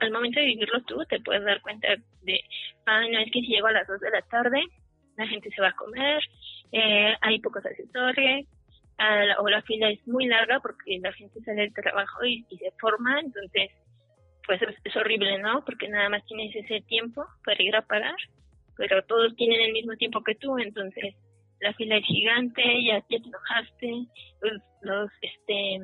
al, 0.00 0.10
momento 0.10 0.40
de 0.40 0.46
vivirlo 0.46 0.82
tú, 0.82 1.04
te 1.08 1.20
puedes 1.20 1.44
dar 1.44 1.60
cuenta 1.60 1.88
de, 2.22 2.40
ah, 2.86 3.02
no, 3.10 3.18
es 3.18 3.30
que 3.30 3.40
si 3.40 3.48
llego 3.48 3.66
a 3.66 3.72
las 3.72 3.86
2 3.86 4.00
de 4.00 4.10
la 4.10 4.22
tarde, 4.22 4.62
la 5.16 5.26
gente 5.26 5.50
se 5.50 5.62
va 5.62 5.68
a 5.68 5.76
comer, 5.76 6.22
eh, 6.72 7.14
hay 7.20 7.38
pocos 7.40 7.64
asesores, 7.64 8.46
o 9.38 9.48
la 9.48 9.60
fila 9.62 9.90
es 9.90 10.06
muy 10.08 10.26
larga 10.26 10.58
porque 10.60 10.98
la 11.02 11.12
gente 11.12 11.40
sale 11.42 11.62
del 11.62 11.74
trabajo 11.74 12.24
y 12.24 12.44
se 12.58 12.70
forma, 12.80 13.20
entonces 13.20 13.70
pues 14.46 14.60
es, 14.84 14.96
horrible, 14.96 15.38
¿no? 15.38 15.64
Porque 15.64 15.88
nada 15.88 16.08
más 16.08 16.24
tienes 16.26 16.54
ese 16.54 16.80
tiempo 16.82 17.24
para 17.44 17.62
ir 17.62 17.74
a 17.74 17.82
pagar, 17.82 18.16
pero 18.76 19.02
todos 19.04 19.34
tienen 19.36 19.60
el 19.60 19.72
mismo 19.72 19.96
tiempo 19.96 20.22
que 20.22 20.36
tú, 20.36 20.58
entonces 20.58 21.14
la 21.60 21.72
fila 21.74 21.96
es 21.96 22.04
gigante, 22.04 22.62
ya, 22.84 23.00
te 23.02 23.16
enojaste, 23.16 24.06
los, 24.82 25.10
este 25.20 25.80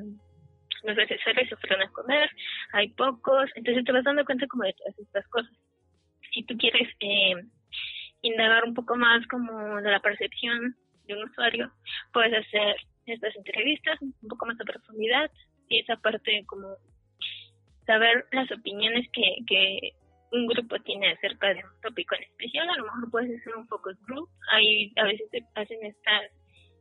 los 0.83 0.97
asesores 0.97 1.49
se 1.49 1.55
fueron 1.57 1.81
a 1.81 1.91
comer, 1.91 2.29
hay 2.73 2.89
pocos, 2.89 3.49
entonces 3.55 3.85
te 3.85 3.91
vas 3.91 4.03
dando 4.03 4.25
cuenta 4.25 4.47
como 4.47 4.63
de 4.63 4.73
todas 4.73 4.99
estas 4.99 5.27
cosas. 5.29 5.53
Si 6.33 6.43
tú 6.43 6.57
quieres 6.57 6.89
eh, 6.99 7.35
indagar 8.21 8.63
un 8.65 8.73
poco 8.73 8.95
más 8.95 9.25
como 9.27 9.81
de 9.81 9.91
la 9.91 9.99
percepción 9.99 10.75
de 11.07 11.15
un 11.15 11.23
usuario, 11.29 11.71
puedes 12.11 12.33
hacer 12.33 12.75
estas 13.05 13.35
entrevistas 13.35 14.01
un 14.01 14.13
poco 14.29 14.45
más 14.45 14.59
a 14.59 14.63
profundidad 14.65 15.29
y 15.69 15.79
esa 15.79 15.97
parte 15.97 16.43
como 16.47 16.77
saber 17.85 18.25
las 18.31 18.49
opiniones 18.51 19.07
que, 19.11 19.35
que 19.47 19.93
un 20.31 20.47
grupo 20.47 20.79
tiene 20.79 21.11
acerca 21.11 21.53
de 21.53 21.63
un 21.63 21.81
tópico 21.81 22.15
en 22.15 22.23
especial, 22.23 22.69
a 22.69 22.77
lo 22.77 22.85
mejor 22.85 23.11
puedes 23.11 23.39
hacer 23.39 23.55
un 23.55 23.67
focus 23.67 23.97
group, 24.07 24.29
ahí 24.51 24.91
a 24.95 25.03
veces 25.03 25.29
se 25.31 25.45
hacen 25.55 25.85
estas 25.85 26.31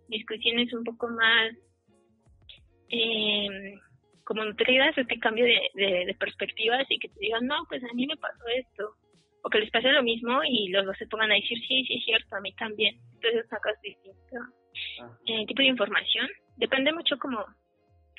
discusiones 0.09 0.73
un 0.73 0.85
poco 0.85 1.09
más 1.09 1.53
eh, 2.89 3.75
como 4.25 4.45
nutridas, 4.45 4.97
este 4.97 5.19
cambio 5.19 5.45
de, 5.45 5.61
de, 5.75 6.17
perspectivas 6.19 6.87
y 6.89 6.99
que 6.99 7.09
te 7.09 7.21
digan, 7.21 7.47
no, 7.47 7.57
pues 7.69 7.83
a 7.85 7.93
mí 7.95 8.07
me 8.07 8.17
pasó 8.17 8.45
esto, 8.55 8.95
o 9.43 9.51
que 9.51 9.59
les 9.59 9.71
pase 9.71 9.91
lo 9.91 10.03
mismo 10.03 10.41
y 10.45 10.69
los 10.69 10.87
dos 10.87 10.97
se 10.97 11.07
pongan 11.07 11.33
a 11.33 11.35
decir, 11.35 11.59
sí, 11.67 11.85
sí, 11.85 11.95
es 11.95 12.05
cierto, 12.05 12.37
a 12.37 12.41
mí 12.41 12.53
también. 12.55 12.97
Entonces 13.15 13.47
sacas 13.49 13.81
distinto 13.83 14.37
eh, 15.27 15.47
tipo 15.47 15.63
de 15.63 15.69
información. 15.69 16.29
Depende 16.57 16.93
mucho 16.93 17.19
como 17.19 17.45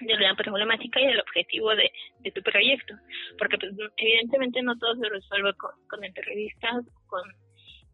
de 0.02 0.18
la 0.18 0.36
problemática 0.36 1.00
y 1.00 1.08
del 1.08 1.22
objetivo 1.22 1.76
de, 1.76 1.90
de 2.20 2.32
tu 2.32 2.42
proyecto, 2.42 2.96
porque 3.38 3.58
pues, 3.58 3.72
evidentemente 3.98 4.62
no 4.62 4.78
todo 4.78 4.96
se 4.96 5.08
resuelve 5.08 5.54
con, 5.54 5.72
con 5.88 6.04
entrevistas, 6.04 6.84
con 7.08 7.22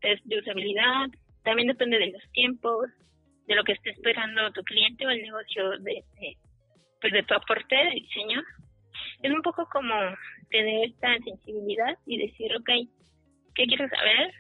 test 0.02 0.24
de 0.26 0.40
usabilidad, 0.40 1.08
también 1.44 1.68
depende 1.68 2.00
de 2.00 2.12
los 2.12 2.32
tiempos, 2.32 2.88
de 3.48 3.56
lo 3.56 3.64
que 3.64 3.74
esté 3.74 3.92
esperando 3.92 4.52
tu 4.54 4.64
cliente 4.64 5.06
o 5.06 5.10
el 5.10 5.22
negocio 5.22 5.72
de, 5.80 6.04
de, 6.20 6.38
pues 7.02 7.14
de 7.14 7.24
tu 7.24 7.34
aporte 7.34 7.76
de 7.76 7.92
diseño. 7.92 8.42
Es 9.22 9.32
un 9.32 9.42
poco 9.42 9.68
como 9.72 9.96
tener 10.50 10.90
esta 10.90 11.18
sensibilidad 11.24 11.98
y 12.06 12.18
decir, 12.18 12.56
ok, 12.56 12.70
¿qué 13.56 13.66
quiero 13.66 13.88
saber? 13.90 14.34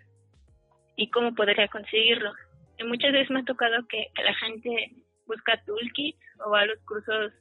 Y 0.96 1.10
cómo 1.10 1.34
podría 1.34 1.68
conseguirlo. 1.68 2.32
Y 2.78 2.84
muchas 2.84 3.12
veces 3.12 3.30
me 3.30 3.42
ha 3.42 3.44
tocado 3.44 3.86
que, 3.88 4.08
que 4.16 4.24
la 4.24 4.34
gente 4.36 4.92
busca 5.26 5.62
toolkits 5.66 6.20
o 6.46 6.52
va 6.52 6.62
a 6.62 6.66
los 6.66 6.80
cursos 6.86 7.34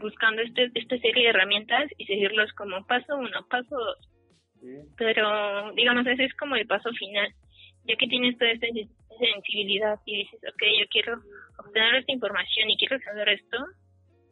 buscando 0.00 0.42
este, 0.42 0.70
esta 0.74 0.98
serie 0.98 1.24
de 1.24 1.30
herramientas 1.30 1.90
y 1.98 2.06
seguirlos 2.06 2.52
como 2.52 2.84
paso 2.86 3.16
uno, 3.16 3.46
paso 3.48 3.76
dos. 3.76 4.10
Pero, 4.96 5.72
digamos, 5.74 6.06
ese 6.06 6.24
es 6.24 6.34
como 6.34 6.56
el 6.56 6.66
paso 6.66 6.90
final. 6.92 7.32
Ya 7.86 7.96
que 7.96 8.06
tienes 8.06 8.38
toda 8.38 8.50
esta 8.50 8.66
sensibilidad 9.18 9.98
y 10.06 10.24
dices, 10.24 10.40
ok, 10.42 10.62
yo 10.80 10.86
quiero 10.90 11.20
obtener 11.58 11.96
esta 11.96 12.12
información 12.12 12.70
y 12.70 12.78
quiero 12.78 12.98
saber 13.00 13.28
esto, 13.28 13.58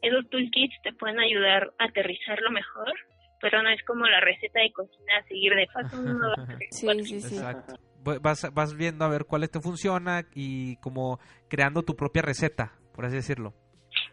esos 0.03 0.29
toolkits 0.31 0.75
te 0.83 0.93
pueden 0.93 1.19
ayudar 1.21 1.73
a 1.79 1.85
aterrizarlo 1.85 2.51
mejor, 2.51 2.93
pero 3.41 3.63
no 3.63 3.71
es 3.71 3.83
como 3.85 4.07
la 4.07 4.21
receta 4.21 4.61
de 4.61 4.73
cocina, 4.73 5.23
seguir 5.29 5.55
de 5.55 5.67
paso 5.73 6.01
uno. 6.01 6.33
sí, 6.71 6.89
sí, 7.05 7.21
sí. 7.21 7.37
Exacto. 7.37 7.75
Vas, 8.21 8.53
vas 8.53 8.77
viendo 8.77 9.05
a 9.05 9.09
ver 9.09 9.27
cuál 9.27 9.49
te 9.49 9.61
funciona 9.61 10.23
y 10.35 10.77
como 10.79 11.21
creando 11.49 11.83
tu 11.83 11.95
propia 11.95 12.23
receta, 12.23 12.73
por 12.95 13.05
así 13.05 13.17
decirlo. 13.17 13.55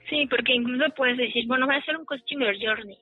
Sí, 0.09 0.27
porque 0.27 0.53
incluso 0.53 0.85
puedes 0.95 1.17
decir, 1.17 1.45
bueno, 1.47 1.65
voy 1.65 1.75
a 1.75 1.79
hacer 1.79 1.97
un 1.97 2.05
Customer 2.05 2.55
Journey, 2.59 2.97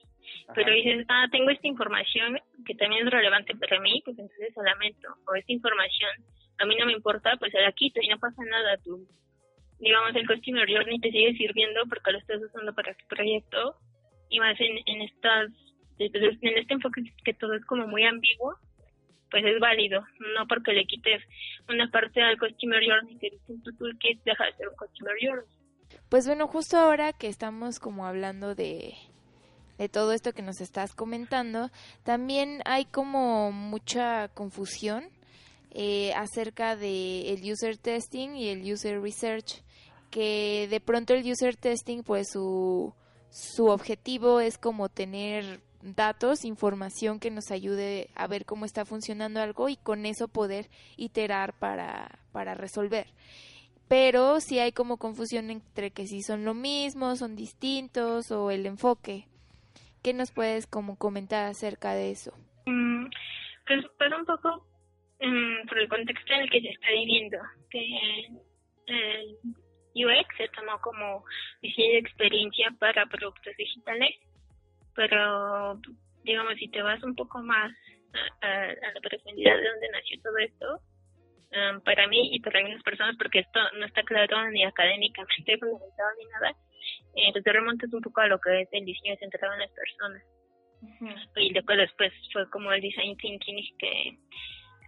pero 0.54 0.72
dices, 0.72 1.04
ah, 1.08 1.26
tengo 1.30 1.50
esta 1.50 1.66
información 1.66 2.38
que 2.64 2.74
también 2.74 3.06
es 3.06 3.12
relevante 3.12 3.54
para 3.56 3.80
mí, 3.80 4.00
pues 4.04 4.18
entonces 4.18 4.52
se 4.54 4.62
lamento, 4.62 5.08
o 5.26 5.34
esta 5.34 5.52
información 5.52 6.10
a 6.58 6.66
mí 6.66 6.76
no 6.76 6.86
me 6.86 6.92
importa, 6.92 7.36
pues 7.38 7.52
se 7.52 7.60
la 7.60 7.72
quito 7.72 8.00
y 8.02 8.08
no 8.08 8.18
pasa 8.18 8.42
nada, 8.44 8.76
tú, 8.84 9.06
digamos, 9.80 10.14
el 10.14 10.26
Customer 10.26 10.68
Journey 10.68 11.00
te 11.00 11.10
sigue 11.10 11.34
sirviendo 11.34 11.82
porque 11.88 12.12
lo 12.12 12.18
estás 12.18 12.42
usando 12.42 12.74
para 12.74 12.94
tu 12.94 13.06
proyecto 13.06 13.76
y 14.28 14.40
más 14.40 14.58
en, 14.60 14.78
en 14.86 15.02
estas, 15.02 15.50
en 15.98 16.58
este 16.58 16.74
enfoque 16.74 17.02
que 17.24 17.34
todo 17.34 17.54
es 17.54 17.64
como 17.64 17.86
muy 17.86 18.04
ambiguo, 18.04 18.56
pues 19.30 19.44
es 19.44 19.58
válido, 19.60 20.04
no 20.34 20.46
porque 20.46 20.72
le 20.72 20.84
quites 20.84 21.22
una 21.68 21.90
parte 21.90 22.22
al 22.22 22.38
Customer 22.38 22.82
Journey 22.84 23.18
que 23.18 23.30
dice 23.30 23.54
tu 23.64 23.76
toolkit, 23.76 24.22
deja 24.24 24.44
de 24.46 24.52
ser 24.54 24.68
un 24.68 24.76
Customer 24.76 25.14
Journey. 25.20 25.46
Pues 26.08 26.26
bueno, 26.26 26.46
justo 26.48 26.76
ahora 26.76 27.12
que 27.12 27.28
estamos 27.28 27.78
como 27.78 28.06
hablando 28.06 28.54
de, 28.54 28.94
de 29.78 29.88
todo 29.88 30.12
esto 30.12 30.32
que 30.32 30.42
nos 30.42 30.60
estás 30.60 30.94
comentando, 30.94 31.70
también 32.02 32.60
hay 32.64 32.84
como 32.86 33.52
mucha 33.52 34.28
confusión 34.28 35.04
eh, 35.70 36.12
acerca 36.14 36.76
de 36.76 37.32
el 37.32 37.52
user 37.52 37.76
testing 37.76 38.30
y 38.30 38.48
el 38.48 38.72
user 38.72 39.00
research, 39.00 39.62
que 40.10 40.66
de 40.70 40.80
pronto 40.80 41.14
el 41.14 41.30
user 41.30 41.56
testing 41.56 42.02
pues 42.02 42.30
su, 42.32 42.94
su 43.30 43.66
objetivo 43.66 44.40
es 44.40 44.58
como 44.58 44.88
tener 44.88 45.60
datos, 45.82 46.44
información 46.44 47.20
que 47.20 47.30
nos 47.30 47.50
ayude 47.50 48.10
a 48.14 48.26
ver 48.26 48.44
cómo 48.44 48.64
está 48.64 48.84
funcionando 48.84 49.40
algo 49.40 49.68
y 49.68 49.76
con 49.76 50.06
eso 50.06 50.28
poder 50.28 50.68
iterar 50.96 51.52
para, 51.58 52.18
para 52.32 52.54
resolver 52.54 53.06
pero 53.88 54.40
sí 54.40 54.58
hay 54.58 54.72
como 54.72 54.98
confusión 54.98 55.50
entre 55.50 55.90
que 55.90 56.06
si 56.06 56.22
son 56.22 56.44
lo 56.44 56.54
mismo, 56.54 57.16
son 57.16 57.34
distintos 57.34 58.30
o 58.30 58.50
el 58.50 58.66
enfoque. 58.66 59.24
¿Qué 60.02 60.12
nos 60.12 60.30
puedes 60.30 60.66
como 60.66 60.96
comentar 60.96 61.46
acerca 61.46 61.94
de 61.94 62.10
eso? 62.10 62.32
Mm, 62.66 63.06
pues, 63.66 63.84
pues 63.96 64.10
un 64.16 64.26
poco 64.26 64.66
mm, 65.20 65.66
por 65.66 65.78
el 65.78 65.88
contexto 65.88 66.34
en 66.34 66.40
el 66.40 66.50
que 66.50 66.60
se 66.60 66.68
está 66.68 66.86
viviendo, 66.92 67.38
que 67.70 67.82
UX 69.94 70.36
se 70.36 70.48
tomó 70.48 70.80
como 70.80 71.24
diseño 71.62 71.92
de 71.92 71.98
experiencia 71.98 72.70
para 72.78 73.06
productos 73.06 73.56
digitales, 73.56 74.14
pero 74.94 75.80
digamos 76.24 76.54
si 76.56 76.68
te 76.68 76.82
vas 76.82 77.02
un 77.02 77.14
poco 77.14 77.42
más 77.42 77.72
a, 78.42 78.46
a 78.46 78.92
la 78.94 79.00
profundidad 79.00 79.56
de 79.56 79.68
dónde 79.68 79.88
nació 79.90 80.20
todo 80.22 80.38
esto, 80.38 80.82
Um, 81.50 81.80
para 81.80 82.06
mí 82.08 82.28
y 82.34 82.40
para 82.40 82.58
algunas 82.58 82.82
personas, 82.82 83.16
porque 83.16 83.38
esto 83.38 83.58
no 83.78 83.86
está 83.86 84.02
claro 84.02 84.50
ni 84.50 84.64
académicamente 84.64 85.56
fundamentado 85.58 86.10
ni 86.18 86.24
nada, 86.26 86.52
eh, 87.16 87.42
te 87.42 87.52
remontas 87.52 87.90
un 87.90 88.02
poco 88.02 88.20
a 88.20 88.26
lo 88.26 88.38
que 88.38 88.60
es 88.60 88.68
el 88.72 88.84
diseño 88.84 89.16
centrado 89.18 89.54
en 89.54 89.60
las 89.60 89.70
personas. 89.70 90.22
Y 91.36 91.52
después, 91.54 91.78
después 91.78 92.12
fue 92.32 92.48
como 92.50 92.70
el 92.70 92.82
design 92.82 93.16
thinking 93.16 93.64
que, 93.78 94.18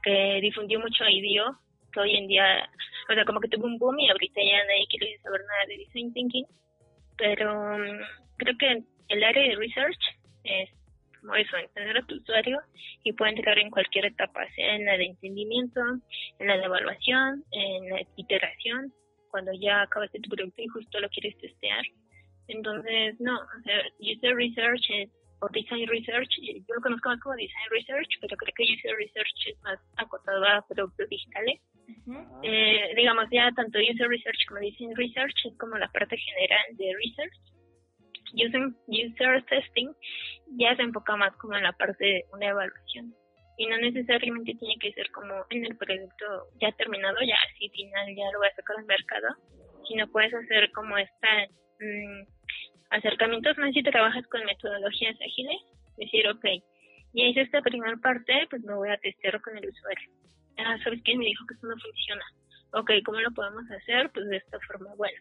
que 0.03 0.41
difundió 0.43 0.79
mucho 0.81 1.05
y 1.09 1.23
dio, 1.23 1.59
que 1.91 2.01
hoy 2.01 2.17
en 2.17 2.29
día, 2.29 2.69
o 3.11 3.15
sea, 3.15 3.25
como 3.25 3.41
que 3.41 3.49
tuvo 3.49 3.67
un 3.67 3.79
boom 3.79 3.99
y 3.99 4.11
ahorita 4.11 4.41
ya 4.43 4.65
nadie 4.65 4.87
quiere 4.89 5.19
saber 5.19 5.41
nada 5.41 5.67
de 5.69 5.79
design 5.79 6.13
thinking, 6.13 6.47
pero 7.17 7.53
um, 7.53 7.99
creo 8.37 8.57
que 8.59 8.83
el 9.09 9.25
área 9.25 9.43
de 9.43 9.57
research 9.57 9.99
es 10.45 10.71
como 11.21 11.35
eso, 11.35 11.57
entender 11.57 11.99
a 11.99 12.07
tu 12.07 12.17
usuario 12.17 12.61
y 13.05 13.13
puede 13.13 13.33
entrar 13.33 13.59
en 13.59 13.71
cualquier 13.71 14.07
etapa, 14.07 14.41
sea 14.55 14.75
en 14.75 14.87
la 14.87 14.97
de 14.97 15.05
entendimiento, 15.05 15.81
en 16.39 16.47
la 16.47 16.57
de 16.57 16.65
evaluación, 16.65 17.45
en 17.53 17.91
la 17.91 18.01
iteración, 18.17 18.93
cuando 19.31 19.53
ya 19.53 19.83
acabaste 19.83 20.21
tu 20.21 20.31
producto 20.31 20.63
y 20.63 20.69
justo 20.69 20.99
lo 20.99 21.09
quieres 21.11 21.37
testear. 21.39 21.85
Entonces, 22.49 23.21
no, 23.21 23.39
user 24.01 24.35
research 24.35 25.09
o 25.41 25.49
design 25.49 25.87
research, 25.89 26.31
yo 26.41 26.75
lo 26.75 26.81
conozco 26.81 27.09
más 27.09 27.21
como 27.21 27.37
design 27.37 27.71
research, 27.71 28.09
pero 28.21 28.37
creo 28.37 28.55
que 28.57 28.75
user 28.75 28.97
research 28.97 29.47
es 29.47 29.63
más 29.63 29.79
acotado 29.97 30.45
a 30.45 30.67
productos 30.67 31.09
digitales. 31.09 31.61
Eh, 32.43 32.95
digamos, 32.97 33.27
ya 33.31 33.51
tanto 33.53 33.79
user 33.79 34.09
research 34.09 34.47
como 34.49 34.61
design 34.61 34.95
research 34.97 35.35
es 35.45 35.57
como 35.59 35.77
la 35.79 35.89
parte 35.89 36.17
general 36.17 36.65
de 36.77 36.93
research. 37.05 37.35
User, 38.33 38.63
user 38.87 39.45
testing 39.47 39.93
ya 40.57 40.77
se 40.77 40.83
enfoca 40.83 41.17
más 41.17 41.35
como 41.37 41.57
en 41.57 41.65
la 41.65 41.73
parte 41.73 42.05
de 42.05 42.25
una 42.33 42.49
evaluación. 42.49 43.15
Y 43.59 43.67
no 43.67 43.77
necesariamente 43.79 44.55
tiene 44.55 44.77
que 44.81 44.93
ser 44.93 45.11
como 45.11 45.45
en 45.51 45.67
el 45.67 45.77
producto 45.77 46.25
ya 46.61 46.73
terminado, 46.73 47.17
ya 47.27 47.37
así 47.51 47.69
final, 47.71 48.07
ya 48.17 48.31
lo 48.33 48.39
voy 48.39 48.49
a 48.49 48.55
sacar 48.55 48.77
al 48.79 48.87
mercado, 48.87 49.29
sino 49.89 50.09
puedes 50.09 50.33
hacer 50.33 50.71
como 50.73 50.97
esta 50.97 51.47
mm, 51.81 52.23
acercamientos 52.91 53.59
más 53.59 53.73
si 53.73 53.83
trabajas 53.83 54.27
con 54.29 54.45
metodologías 54.45 55.17
ágiles, 55.21 55.61
decir, 55.97 56.29
ok, 56.29 56.45
ya 57.13 57.25
hice 57.25 57.43
esta 57.43 57.63
primera 57.63 57.97
parte, 57.97 58.47
pues 58.49 58.63
me 58.63 58.75
voy 58.75 58.89
a 58.91 58.99
testear 58.99 59.41
con 59.41 59.57
el 59.57 59.69
usuario. 59.69 60.11
Ah, 60.59 60.77
¿sabes 60.85 61.01
qué? 61.05 61.17
Me 61.17 61.25
dijo 61.25 61.45
que 61.47 61.55
eso 61.55 61.67
no 61.67 61.77
funciona. 61.77 62.25
Ok, 62.73 62.91
¿cómo 63.05 63.21
lo 63.21 63.31
podemos 63.33 63.65
hacer? 63.71 64.11
Pues 64.13 64.29
de 64.29 64.37
esta 64.37 64.59
forma, 64.61 64.95
bueno, 64.97 65.19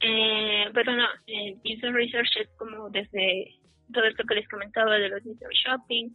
eh, 0.00 0.70
pero 0.72 0.96
no, 0.96 1.06
eh, 1.26 1.56
user 1.64 1.92
research 1.92 2.36
es 2.40 2.48
como 2.56 2.88
desde 2.90 3.54
todo 3.92 4.04
esto 4.04 4.24
que 4.24 4.36
les 4.36 4.48
comentaba 4.48 4.96
de 4.96 5.10
los 5.10 5.24
user 5.24 5.50
shopping, 5.52 6.08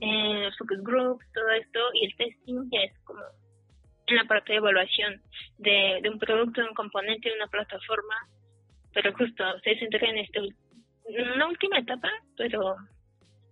eh, 0.00 0.50
focus 0.58 0.82
groups, 0.82 1.24
todo 1.32 1.48
esto, 1.50 1.80
y 1.94 2.06
el 2.06 2.16
testing 2.16 2.68
ya 2.70 2.80
es 2.82 2.98
como 3.04 3.22
en 4.06 4.16
la 4.16 4.24
parte 4.24 4.52
de 4.52 4.58
evaluación 4.58 5.22
de, 5.58 6.00
de 6.02 6.10
un 6.10 6.18
producto, 6.18 6.60
de 6.60 6.68
un 6.68 6.74
componente, 6.74 7.30
de 7.30 7.36
una 7.36 7.46
plataforma, 7.46 8.14
pero 8.92 9.12
justo 9.14 9.44
se 9.64 9.78
centra 9.78 10.08
en 10.10 11.32
una 11.32 11.46
última 11.46 11.78
etapa, 11.78 12.10
pero 12.36 12.76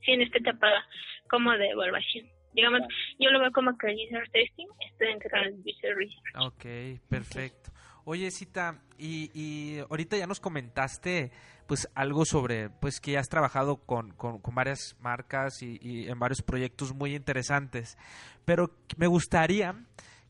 sí 0.04 0.12
en 0.12 0.22
esta 0.22 0.38
etapa 0.38 0.84
como 1.30 1.52
de 1.52 1.70
evaluación. 1.70 2.26
Digamos, 2.52 2.80
yo 3.18 3.30
lo 3.30 3.40
veo 3.40 3.52
como 3.52 3.76
que 3.78 3.88
el 3.88 3.96
user 4.06 4.28
testing 4.30 4.66
está 4.80 5.04
dentro 5.06 5.30
del 5.40 5.60
user 5.64 5.96
research. 5.96 6.36
Ok, 6.38 7.00
perfecto. 7.08 7.70
Oye, 8.04 8.30
Cita, 8.30 8.82
y, 8.98 9.30
y 9.34 9.78
ahorita 9.78 10.16
ya 10.16 10.26
nos 10.26 10.40
comentaste 10.40 11.30
pues 11.66 11.88
algo 11.94 12.24
sobre 12.24 12.68
pues 12.68 13.00
que 13.00 13.12
ya 13.12 13.20
has 13.20 13.28
trabajado 13.28 13.76
con, 13.76 14.10
con, 14.12 14.40
varias 14.52 14.96
marcas 15.00 15.62
y, 15.62 15.78
y, 15.80 16.08
en 16.08 16.18
varios 16.18 16.42
proyectos 16.42 16.92
muy 16.92 17.14
interesantes, 17.14 17.96
pero 18.44 18.74
me 18.96 19.06
gustaría 19.06 19.76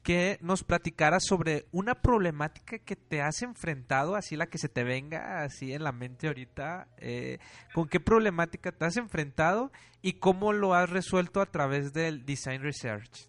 que 0.02 0.38
nos 0.40 0.64
platicaras 0.64 1.24
sobre 1.26 1.66
una 1.72 1.94
problemática 1.94 2.78
que 2.78 2.96
te 2.96 3.20
has 3.20 3.42
enfrentado, 3.42 4.16
así 4.16 4.36
la 4.36 4.46
que 4.46 4.58
se 4.58 4.68
te 4.68 4.82
venga 4.84 5.42
así 5.42 5.72
en 5.72 5.84
la 5.84 5.92
mente 5.92 6.28
ahorita, 6.28 6.88
eh, 6.98 7.38
con 7.74 7.88
qué 7.88 8.00
problemática 8.00 8.72
te 8.72 8.84
has 8.84 8.96
enfrentado 8.96 9.70
y 10.02 10.14
cómo 10.14 10.52
lo 10.52 10.74
has 10.74 10.88
resuelto 10.88 11.40
a 11.40 11.46
través 11.46 11.92
del 11.92 12.24
Design 12.24 12.62
Research. 12.62 13.28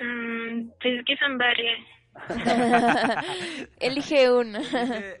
Mm, 0.00 0.70
pues 0.80 1.04
que 1.04 1.16
son 1.16 1.36
varias. 1.38 1.80
Elige 3.78 4.30
una. 4.30 4.60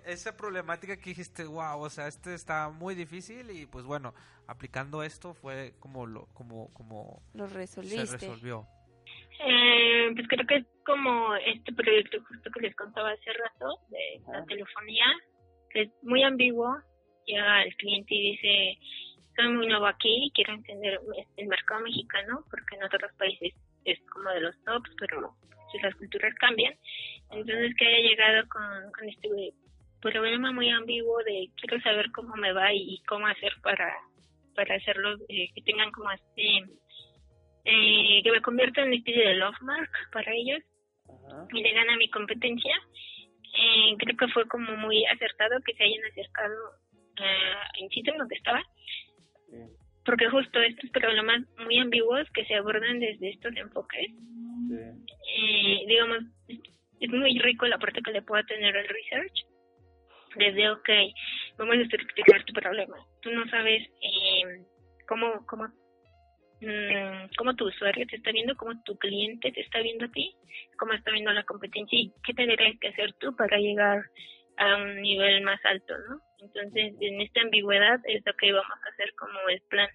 Esa 0.06 0.34
problemática 0.34 0.96
que 0.96 1.10
dijiste, 1.10 1.44
wow, 1.44 1.80
o 1.80 1.90
sea, 1.90 2.08
este 2.08 2.34
está 2.34 2.70
muy 2.70 2.94
difícil 2.94 3.50
y 3.50 3.66
pues 3.66 3.84
bueno, 3.84 4.14
aplicando 4.46 5.02
esto 5.02 5.34
fue 5.34 5.74
como 5.78 6.06
lo, 6.06 6.26
como, 6.32 6.72
como 6.72 7.22
lo 7.34 7.46
resolviste. 7.46 8.06
se 8.06 8.16
resolvió. 8.16 8.66
Eh, 9.40 10.10
pues 10.14 10.28
creo 10.28 10.46
que 10.46 10.56
es 10.56 10.66
como 10.84 11.34
este 11.36 11.72
proyecto 11.72 12.18
justo 12.28 12.50
que 12.50 12.60
les 12.60 12.76
contaba 12.76 13.10
hace 13.10 13.32
rato 13.32 13.78
de 13.90 14.20
la 14.32 14.44
telefonía, 14.46 15.06
que 15.70 15.82
es 15.82 15.90
muy 16.02 16.22
ambiguo. 16.22 16.76
Llega 17.26 17.62
el 17.64 17.74
cliente 17.76 18.14
y 18.14 18.30
dice, 18.32 18.78
soy 19.34 19.48
muy 19.48 19.66
nuevo 19.66 19.86
aquí 19.86 20.26
y 20.26 20.30
quiero 20.30 20.54
entender 20.54 21.00
el 21.36 21.48
mercado 21.48 21.82
mexicano, 21.82 22.44
porque 22.50 22.76
en 22.76 22.84
otros 22.84 23.12
países 23.18 23.52
es 23.84 23.98
como 24.12 24.30
de 24.30 24.40
los 24.40 24.64
tops, 24.64 24.90
pero 24.98 25.34
si 25.72 25.78
las 25.80 25.94
culturas 25.96 26.34
cambian. 26.36 26.74
Entonces 27.30 27.74
que 27.76 27.86
haya 27.86 28.08
llegado 28.08 28.48
con, 28.48 28.92
con 28.92 29.08
este 29.08 29.28
problema 30.00 30.52
muy 30.52 30.70
ambiguo 30.70 31.18
de 31.24 31.50
quiero 31.56 31.82
saber 31.82 32.10
cómo 32.12 32.34
me 32.36 32.52
va 32.52 32.72
y, 32.72 33.02
cómo 33.08 33.26
hacer 33.26 33.52
para, 33.62 33.92
para 34.54 34.76
hacerlo, 34.76 35.16
eh, 35.28 35.48
que 35.54 35.62
tengan 35.62 35.90
como 35.90 36.10
este 36.12 36.64
eh, 37.66 38.22
que 38.22 38.30
me 38.30 38.40
convierta 38.40 38.80
en 38.80 38.88
una 38.88 38.96
especie 38.96 39.28
de 39.28 39.34
love 39.34 39.60
mark 39.62 39.90
para 40.12 40.32
ellos 40.32 40.62
y 41.52 41.62
le 41.62 41.72
gana 41.72 41.96
mi 41.96 42.08
competencia. 42.08 42.74
Eh, 43.58 43.96
creo 43.98 44.16
que 44.16 44.28
fue 44.28 44.46
como 44.46 44.76
muy 44.76 45.04
acertado 45.06 45.60
que 45.64 45.74
se 45.74 45.82
hayan 45.82 46.04
acercado 46.04 46.54
a 47.18 47.78
insisto 47.78 48.12
en 48.12 48.18
donde 48.18 48.34
estaba 48.34 48.62
porque 50.04 50.28
justo 50.28 50.60
estos 50.60 50.90
problemas 50.90 51.40
muy 51.64 51.78
ambiguos 51.78 52.28
que 52.34 52.44
se 52.44 52.54
abordan 52.54 53.00
desde 53.00 53.30
estos 53.30 53.56
enfoques 53.56 54.10
eh, 54.70 55.84
digamos 55.86 56.18
es 57.00 57.10
muy 57.10 57.38
rico 57.38 57.66
la 57.66 57.78
parte 57.78 58.02
que 58.02 58.12
le 58.12 58.20
pueda 58.20 58.42
tener 58.42 58.76
el 58.76 58.86
research 58.86 59.46
desde 60.36 60.70
ok 60.70 60.88
vamos 61.58 61.76
a 61.76 61.80
explicar 61.80 62.44
tu 62.44 62.52
problema. 62.52 62.96
Tú 63.22 63.30
no 63.30 63.48
sabes 63.48 63.82
eh, 64.02 64.64
cómo 65.08 65.46
cómo 65.46 65.68
cómo 67.36 67.54
tu 67.54 67.66
usuario 67.66 68.06
te 68.06 68.16
está 68.16 68.32
viendo, 68.32 68.56
cómo 68.56 68.80
tu 68.82 68.96
cliente 68.98 69.52
te 69.52 69.60
está 69.60 69.80
viendo 69.80 70.06
a 70.06 70.10
ti, 70.10 70.34
cómo 70.78 70.92
está 70.92 71.10
viendo 71.10 71.32
la 71.32 71.44
competencia 71.44 71.98
y 71.98 72.12
qué 72.24 72.34
tendrías 72.34 72.78
que 72.80 72.88
hacer 72.88 73.12
tú 73.14 73.34
para 73.36 73.58
llegar 73.58 74.04
a 74.58 74.76
un 74.76 75.02
nivel 75.02 75.42
más 75.42 75.60
alto, 75.64 75.94
¿no? 76.08 76.20
Entonces, 76.40 76.94
en 77.00 77.20
esta 77.20 77.42
ambigüedad 77.42 78.00
es 78.04 78.22
lo 78.24 78.34
que 78.34 78.52
vamos 78.52 78.78
a 78.84 78.88
hacer 78.90 79.14
como 79.16 79.38
el 79.48 79.60
plan. 79.68 79.88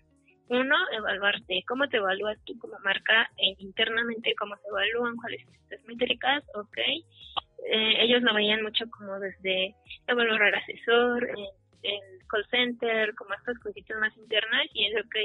Uno, 0.50 0.76
evaluarte. 0.92 1.64
¿Cómo 1.68 1.88
te 1.88 1.98
evalúas 1.98 2.38
tú 2.46 2.58
como 2.60 2.78
marca 2.80 3.30
e 3.38 3.56
internamente? 3.60 4.36
¿Cómo 4.36 4.56
se 4.58 4.68
evalúan? 4.68 5.16
¿Cuáles 5.16 5.44
son 5.46 5.56
estas 5.56 5.84
métricas? 5.86 6.44
Ok. 6.56 6.78
Eh, 6.78 8.04
ellos 8.04 8.22
lo 8.22 8.34
veían 8.34 8.62
mucho 8.62 8.86
como 8.90 9.20
desde 9.20 9.76
evaluar 10.08 10.42
al 10.44 10.56
asesor, 10.56 11.24
eh, 11.24 11.50
el 11.84 12.28
call 12.28 12.46
center, 12.50 13.14
como 13.16 13.34
estas 13.34 13.58
cositas 13.60 13.98
más 14.00 14.16
internas, 14.18 14.68
y 14.74 14.86
es 14.86 14.96
ok, 15.04 15.16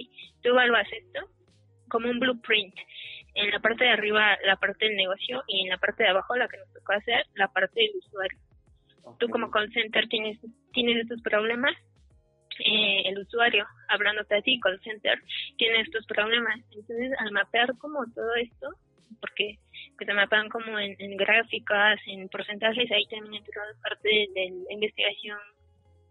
tú 0.42 0.50
evalúas 0.50 0.86
esto 0.92 1.28
como 1.88 2.10
un 2.10 2.18
blueprint. 2.18 2.74
En 3.34 3.50
la 3.50 3.60
parte 3.60 3.84
de 3.84 3.90
arriba, 3.90 4.36
la 4.44 4.56
parte 4.56 4.86
del 4.86 4.96
negocio, 4.96 5.42
y 5.46 5.62
en 5.62 5.68
la 5.68 5.78
parte 5.78 6.02
de 6.02 6.08
abajo, 6.08 6.36
la 6.36 6.48
que 6.48 6.56
nos 6.56 6.72
tocó 6.72 6.92
hacer, 6.92 7.26
la 7.34 7.48
parte 7.48 7.80
del 7.80 7.90
usuario. 7.96 8.38
Tú 9.18 9.28
como 9.28 9.50
call 9.50 9.72
center 9.72 10.08
tienes, 10.08 10.38
tienes 10.72 11.02
estos 11.02 11.22
problemas, 11.22 11.74
eh, 12.58 13.02
el 13.06 13.18
usuario, 13.18 13.66
hablándote 13.88 14.36
a 14.36 14.42
ti, 14.42 14.58
call 14.60 14.80
center, 14.82 15.22
tiene 15.58 15.80
estos 15.80 16.06
problemas. 16.06 16.58
Entonces, 16.72 17.12
al 17.18 17.30
mapear 17.32 17.76
como 17.78 18.04
todo 18.14 18.34
esto, 18.34 18.74
porque 19.20 19.58
que 19.98 20.04
se 20.04 20.14
mapean 20.14 20.48
como 20.48 20.78
en, 20.78 21.16
gráficas, 21.16 22.00
en 22.06 22.28
porcentajes, 22.28 22.90
ahí 22.90 23.06
también 23.06 23.42
entra 23.44 23.62
parte 23.82 24.08
de 24.08 24.64
la 24.68 24.74
investigación 24.74 25.38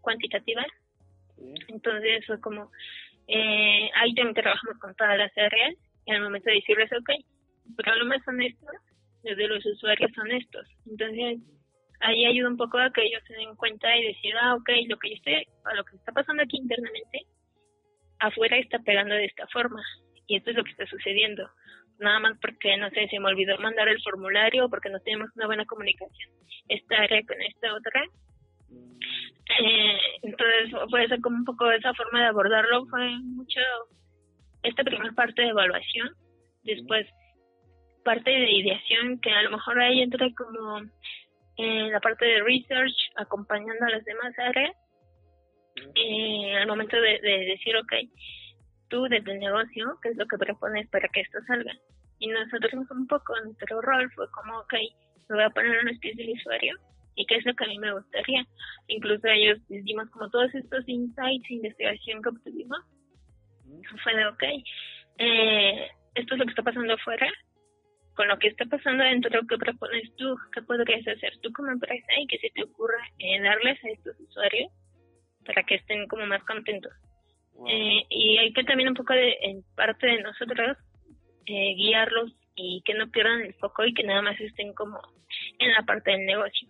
cuantitativa. 0.06 0.64
Entonces 1.66 2.24
fue 2.26 2.40
como, 2.40 2.70
eh, 3.26 3.90
ahí 3.94 4.14
también 4.14 4.34
trabajamos 4.34 4.78
con 4.78 4.94
todas 4.94 5.18
las 5.18 5.36
áreas 5.36 5.74
y 6.06 6.12
al 6.12 6.22
momento 6.22 6.48
de 6.48 6.56
decirles, 6.56 6.90
ok, 6.92 7.10
problemas 7.76 8.22
son 8.24 8.40
estos, 8.40 8.76
desde 9.24 9.48
los 9.48 9.66
usuarios 9.66 10.12
son 10.14 10.30
estos. 10.30 10.66
Entonces 10.86 11.40
ahí 12.00 12.24
ayuda 12.24 12.50
un 12.50 12.56
poco 12.56 12.78
a 12.78 12.92
que 12.92 13.02
ellos 13.02 13.22
se 13.26 13.34
den 13.34 13.56
cuenta 13.56 13.96
y 13.96 14.06
decir, 14.06 14.32
ah, 14.40 14.54
ok, 14.54 14.70
lo 14.86 14.96
que 14.98 15.10
yo 15.10 15.16
estoy, 15.16 15.44
lo 15.74 15.84
que 15.84 15.96
está 15.96 16.12
pasando 16.12 16.42
aquí 16.44 16.56
internamente, 16.58 17.26
afuera 18.20 18.56
está 18.58 18.78
pegando 18.78 19.14
de 19.14 19.24
esta 19.24 19.46
forma 19.48 19.82
y 20.28 20.36
esto 20.36 20.50
es 20.50 20.56
lo 20.56 20.64
que 20.64 20.70
está 20.70 20.86
sucediendo. 20.86 21.50
Nada 21.98 22.20
más 22.20 22.38
porque, 22.40 22.76
no 22.76 22.90
sé, 22.90 23.08
se 23.08 23.18
me 23.18 23.28
olvidó 23.28 23.58
mandar 23.58 23.88
el 23.88 24.00
formulario 24.02 24.68
porque 24.68 24.90
no 24.90 25.00
tenemos 25.00 25.30
una 25.34 25.46
buena 25.46 25.64
comunicación 25.64 26.30
esta 26.68 26.96
área 26.96 27.22
con 27.26 27.40
esta 27.42 27.74
otra 27.74 28.02
eh, 29.58 29.98
entonces, 30.22 30.74
puede 30.90 31.08
ser 31.08 31.20
como 31.20 31.36
un 31.36 31.44
poco 31.44 31.70
esa 31.70 31.94
forma 31.94 32.20
de 32.20 32.26
abordarlo, 32.26 32.86
fue 32.86 33.08
mucho 33.20 33.60
esta 34.62 34.84
primera 34.84 35.12
parte 35.12 35.42
de 35.42 35.48
evaluación, 35.48 36.10
después 36.64 37.06
parte 38.04 38.30
de 38.30 38.50
ideación, 38.50 39.20
que 39.20 39.30
a 39.30 39.42
lo 39.42 39.50
mejor 39.50 39.80
ahí 39.80 40.00
entra 40.00 40.28
como 40.36 40.80
en 41.56 41.90
la 41.90 42.00
parte 42.00 42.24
de 42.24 42.42
research, 42.42 42.94
acompañando 43.16 43.84
a 43.84 43.90
las 43.90 44.04
demás 44.04 44.38
áreas, 44.38 44.76
eh, 45.94 46.56
al 46.56 46.66
momento 46.66 46.96
de, 47.00 47.20
decir, 47.20 47.76
ok, 47.76 47.92
tú 48.88 49.02
desde 49.04 49.32
el 49.32 49.40
negocio, 49.40 49.98
¿qué 50.02 50.10
es 50.10 50.16
lo 50.16 50.26
que 50.26 50.38
propones 50.38 50.88
para 50.88 51.08
que 51.08 51.20
esto 51.20 51.38
salga? 51.46 51.72
Y 52.18 52.28
nosotros 52.28 52.72
un 52.90 53.06
poco, 53.06 53.34
nuestro 53.44 53.80
rol 53.80 54.10
fue 54.12 54.30
como, 54.30 54.58
ok, 54.60 54.74
me 55.28 55.36
voy 55.36 55.44
a 55.44 55.50
poner 55.50 55.78
una 55.80 55.90
especie 55.90 56.26
de 56.26 56.32
usuario 56.32 56.78
y 57.16 57.26
qué 57.26 57.36
es 57.36 57.44
lo 57.44 57.54
que 57.54 57.64
a 57.64 57.68
mí 57.68 57.78
me 57.78 57.92
gustaría. 57.92 58.46
Incluso 58.86 59.26
ellos 59.26 59.58
dimos 59.68 60.08
como 60.10 60.30
todos 60.30 60.54
estos 60.54 60.88
insights, 60.88 61.50
investigación 61.50 62.22
que 62.22 62.28
obtuvimos. 62.28 62.78
Fue 64.02 64.14
de, 64.14 64.26
ok, 64.26 64.42
eh, 65.18 65.90
esto 66.14 66.34
es 66.34 66.38
lo 66.38 66.44
que 66.44 66.50
está 66.50 66.62
pasando 66.62 66.94
afuera, 66.94 67.28
con 68.14 68.28
lo 68.28 68.38
que 68.38 68.48
está 68.48 68.64
pasando 68.64 69.04
dentro, 69.04 69.46
¿qué 69.46 69.58
propones 69.58 70.14
tú? 70.16 70.36
¿Qué 70.52 70.62
podrías 70.62 71.06
hacer 71.06 71.38
tú 71.42 71.52
como 71.52 71.70
empresa 71.70 72.06
y 72.18 72.26
qué 72.26 72.38
se 72.38 72.50
te 72.50 72.64
ocurra 72.64 72.98
eh, 73.18 73.40
darles 73.42 73.82
a 73.84 73.88
estos 73.90 74.18
usuarios 74.20 74.72
para 75.44 75.62
que 75.64 75.76
estén 75.76 76.06
como 76.08 76.26
más 76.26 76.42
contentos? 76.44 76.92
Eh, 77.68 78.04
y 78.08 78.38
hay 78.38 78.52
que 78.52 78.64
también 78.64 78.88
un 78.88 78.94
poco 78.94 79.12
de, 79.12 79.36
en 79.42 79.62
parte 79.74 80.06
de 80.06 80.22
nosotros, 80.22 80.78
eh, 81.46 81.74
guiarlos 81.76 82.32
y 82.54 82.82
que 82.84 82.94
no 82.94 83.10
pierdan 83.10 83.42
el 83.42 83.54
foco 83.54 83.84
y 83.84 83.92
que 83.92 84.02
nada 84.02 84.22
más 84.22 84.40
estén 84.40 84.72
como 84.72 84.98
en 85.58 85.72
la 85.72 85.82
parte 85.82 86.10
del 86.10 86.24
negocio. 86.24 86.68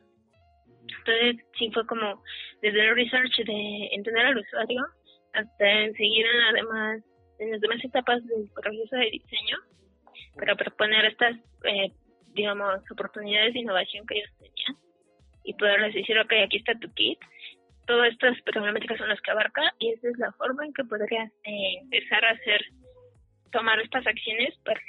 Entonces, 0.98 1.44
sí 1.58 1.70
fue 1.72 1.86
como 1.86 2.22
desde 2.62 2.88
el 2.88 2.94
research 2.94 3.36
de 3.44 3.88
entender 3.92 4.26
al 4.26 4.38
usuario 4.38 4.86
hasta 5.32 5.70
en 5.70 5.92
seguir 5.94 6.26
en, 6.26 6.40
además, 6.42 7.02
en 7.38 7.52
las 7.52 7.60
demás 7.60 7.84
etapas 7.84 8.26
del 8.26 8.50
proceso 8.54 8.96
de 8.96 9.10
diseño 9.10 9.58
para 10.36 10.54
proponer 10.54 11.04
estas, 11.06 11.36
eh, 11.64 11.90
digamos, 12.34 12.80
oportunidades 12.90 13.54
de 13.54 13.60
innovación 13.60 14.06
que 14.06 14.18
ellos 14.18 14.30
tenían 14.38 14.76
y 15.44 15.54
poderles 15.54 15.94
decir, 15.94 16.18
ok, 16.18 16.32
aquí 16.44 16.56
está 16.56 16.74
tu 16.78 16.92
kit, 16.94 17.18
todas 17.86 18.12
estas 18.12 18.40
problemáticas 18.42 18.98
son 18.98 19.08
las 19.08 19.20
que 19.20 19.30
abarca 19.30 19.62
y 19.78 19.92
esa 19.92 20.08
es 20.08 20.18
la 20.18 20.32
forma 20.32 20.64
en 20.64 20.72
que 20.72 20.84
podrías 20.84 21.30
eh, 21.44 21.78
empezar 21.82 22.24
a 22.24 22.30
hacer, 22.30 22.60
tomar 23.52 23.80
estas 23.80 24.06
acciones 24.06 24.54
para 24.64 24.80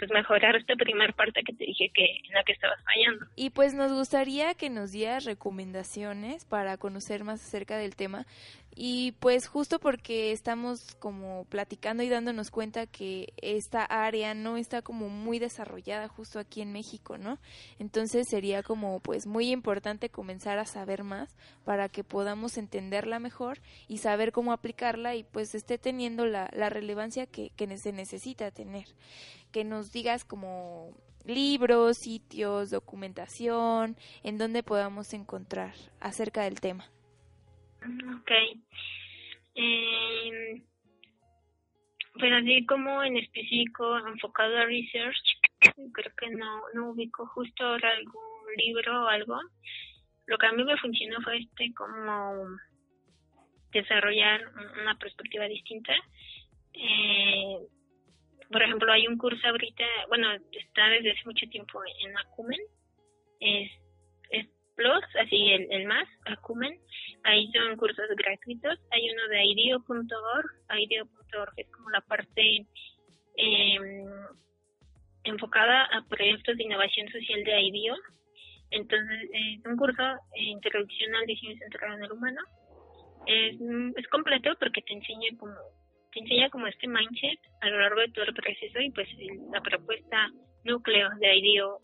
pues 0.00 0.10
mejorar 0.10 0.56
esta 0.56 0.74
primera 0.74 1.12
parte 1.12 1.42
que 1.44 1.52
te 1.52 1.64
dije 1.64 1.90
que 1.94 2.04
en 2.26 2.32
la 2.32 2.42
que 2.42 2.52
estabas 2.52 2.78
fallando. 2.82 3.26
Y 3.36 3.50
pues 3.50 3.74
nos 3.74 3.92
gustaría 3.92 4.54
que 4.54 4.70
nos 4.70 4.90
dieras 4.90 5.24
recomendaciones 5.24 6.46
para 6.46 6.76
conocer 6.78 7.22
más 7.22 7.44
acerca 7.44 7.76
del 7.76 7.94
tema 7.94 8.26
y 8.74 9.12
pues 9.20 9.48
justo 9.48 9.78
porque 9.78 10.32
estamos 10.32 10.94
como 11.00 11.44
platicando 11.44 12.02
y 12.02 12.08
dándonos 12.08 12.50
cuenta 12.50 12.86
que 12.86 13.32
esta 13.36 13.84
área 13.84 14.32
no 14.34 14.56
está 14.56 14.80
como 14.80 15.08
muy 15.08 15.38
desarrollada 15.38 16.08
justo 16.08 16.38
aquí 16.38 16.62
en 16.62 16.72
México, 16.72 17.18
¿no? 17.18 17.38
Entonces 17.78 18.28
sería 18.28 18.62
como 18.62 19.00
pues 19.00 19.26
muy 19.26 19.50
importante 19.50 20.08
comenzar 20.08 20.58
a 20.58 20.66
saber 20.66 21.02
más 21.02 21.36
para 21.64 21.88
que 21.88 22.04
podamos 22.04 22.56
entenderla 22.58 23.18
mejor 23.18 23.58
y 23.88 23.98
saber 23.98 24.32
cómo 24.32 24.52
aplicarla 24.52 25.16
y 25.16 25.24
pues 25.24 25.54
esté 25.54 25.76
teniendo 25.76 26.24
la, 26.24 26.48
la 26.52 26.70
relevancia 26.70 27.26
que, 27.26 27.50
que 27.56 27.76
se 27.76 27.92
necesita 27.92 28.50
tener. 28.50 28.86
Que 29.52 29.64
nos 29.64 29.92
digas 29.92 30.24
como 30.24 30.94
libros, 31.24 31.98
sitios, 31.98 32.70
documentación, 32.70 33.96
en 34.22 34.38
donde 34.38 34.62
podamos 34.62 35.12
encontrar 35.12 35.74
acerca 36.00 36.42
del 36.42 36.60
tema. 36.60 36.84
Ok. 38.20 38.30
Eh, 39.54 40.62
así 42.32 42.66
como 42.66 43.02
en 43.02 43.16
específico 43.16 43.98
enfocado 43.98 44.56
a 44.58 44.66
research, 44.66 45.16
creo 45.92 46.14
que 46.16 46.30
no, 46.30 46.62
no 46.74 46.90
ubico 46.90 47.26
justo 47.26 47.64
ahora 47.64 47.90
algún 47.90 48.22
libro 48.56 49.04
o 49.04 49.08
algo. 49.08 49.38
Lo 50.26 50.38
que 50.38 50.46
a 50.46 50.52
mí 50.52 50.64
me 50.64 50.76
funcionó 50.76 51.20
fue 51.22 51.38
este 51.38 51.72
como 51.74 52.56
desarrollar 53.72 54.40
una 54.80 54.96
perspectiva 54.98 55.46
distinta. 55.46 55.92
Eh, 56.72 57.58
por 58.50 58.62
ejemplo, 58.62 58.92
hay 58.92 59.06
un 59.06 59.16
curso 59.16 59.46
ahorita, 59.46 59.84
bueno, 60.08 60.28
está 60.52 60.88
desde 60.88 61.12
hace 61.12 61.24
mucho 61.24 61.46
tiempo 61.48 61.80
en 62.04 62.18
Acumen, 62.18 62.60
es, 63.38 63.70
es 64.30 64.46
Plus, 64.74 65.04
así 65.20 65.52
el, 65.52 65.70
el 65.70 65.86
más, 65.86 66.08
Acumen, 66.26 66.76
ahí 67.22 67.50
son 67.52 67.76
cursos 67.76 68.06
gratuitos, 68.16 68.78
hay 68.90 69.08
uno 69.10 69.28
de 69.28 69.44
IDEO.org, 69.44 70.50
IDEO.org 70.68 71.52
es 71.56 71.70
como 71.70 71.90
la 71.90 72.00
parte 72.00 72.66
eh, 73.36 73.78
enfocada 75.24 75.84
a 75.84 76.02
proyectos 76.08 76.56
de 76.56 76.64
innovación 76.64 77.08
social 77.08 77.44
de 77.44 77.60
IDEO, 77.60 77.96
entonces 78.72 79.30
es 79.32 79.64
un 79.64 79.76
curso 79.76 80.02
introducción 80.34 81.14
al 81.14 81.26
diseño 81.26 81.56
centrado 81.58 81.96
en 81.98 82.04
el 82.04 82.12
humano, 82.12 82.40
es, 83.26 83.56
es 83.96 84.08
completo 84.08 84.56
porque 84.58 84.82
te 84.82 84.94
enseña 84.94 85.28
como 85.38 85.54
te 86.12 86.20
enseña 86.20 86.50
como 86.50 86.66
este 86.66 86.88
mindset 86.88 87.38
a 87.60 87.68
lo 87.68 87.80
largo 87.80 88.00
de 88.00 88.08
todo 88.08 88.24
el 88.24 88.34
proceso 88.34 88.80
y 88.80 88.90
pues 88.90 89.08
la 89.52 89.60
propuesta 89.60 90.30
núcleo 90.64 91.08
de 91.20 91.36
IDEO 91.36 91.80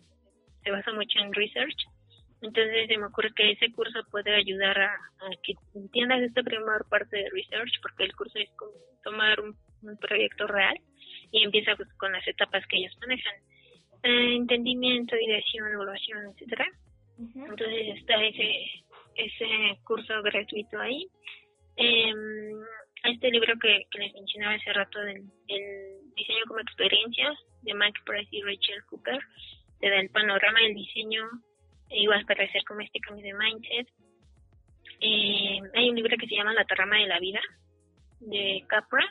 se 0.63 0.71
basa 0.71 0.93
mucho 0.93 1.19
en 1.21 1.33
research. 1.33 1.77
Entonces 2.43 2.89
se 2.89 2.99
me 2.99 3.07
ocurre 3.07 3.33
que 3.35 3.53
ese 3.53 3.73
curso 3.73 4.01
puede 4.11 4.35
ayudar 4.35 4.79
a, 4.79 4.99
que 5.43 5.55
entiendas 5.75 6.21
esta 6.23 6.43
primera 6.43 6.85
parte 6.91 7.17
de 7.17 7.31
research 7.31 7.73
porque 7.81 8.05
el 8.05 8.15
curso 8.15 8.39
es 8.39 8.51
como 8.57 8.73
tomar 9.03 9.41
un, 9.41 9.57
proyecto 10.01 10.49
real 10.49 10.77
y 11.31 11.45
empieza 11.45 11.77
pues, 11.77 11.89
con 11.95 12.11
las 12.11 12.27
etapas 12.27 12.67
que 12.67 12.79
ellos 12.79 12.97
manejan. 13.01 13.35
Eh, 14.03 14.35
entendimiento, 14.35 15.15
ideación, 15.17 15.73
evaluación, 15.73 16.27
etcétera. 16.33 16.67
Entonces 17.19 17.99
está 17.99 18.23
ese, 18.25 18.85
ese 19.15 19.79
curso 19.85 20.23
gratuito 20.23 20.81
ahí. 20.81 21.07
Eh, 21.77 22.13
este 23.09 23.31
libro 23.31 23.55
que, 23.61 23.87
les 23.99 24.15
mencionaba 24.15 24.55
hace 24.55 24.73
rato 24.73 25.01
del, 25.01 25.25
diseño 26.15 26.45
como 26.47 26.61
experiencia 26.61 27.31
de 27.63 27.75
Mike 27.75 28.01
Price 28.07 28.29
y 28.31 28.43
Rachel 28.43 28.85
Cooper 28.89 29.19
te 29.81 29.91
da 29.91 29.97
el 29.97 30.09
panorama 30.11 30.61
del 30.61 30.75
diseño 30.75 31.29
igual 31.91 32.25
para 32.27 32.45
hacer 32.45 32.65
como 32.65 32.81
este 32.81 33.01
cambio 33.01 33.25
de 33.25 33.35
mindset. 33.35 33.89
Eh, 35.01 35.61
hay 35.75 35.91
un 35.91 35.97
libro 35.97 36.17
que 36.17 36.27
se 36.27 36.37
llama 36.37 36.55
La 36.55 36.65
trama 36.65 36.97
de 36.97 37.07
la 37.07 37.21
vida 37.21 37.41
de 38.21 38.65
Capra. 38.67 39.05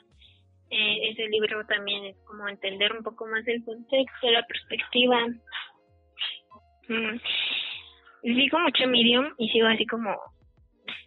Eh, 0.72 1.10
ese 1.12 1.28
libro 1.28 1.64
también 1.68 2.06
es 2.06 2.18
como 2.26 2.48
entender 2.48 2.92
un 2.92 3.04
poco 3.04 3.28
más 3.28 3.48
el 3.48 3.64
contexto 3.64 4.32
la 4.32 4.46
perspectiva. 4.48 5.28
Mm. 6.88 7.20
sigo 8.22 8.60
mucho 8.60 8.88
Medium 8.88 9.34
y 9.38 9.50
sigo 9.50 9.68
así 9.68 9.86
como 9.86 10.16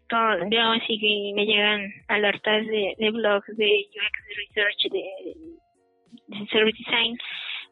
todo, 0.09 0.49
yo 0.51 0.61
así 0.73 0.99
que 0.99 1.33
me 1.35 1.47
llegan 1.47 1.93
alertas 2.09 2.67
de, 2.67 2.95
de 2.99 3.11
blogs 3.11 3.57
de 3.57 3.87
UX 3.91 4.37
Research, 4.37 4.93
de, 4.93 6.47
Service 6.51 6.79
Design. 6.79 7.17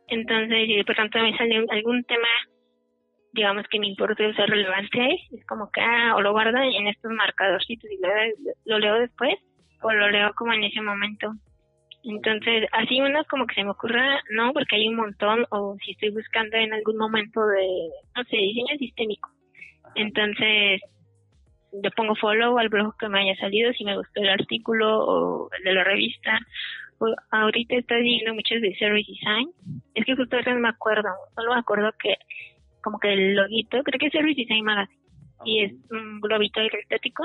Entonces, 0.08 0.68
de 0.68 0.84
pronto 0.84 1.18
me 1.18 1.36
sale 1.36 1.64
algún 1.68 2.04
tema, 2.04 2.28
digamos 3.32 3.66
que 3.68 3.80
me 3.80 3.88
importa 3.88 4.26
o 4.26 4.34
sea 4.34 4.46
relevante, 4.46 5.20
es 5.32 5.44
como 5.46 5.70
que, 5.70 5.80
ah, 5.80 6.14
o 6.16 6.22
lo 6.22 6.32
guardo 6.32 6.58
en 6.58 6.86
estos 6.86 7.10
marcadorcitos 7.12 7.90
y 7.90 7.98
lo, 8.00 8.08
lo 8.64 8.78
leo 8.78 9.00
después, 9.00 9.34
o 9.82 9.92
lo 9.92 10.10
leo 10.10 10.32
como 10.34 10.52
en 10.52 10.64
ese 10.64 10.80
momento. 10.80 11.32
Entonces, 12.04 12.68
así 12.72 13.00
uno 13.00 13.24
como 13.28 13.46
que 13.46 13.56
se 13.56 13.64
me 13.64 13.70
ocurra, 13.70 14.20
no, 14.30 14.52
porque 14.52 14.76
hay 14.76 14.88
un 14.88 14.96
montón, 14.96 15.44
o 15.50 15.76
si 15.84 15.90
estoy 15.90 16.10
buscando 16.10 16.56
en 16.56 16.72
algún 16.72 16.96
momento 16.96 17.44
de, 17.46 17.88
no 18.14 18.24
sé, 18.24 18.36
diseño 18.36 18.78
sistémico. 18.78 19.28
Entonces, 19.96 20.80
le 21.72 21.90
pongo 21.90 22.14
follow 22.14 22.58
al 22.58 22.68
blog 22.68 22.96
que 22.98 23.08
me 23.08 23.20
haya 23.20 23.36
salido 23.36 23.72
si 23.72 23.84
me 23.84 23.96
gustó 23.96 24.20
el 24.20 24.28
artículo 24.28 25.04
o 25.04 25.50
el 25.58 25.64
de 25.64 25.74
la 25.74 25.84
revista. 25.84 26.38
ahorita 27.30 27.76
estoy 27.76 28.02
viendo 28.02 28.34
muchos 28.34 28.60
de 28.60 28.74
Service 28.76 29.10
Design. 29.10 29.50
Es 29.94 30.04
que 30.04 30.16
justo 30.16 30.36
ahora 30.36 30.54
no 30.54 30.60
me 30.60 30.68
acuerdo, 30.68 31.10
solo 31.34 31.52
me 31.52 31.60
acuerdo 31.60 31.92
que 31.98 32.16
como 32.82 32.98
que 32.98 33.12
el 33.12 33.34
loguito, 33.34 33.82
creo 33.82 33.98
que 33.98 34.06
es 34.06 34.12
Service 34.12 34.40
Design 34.40 34.64
Magazine 34.64 35.00
y 35.44 35.64
es 35.64 35.72
un 35.90 36.20
globito 36.20 36.60
estético. 36.60 37.24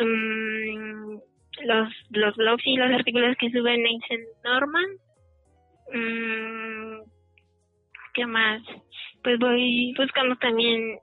Um, 0.00 1.20
los, 1.62 1.88
los 2.10 2.36
blogs 2.36 2.66
y 2.66 2.76
los 2.76 2.90
artículos 2.90 3.36
que 3.38 3.50
suben 3.50 3.82
Nathan 3.82 4.20
Norman. 4.44 4.86
Um, 5.94 7.04
¿Qué 8.14 8.26
más? 8.26 8.62
Pues 9.22 9.38
voy 9.38 9.94
buscando 9.96 10.36
también 10.36 10.98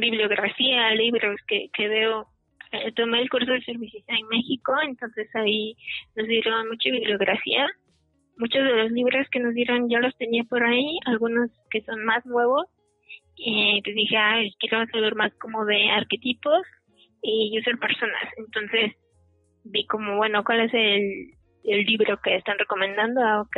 bibliografía, 0.00 0.90
libros 0.94 1.40
que, 1.46 1.68
que 1.72 1.88
veo. 1.88 2.26
Eh, 2.72 2.92
tomé 2.92 3.20
el 3.20 3.28
curso 3.28 3.52
de 3.52 3.62
servicios 3.62 4.02
en 4.08 4.26
México, 4.28 4.74
entonces 4.82 5.28
ahí 5.34 5.76
nos 6.16 6.26
dieron 6.26 6.68
mucha 6.68 6.90
bibliografía. 6.90 7.66
Muchos 8.38 8.64
de 8.64 8.76
los 8.76 8.92
libros 8.92 9.28
que 9.30 9.40
nos 9.40 9.54
dieron 9.54 9.90
ya 9.90 10.00
los 10.00 10.16
tenía 10.16 10.44
por 10.44 10.62
ahí, 10.64 10.98
algunos 11.04 11.50
que 11.70 11.82
son 11.82 12.04
más 12.04 12.24
nuevos. 12.24 12.66
Y 13.36 13.80
pues 13.82 13.94
dije, 13.94 14.16
ah, 14.16 14.40
quiero 14.58 14.86
saber 14.86 15.14
más 15.14 15.34
como 15.34 15.64
de 15.64 15.90
arquetipos 15.90 16.62
y 17.22 17.58
user 17.58 17.78
personas. 17.78 18.24
Entonces 18.38 18.92
vi 19.64 19.86
como, 19.86 20.16
bueno, 20.16 20.42
¿cuál 20.44 20.60
es 20.60 20.74
el, 20.74 21.34
el 21.64 21.84
libro 21.84 22.18
que 22.22 22.36
están 22.36 22.58
recomendando? 22.58 23.20
Ah, 23.22 23.42
ok, 23.42 23.56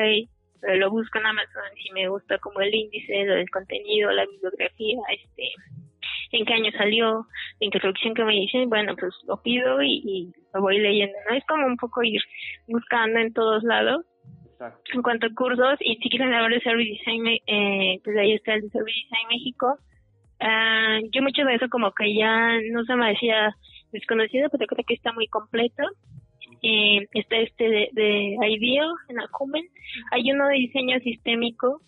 lo 0.76 0.90
busco 0.90 1.18
en 1.18 1.26
Amazon 1.26 1.62
si 1.82 1.92
me 1.92 2.08
gusta 2.08 2.38
como 2.38 2.60
el 2.60 2.74
índice, 2.74 3.20
el 3.20 3.50
contenido, 3.50 4.10
la 4.10 4.26
bibliografía, 4.26 4.98
este 5.12 5.50
en 6.38 6.44
qué 6.44 6.54
año 6.54 6.70
salió, 6.72 7.26
la 7.60 7.64
introducción 7.64 8.14
que 8.14 8.24
me 8.24 8.32
dicen, 8.32 8.68
bueno, 8.68 8.94
pues 8.96 9.14
lo 9.26 9.40
pido 9.42 9.82
y, 9.82 10.32
lo 10.52 10.60
voy 10.60 10.78
leyendo, 10.78 11.16
¿no? 11.28 11.36
Es 11.36 11.44
como 11.46 11.66
un 11.66 11.76
poco 11.76 12.02
ir 12.02 12.20
buscando 12.68 13.18
en 13.18 13.32
todos 13.32 13.62
lados. 13.62 14.04
En 14.94 15.02
cuanto 15.02 15.26
a 15.26 15.34
cursos, 15.34 15.76
y 15.80 15.96
si 15.96 16.08
quieren 16.08 16.32
hablar 16.32 16.52
de 16.52 16.60
Service 16.60 16.90
Design, 16.90 17.26
eh, 17.46 18.00
pues 18.02 18.16
ahí 18.16 18.32
está 18.32 18.54
el 18.54 18.62
de 18.62 18.70
Service 18.70 19.00
Design 19.02 19.28
México. 19.28 19.78
Uh, 20.40 21.06
yo 21.12 21.22
mucho 21.22 21.44
de 21.44 21.54
eso 21.54 21.68
como 21.68 21.92
que 21.92 22.14
ya 22.14 22.58
no 22.72 22.84
se 22.84 22.94
me 22.96 23.08
decía 23.10 23.54
desconocido, 23.92 24.48
pero 24.50 24.66
creo 24.66 24.84
que 24.86 24.94
está 24.94 25.12
muy 25.12 25.26
completo. 25.28 25.82
Eh, 26.62 27.06
está 27.12 27.36
este 27.36 27.68
de, 27.68 27.88
de 27.92 28.50
IDEO 28.50 28.86
en 29.08 29.20
Acumen. 29.20 29.64
Hay 30.12 30.30
uno 30.32 30.48
de 30.48 30.54
diseño 30.54 30.98
sistémico, 31.00 31.82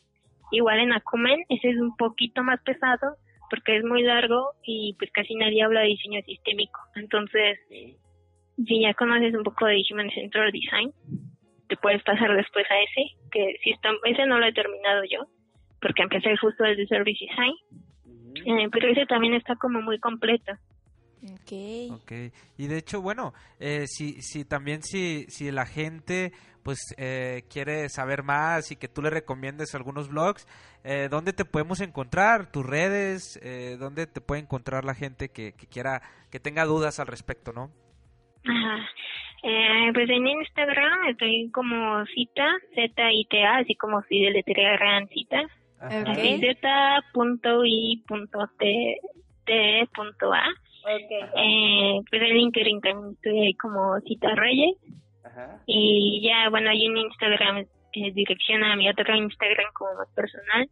igual 0.50 0.80
en 0.80 0.92
Acumen. 0.92 1.44
Ese 1.48 1.70
es 1.70 1.78
un 1.78 1.96
poquito 1.96 2.42
más 2.42 2.60
pesado, 2.62 3.16
porque 3.50 3.76
es 3.76 3.84
muy 3.84 4.02
largo 4.02 4.52
y 4.62 4.94
pues 4.98 5.10
casi 5.12 5.34
nadie 5.34 5.62
habla 5.62 5.80
de 5.80 5.88
diseño 5.88 6.20
sistémico. 6.22 6.80
Entonces, 6.94 7.58
si 7.68 8.80
ya 8.80 8.94
conoces 8.94 9.34
un 9.34 9.42
poco 9.42 9.66
de 9.66 9.82
Human 9.90 10.10
Centered 10.10 10.52
Design, 10.52 10.92
te 11.68 11.76
puedes 11.76 12.02
pasar 12.02 12.34
después 12.34 12.64
a 12.70 12.80
ese, 12.80 13.16
que 13.30 13.56
si 13.62 13.70
está, 13.70 13.90
ese 14.04 14.26
no 14.26 14.38
lo 14.38 14.46
he 14.46 14.52
terminado 14.52 15.02
yo, 15.10 15.26
porque 15.80 16.02
empecé 16.02 16.36
justo 16.36 16.64
desde 16.64 16.86
Service 16.86 17.24
Design, 17.24 17.54
eh, 18.46 18.68
pero 18.70 18.88
ese 18.88 19.06
también 19.06 19.34
está 19.34 19.56
como 19.56 19.80
muy 19.82 19.98
completo. 19.98 20.52
Okay. 21.42 21.90
okay. 21.90 22.32
Y 22.56 22.66
de 22.66 22.78
hecho, 22.78 23.00
bueno, 23.00 23.32
eh, 23.58 23.86
si, 23.86 24.20
si 24.22 24.44
también 24.44 24.82
si, 24.82 25.26
si 25.28 25.50
la 25.50 25.66
gente 25.66 26.32
pues 26.66 26.80
eh, 26.98 27.44
quiere 27.48 27.88
saber 27.88 28.24
más 28.24 28.72
y 28.72 28.76
que 28.76 28.88
tú 28.88 29.00
le 29.00 29.08
recomiendes 29.08 29.76
algunos 29.76 30.08
blogs, 30.08 30.48
eh, 30.82 31.06
¿dónde 31.08 31.32
te 31.32 31.44
podemos 31.44 31.80
encontrar? 31.80 32.50
¿Tus 32.50 32.66
redes? 32.66 33.38
Eh, 33.40 33.76
¿Dónde 33.78 34.08
te 34.08 34.20
puede 34.20 34.42
encontrar 34.42 34.84
la 34.84 34.94
gente 34.94 35.28
que, 35.28 35.52
quiera, 35.52 36.02
que 36.28 36.40
tenga 36.40 36.64
dudas 36.64 36.98
al 36.98 37.06
respecto, 37.06 37.52
no? 37.52 37.70
Ajá. 38.44 38.84
Eh, 39.44 39.90
pues 39.94 40.10
en 40.10 40.26
Instagram 40.26 41.06
estoy 41.10 41.50
como 41.52 42.04
cita, 42.06 42.44
Z-I-T-A, 42.74 43.58
así 43.58 43.76
como 43.76 44.02
si 44.08 44.22
deletrearan 44.24 45.06
cita. 45.08 45.42
Okay. 45.80 46.40
Z.I.T.T.A. 46.40 47.02
Okay. 50.86 51.20
Eh, 51.36 52.00
pues 52.08 52.22
en 52.22 52.34
LinkedIn 52.34 52.80
también 52.80 53.14
estoy 53.14 53.40
ahí 53.40 53.54
como 53.54 53.98
Cita 54.00 54.34
Reyes. 54.34 54.76
Y 55.66 56.22
ya, 56.22 56.48
bueno, 56.48 56.70
ahí 56.70 56.86
en 56.86 56.96
Instagram 56.96 57.66
eh, 57.92 58.12
dirección 58.12 58.62
a 58.62 58.76
mi 58.76 58.88
otro 58.88 59.14
Instagram 59.14 59.72
como 59.74 59.94
más 59.94 60.08
personal. 60.14 60.68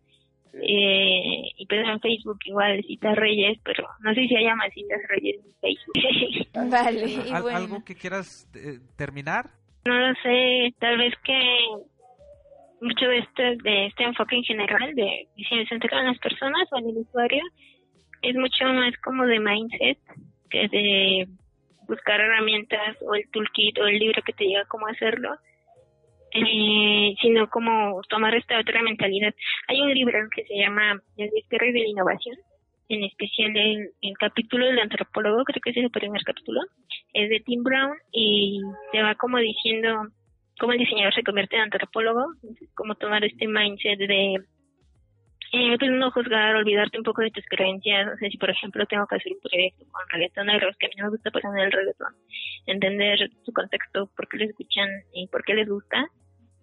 Eh, 0.62 1.50
y 1.56 1.66
pues 1.66 1.80
en 1.86 2.00
Facebook 2.00 2.38
igual 2.44 2.82
Citas 2.86 3.16
Reyes, 3.16 3.58
pero 3.64 3.88
no 4.00 4.14
sé 4.14 4.20
si 4.22 4.28
se 4.28 4.42
llama 4.42 4.70
Citas 4.70 5.00
Reyes 5.08 5.36
en 5.44 5.52
Facebook. 5.60 6.70
vale, 6.70 7.06
y 7.06 7.42
bueno. 7.42 7.58
¿Algo 7.58 7.84
que 7.84 7.96
quieras 7.96 8.48
eh, 8.54 8.78
terminar? 8.96 9.50
No 9.84 9.98
lo 9.98 10.14
sé, 10.22 10.72
tal 10.78 10.96
vez 10.98 11.12
que 11.24 11.40
mucho 12.80 13.06
de 13.06 13.18
este, 13.18 13.56
de 13.62 13.86
este 13.86 14.04
enfoque 14.04 14.36
en 14.36 14.44
general 14.44 14.94
de 14.94 15.28
diseño 15.36 15.64
centrado 15.68 16.02
en 16.02 16.08
las 16.08 16.18
personas 16.18 16.68
o 16.72 16.78
en 16.78 16.90
el 16.90 16.98
usuario 16.98 17.42
es 18.24 18.34
mucho 18.36 18.64
más 18.64 18.96
como 18.98 19.26
de 19.26 19.38
mindset 19.38 19.98
que 20.50 20.68
de 20.68 21.28
buscar 21.86 22.20
herramientas 22.20 22.96
o 23.02 23.14
el 23.14 23.28
toolkit 23.30 23.78
o 23.78 23.86
el 23.86 23.98
libro 23.98 24.22
que 24.22 24.32
te 24.32 24.44
diga 24.44 24.64
cómo 24.66 24.86
hacerlo, 24.86 25.36
eh, 26.32 27.14
sino 27.20 27.48
como 27.50 28.00
tomar 28.08 28.34
esta 28.34 28.58
otra 28.58 28.82
mentalidad. 28.82 29.34
Hay 29.68 29.80
un 29.80 29.92
libro 29.92 30.18
que 30.34 30.44
se 30.44 30.56
llama 30.56 31.00
El 31.16 31.30
destierro 31.30 31.66
de 31.66 31.80
la 31.80 31.88
innovación, 31.88 32.36
en 32.88 33.04
especial 33.04 33.56
el, 33.56 33.90
el, 34.00 34.14
capítulo 34.18 34.66
del 34.66 34.78
antropólogo, 34.78 35.44
creo 35.44 35.60
que 35.62 35.70
es 35.70 35.76
el 35.76 35.90
primer 35.90 36.22
capítulo, 36.22 36.60
es 37.12 37.28
de 37.28 37.40
Tim 37.40 37.62
Brown 37.62 37.96
y 38.12 38.60
te 38.92 39.02
va 39.02 39.14
como 39.14 39.38
diciendo 39.38 40.08
cómo 40.58 40.72
el 40.72 40.78
diseñador 40.78 41.14
se 41.14 41.22
convierte 41.22 41.56
en 41.56 41.62
antropólogo, 41.62 42.26
cómo 42.74 42.94
tomar 42.94 43.24
este 43.24 43.46
mindset 43.46 43.98
de 43.98 44.40
eh, 45.56 45.76
pues 45.78 45.88
no 45.92 46.10
juzgar, 46.10 46.56
olvidarte 46.56 46.98
un 46.98 47.04
poco 47.04 47.22
de 47.22 47.30
tus 47.30 47.44
creencias, 47.46 48.06
no 48.06 48.16
sé 48.16 48.28
si 48.28 48.36
por 48.38 48.50
ejemplo 48.50 48.84
tengo 48.86 49.06
que 49.06 49.14
hacer 49.14 49.32
un 49.32 49.38
proyecto 49.38 49.84
con 49.92 50.02
reggaetoneros 50.10 50.76
que 50.76 50.86
a 50.86 50.88
mí 50.88 50.94
no 50.98 51.04
me 51.04 51.10
gusta 51.10 51.30
pasar 51.30 51.52
en 51.54 51.64
el 51.66 51.70
reggaetón, 51.70 52.12
entender 52.66 53.30
su 53.44 53.52
contexto, 53.52 54.10
por 54.16 54.26
qué 54.26 54.38
les 54.38 54.50
escuchan 54.50 54.88
y 55.12 55.28
por 55.28 55.44
qué 55.44 55.54
les 55.54 55.68
gusta, 55.68 56.08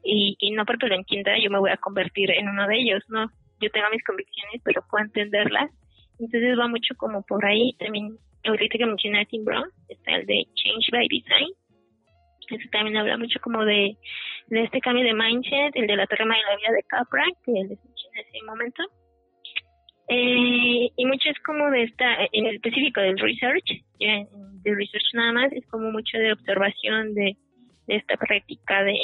y, 0.03 0.35
y 0.39 0.51
no 0.51 0.65
porque 0.65 0.87
lo 0.87 0.95
entienda 0.95 1.39
yo 1.39 1.49
me 1.49 1.59
voy 1.59 1.71
a 1.71 1.77
convertir 1.77 2.31
en 2.31 2.49
uno 2.49 2.67
de 2.67 2.79
ellos, 2.79 3.01
no, 3.07 3.31
yo 3.61 3.69
tengo 3.69 3.87
mis 3.91 4.03
convicciones 4.03 4.61
pero 4.65 4.83
puedo 4.89 5.05
entenderlas, 5.05 5.71
entonces 6.19 6.59
va 6.59 6.67
mucho 6.67 6.93
como 6.97 7.23
por 7.23 7.45
ahí, 7.45 7.73
también 7.79 8.17
ahorita 8.43 8.77
que 8.77 8.85
mencioné 8.85 9.21
a 9.21 9.25
Tim 9.25 9.45
Brown, 9.45 9.69
está 9.87 10.15
el 10.15 10.25
de 10.25 10.47
Change 10.53 10.91
by 10.91 11.07
Design, 11.07 11.53
eso 12.49 12.69
también 12.73 12.97
habla 12.97 13.17
mucho 13.17 13.39
como 13.39 13.63
de, 13.63 13.95
de 14.51 14.63
este 14.63 14.81
cambio 14.81 15.05
de 15.05 15.13
mindset, 15.13 15.73
el 15.75 15.87
de 15.87 15.95
la 15.95 16.05
trama 16.07 16.35
de 16.35 16.41
la 16.41 16.57
vida 16.57 16.71
de 16.75 16.83
Capra, 16.83 17.23
que 17.45 17.53
les 17.53 17.69
mencioné 17.69 18.19
en 18.19 18.27
ese 18.27 18.45
momento. 18.45 18.83
Eh, 20.09 20.91
y 20.93 21.05
mucho 21.05 21.29
es 21.29 21.39
como 21.39 21.71
de 21.71 21.83
esta, 21.83 22.17
en 22.33 22.47
específico 22.47 22.99
del 22.99 23.17
research, 23.17 23.63
ya 23.97 24.25
de 24.61 24.75
research 24.75 25.13
nada 25.13 25.31
más, 25.31 25.53
es 25.53 25.65
como 25.67 25.89
mucho 25.91 26.17
de 26.17 26.33
observación 26.33 27.13
de, 27.13 27.37
esta 27.87 28.15
práctica 28.17 28.83
de 28.83 28.97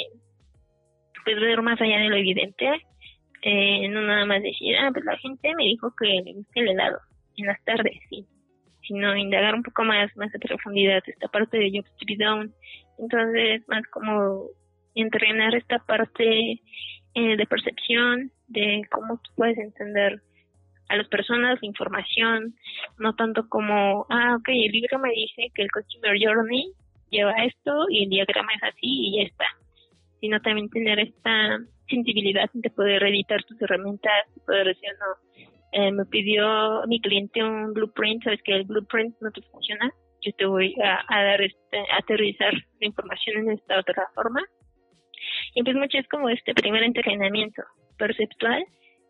pues 1.24 1.40
ver 1.40 1.60
más 1.62 1.80
allá 1.80 1.98
de 1.98 2.08
lo 2.08 2.16
evidente, 2.16 2.70
eh, 3.42 3.88
no 3.88 4.02
nada 4.02 4.26
más 4.26 4.42
decir, 4.42 4.76
ah, 4.76 4.90
pues 4.92 5.04
la 5.04 5.16
gente 5.16 5.54
me 5.56 5.64
dijo 5.64 5.92
que 5.98 6.06
le 6.24 6.32
gusta 6.34 6.60
el 6.60 6.68
helado 6.68 6.98
en 7.36 7.46
las 7.46 7.62
tardes, 7.64 7.98
sí, 8.10 8.26
sino 8.82 9.16
indagar 9.16 9.54
un 9.54 9.62
poco 9.62 9.84
más, 9.84 10.14
más 10.16 10.34
a 10.34 10.38
profundidad 10.38 11.02
esta 11.06 11.28
parte 11.28 11.58
de 11.58 11.70
Job 11.70 11.86
Street 11.96 12.18
Down, 12.18 12.54
entonces, 12.98 13.66
más 13.68 13.82
como 13.90 14.48
entrenar 15.02 15.54
esta 15.54 15.78
parte 15.78 16.60
eh, 17.14 17.36
de 17.36 17.46
percepción, 17.46 18.30
de 18.48 18.82
cómo 18.90 19.20
tú 19.22 19.30
puedes 19.36 19.58
entender 19.58 20.20
a 20.88 20.96
las 20.96 21.08
personas, 21.08 21.58
la 21.60 21.66
información, 21.66 22.54
no 22.98 23.14
tanto 23.14 23.48
como, 23.48 24.06
ah, 24.08 24.36
ok, 24.38 24.48
el 24.48 24.72
libro 24.72 24.98
me 24.98 25.10
dice 25.10 25.50
que 25.54 25.62
el 25.62 25.70
Customer 25.70 26.16
Journey 26.18 26.72
lleva 27.10 27.44
esto 27.44 27.86
y 27.90 28.04
el 28.04 28.10
diagrama 28.10 28.48
es 28.56 28.62
así 28.62 28.80
y 28.82 29.18
ya 29.18 29.28
está, 29.28 29.46
sino 30.20 30.40
también 30.40 30.70
tener 30.70 30.98
esta 31.00 31.58
sensibilidad 31.88 32.48
de 32.52 32.70
poder 32.70 33.02
editar 33.04 33.42
tus 33.44 33.60
herramientas, 33.60 34.12
poder 34.46 34.68
decir, 34.68 34.90
no, 34.98 35.46
eh, 35.72 35.92
me 35.92 36.04
pidió 36.06 36.82
mi 36.86 37.00
cliente 37.00 37.42
un 37.42 37.72
blueprint, 37.74 38.24
sabes 38.24 38.42
que 38.42 38.54
el 38.54 38.64
blueprint 38.64 39.16
no 39.20 39.30
te 39.30 39.42
funciona, 39.42 39.92
yo 40.22 40.32
te 40.32 40.46
voy 40.46 40.74
a, 40.82 41.22
dar 41.22 41.42
este, 41.42 41.78
a 41.78 41.98
aterrizar 41.98 42.52
la 42.54 42.86
información 42.86 43.42
en 43.42 43.50
esta 43.52 43.78
otra 43.78 44.08
forma. 44.14 44.40
Y 45.54 45.62
pues 45.62 45.76
mucho 45.76 45.98
es 45.98 46.08
como 46.08 46.28
este 46.28 46.54
primer 46.54 46.82
entrenamiento 46.82 47.62
perceptual 47.96 48.64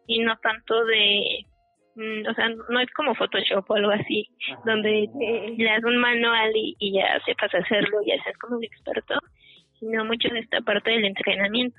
y 0.06 0.20
no 0.20 0.36
tanto 0.38 0.84
de, 0.84 1.46
mm, 1.94 2.26
o 2.28 2.34
sea, 2.34 2.48
no 2.48 2.80
es 2.80 2.90
como 2.92 3.14
Photoshop 3.14 3.70
o 3.70 3.74
algo 3.74 3.90
así, 3.90 4.28
donde 4.64 5.08
le 5.56 5.64
das 5.64 5.84
un 5.84 5.98
manual 5.98 6.50
y, 6.54 6.76
y 6.78 6.94
ya 6.94 7.20
sepas 7.26 7.54
hacerlo, 7.54 7.98
ya 8.06 8.22
seas 8.22 8.36
como 8.38 8.56
un 8.56 8.64
experto, 8.64 9.14
sino 9.78 10.04
mucho 10.04 10.28
de 10.28 10.40
esta 10.40 10.60
parte 10.62 10.90
del 10.90 11.04
entrenamiento. 11.04 11.78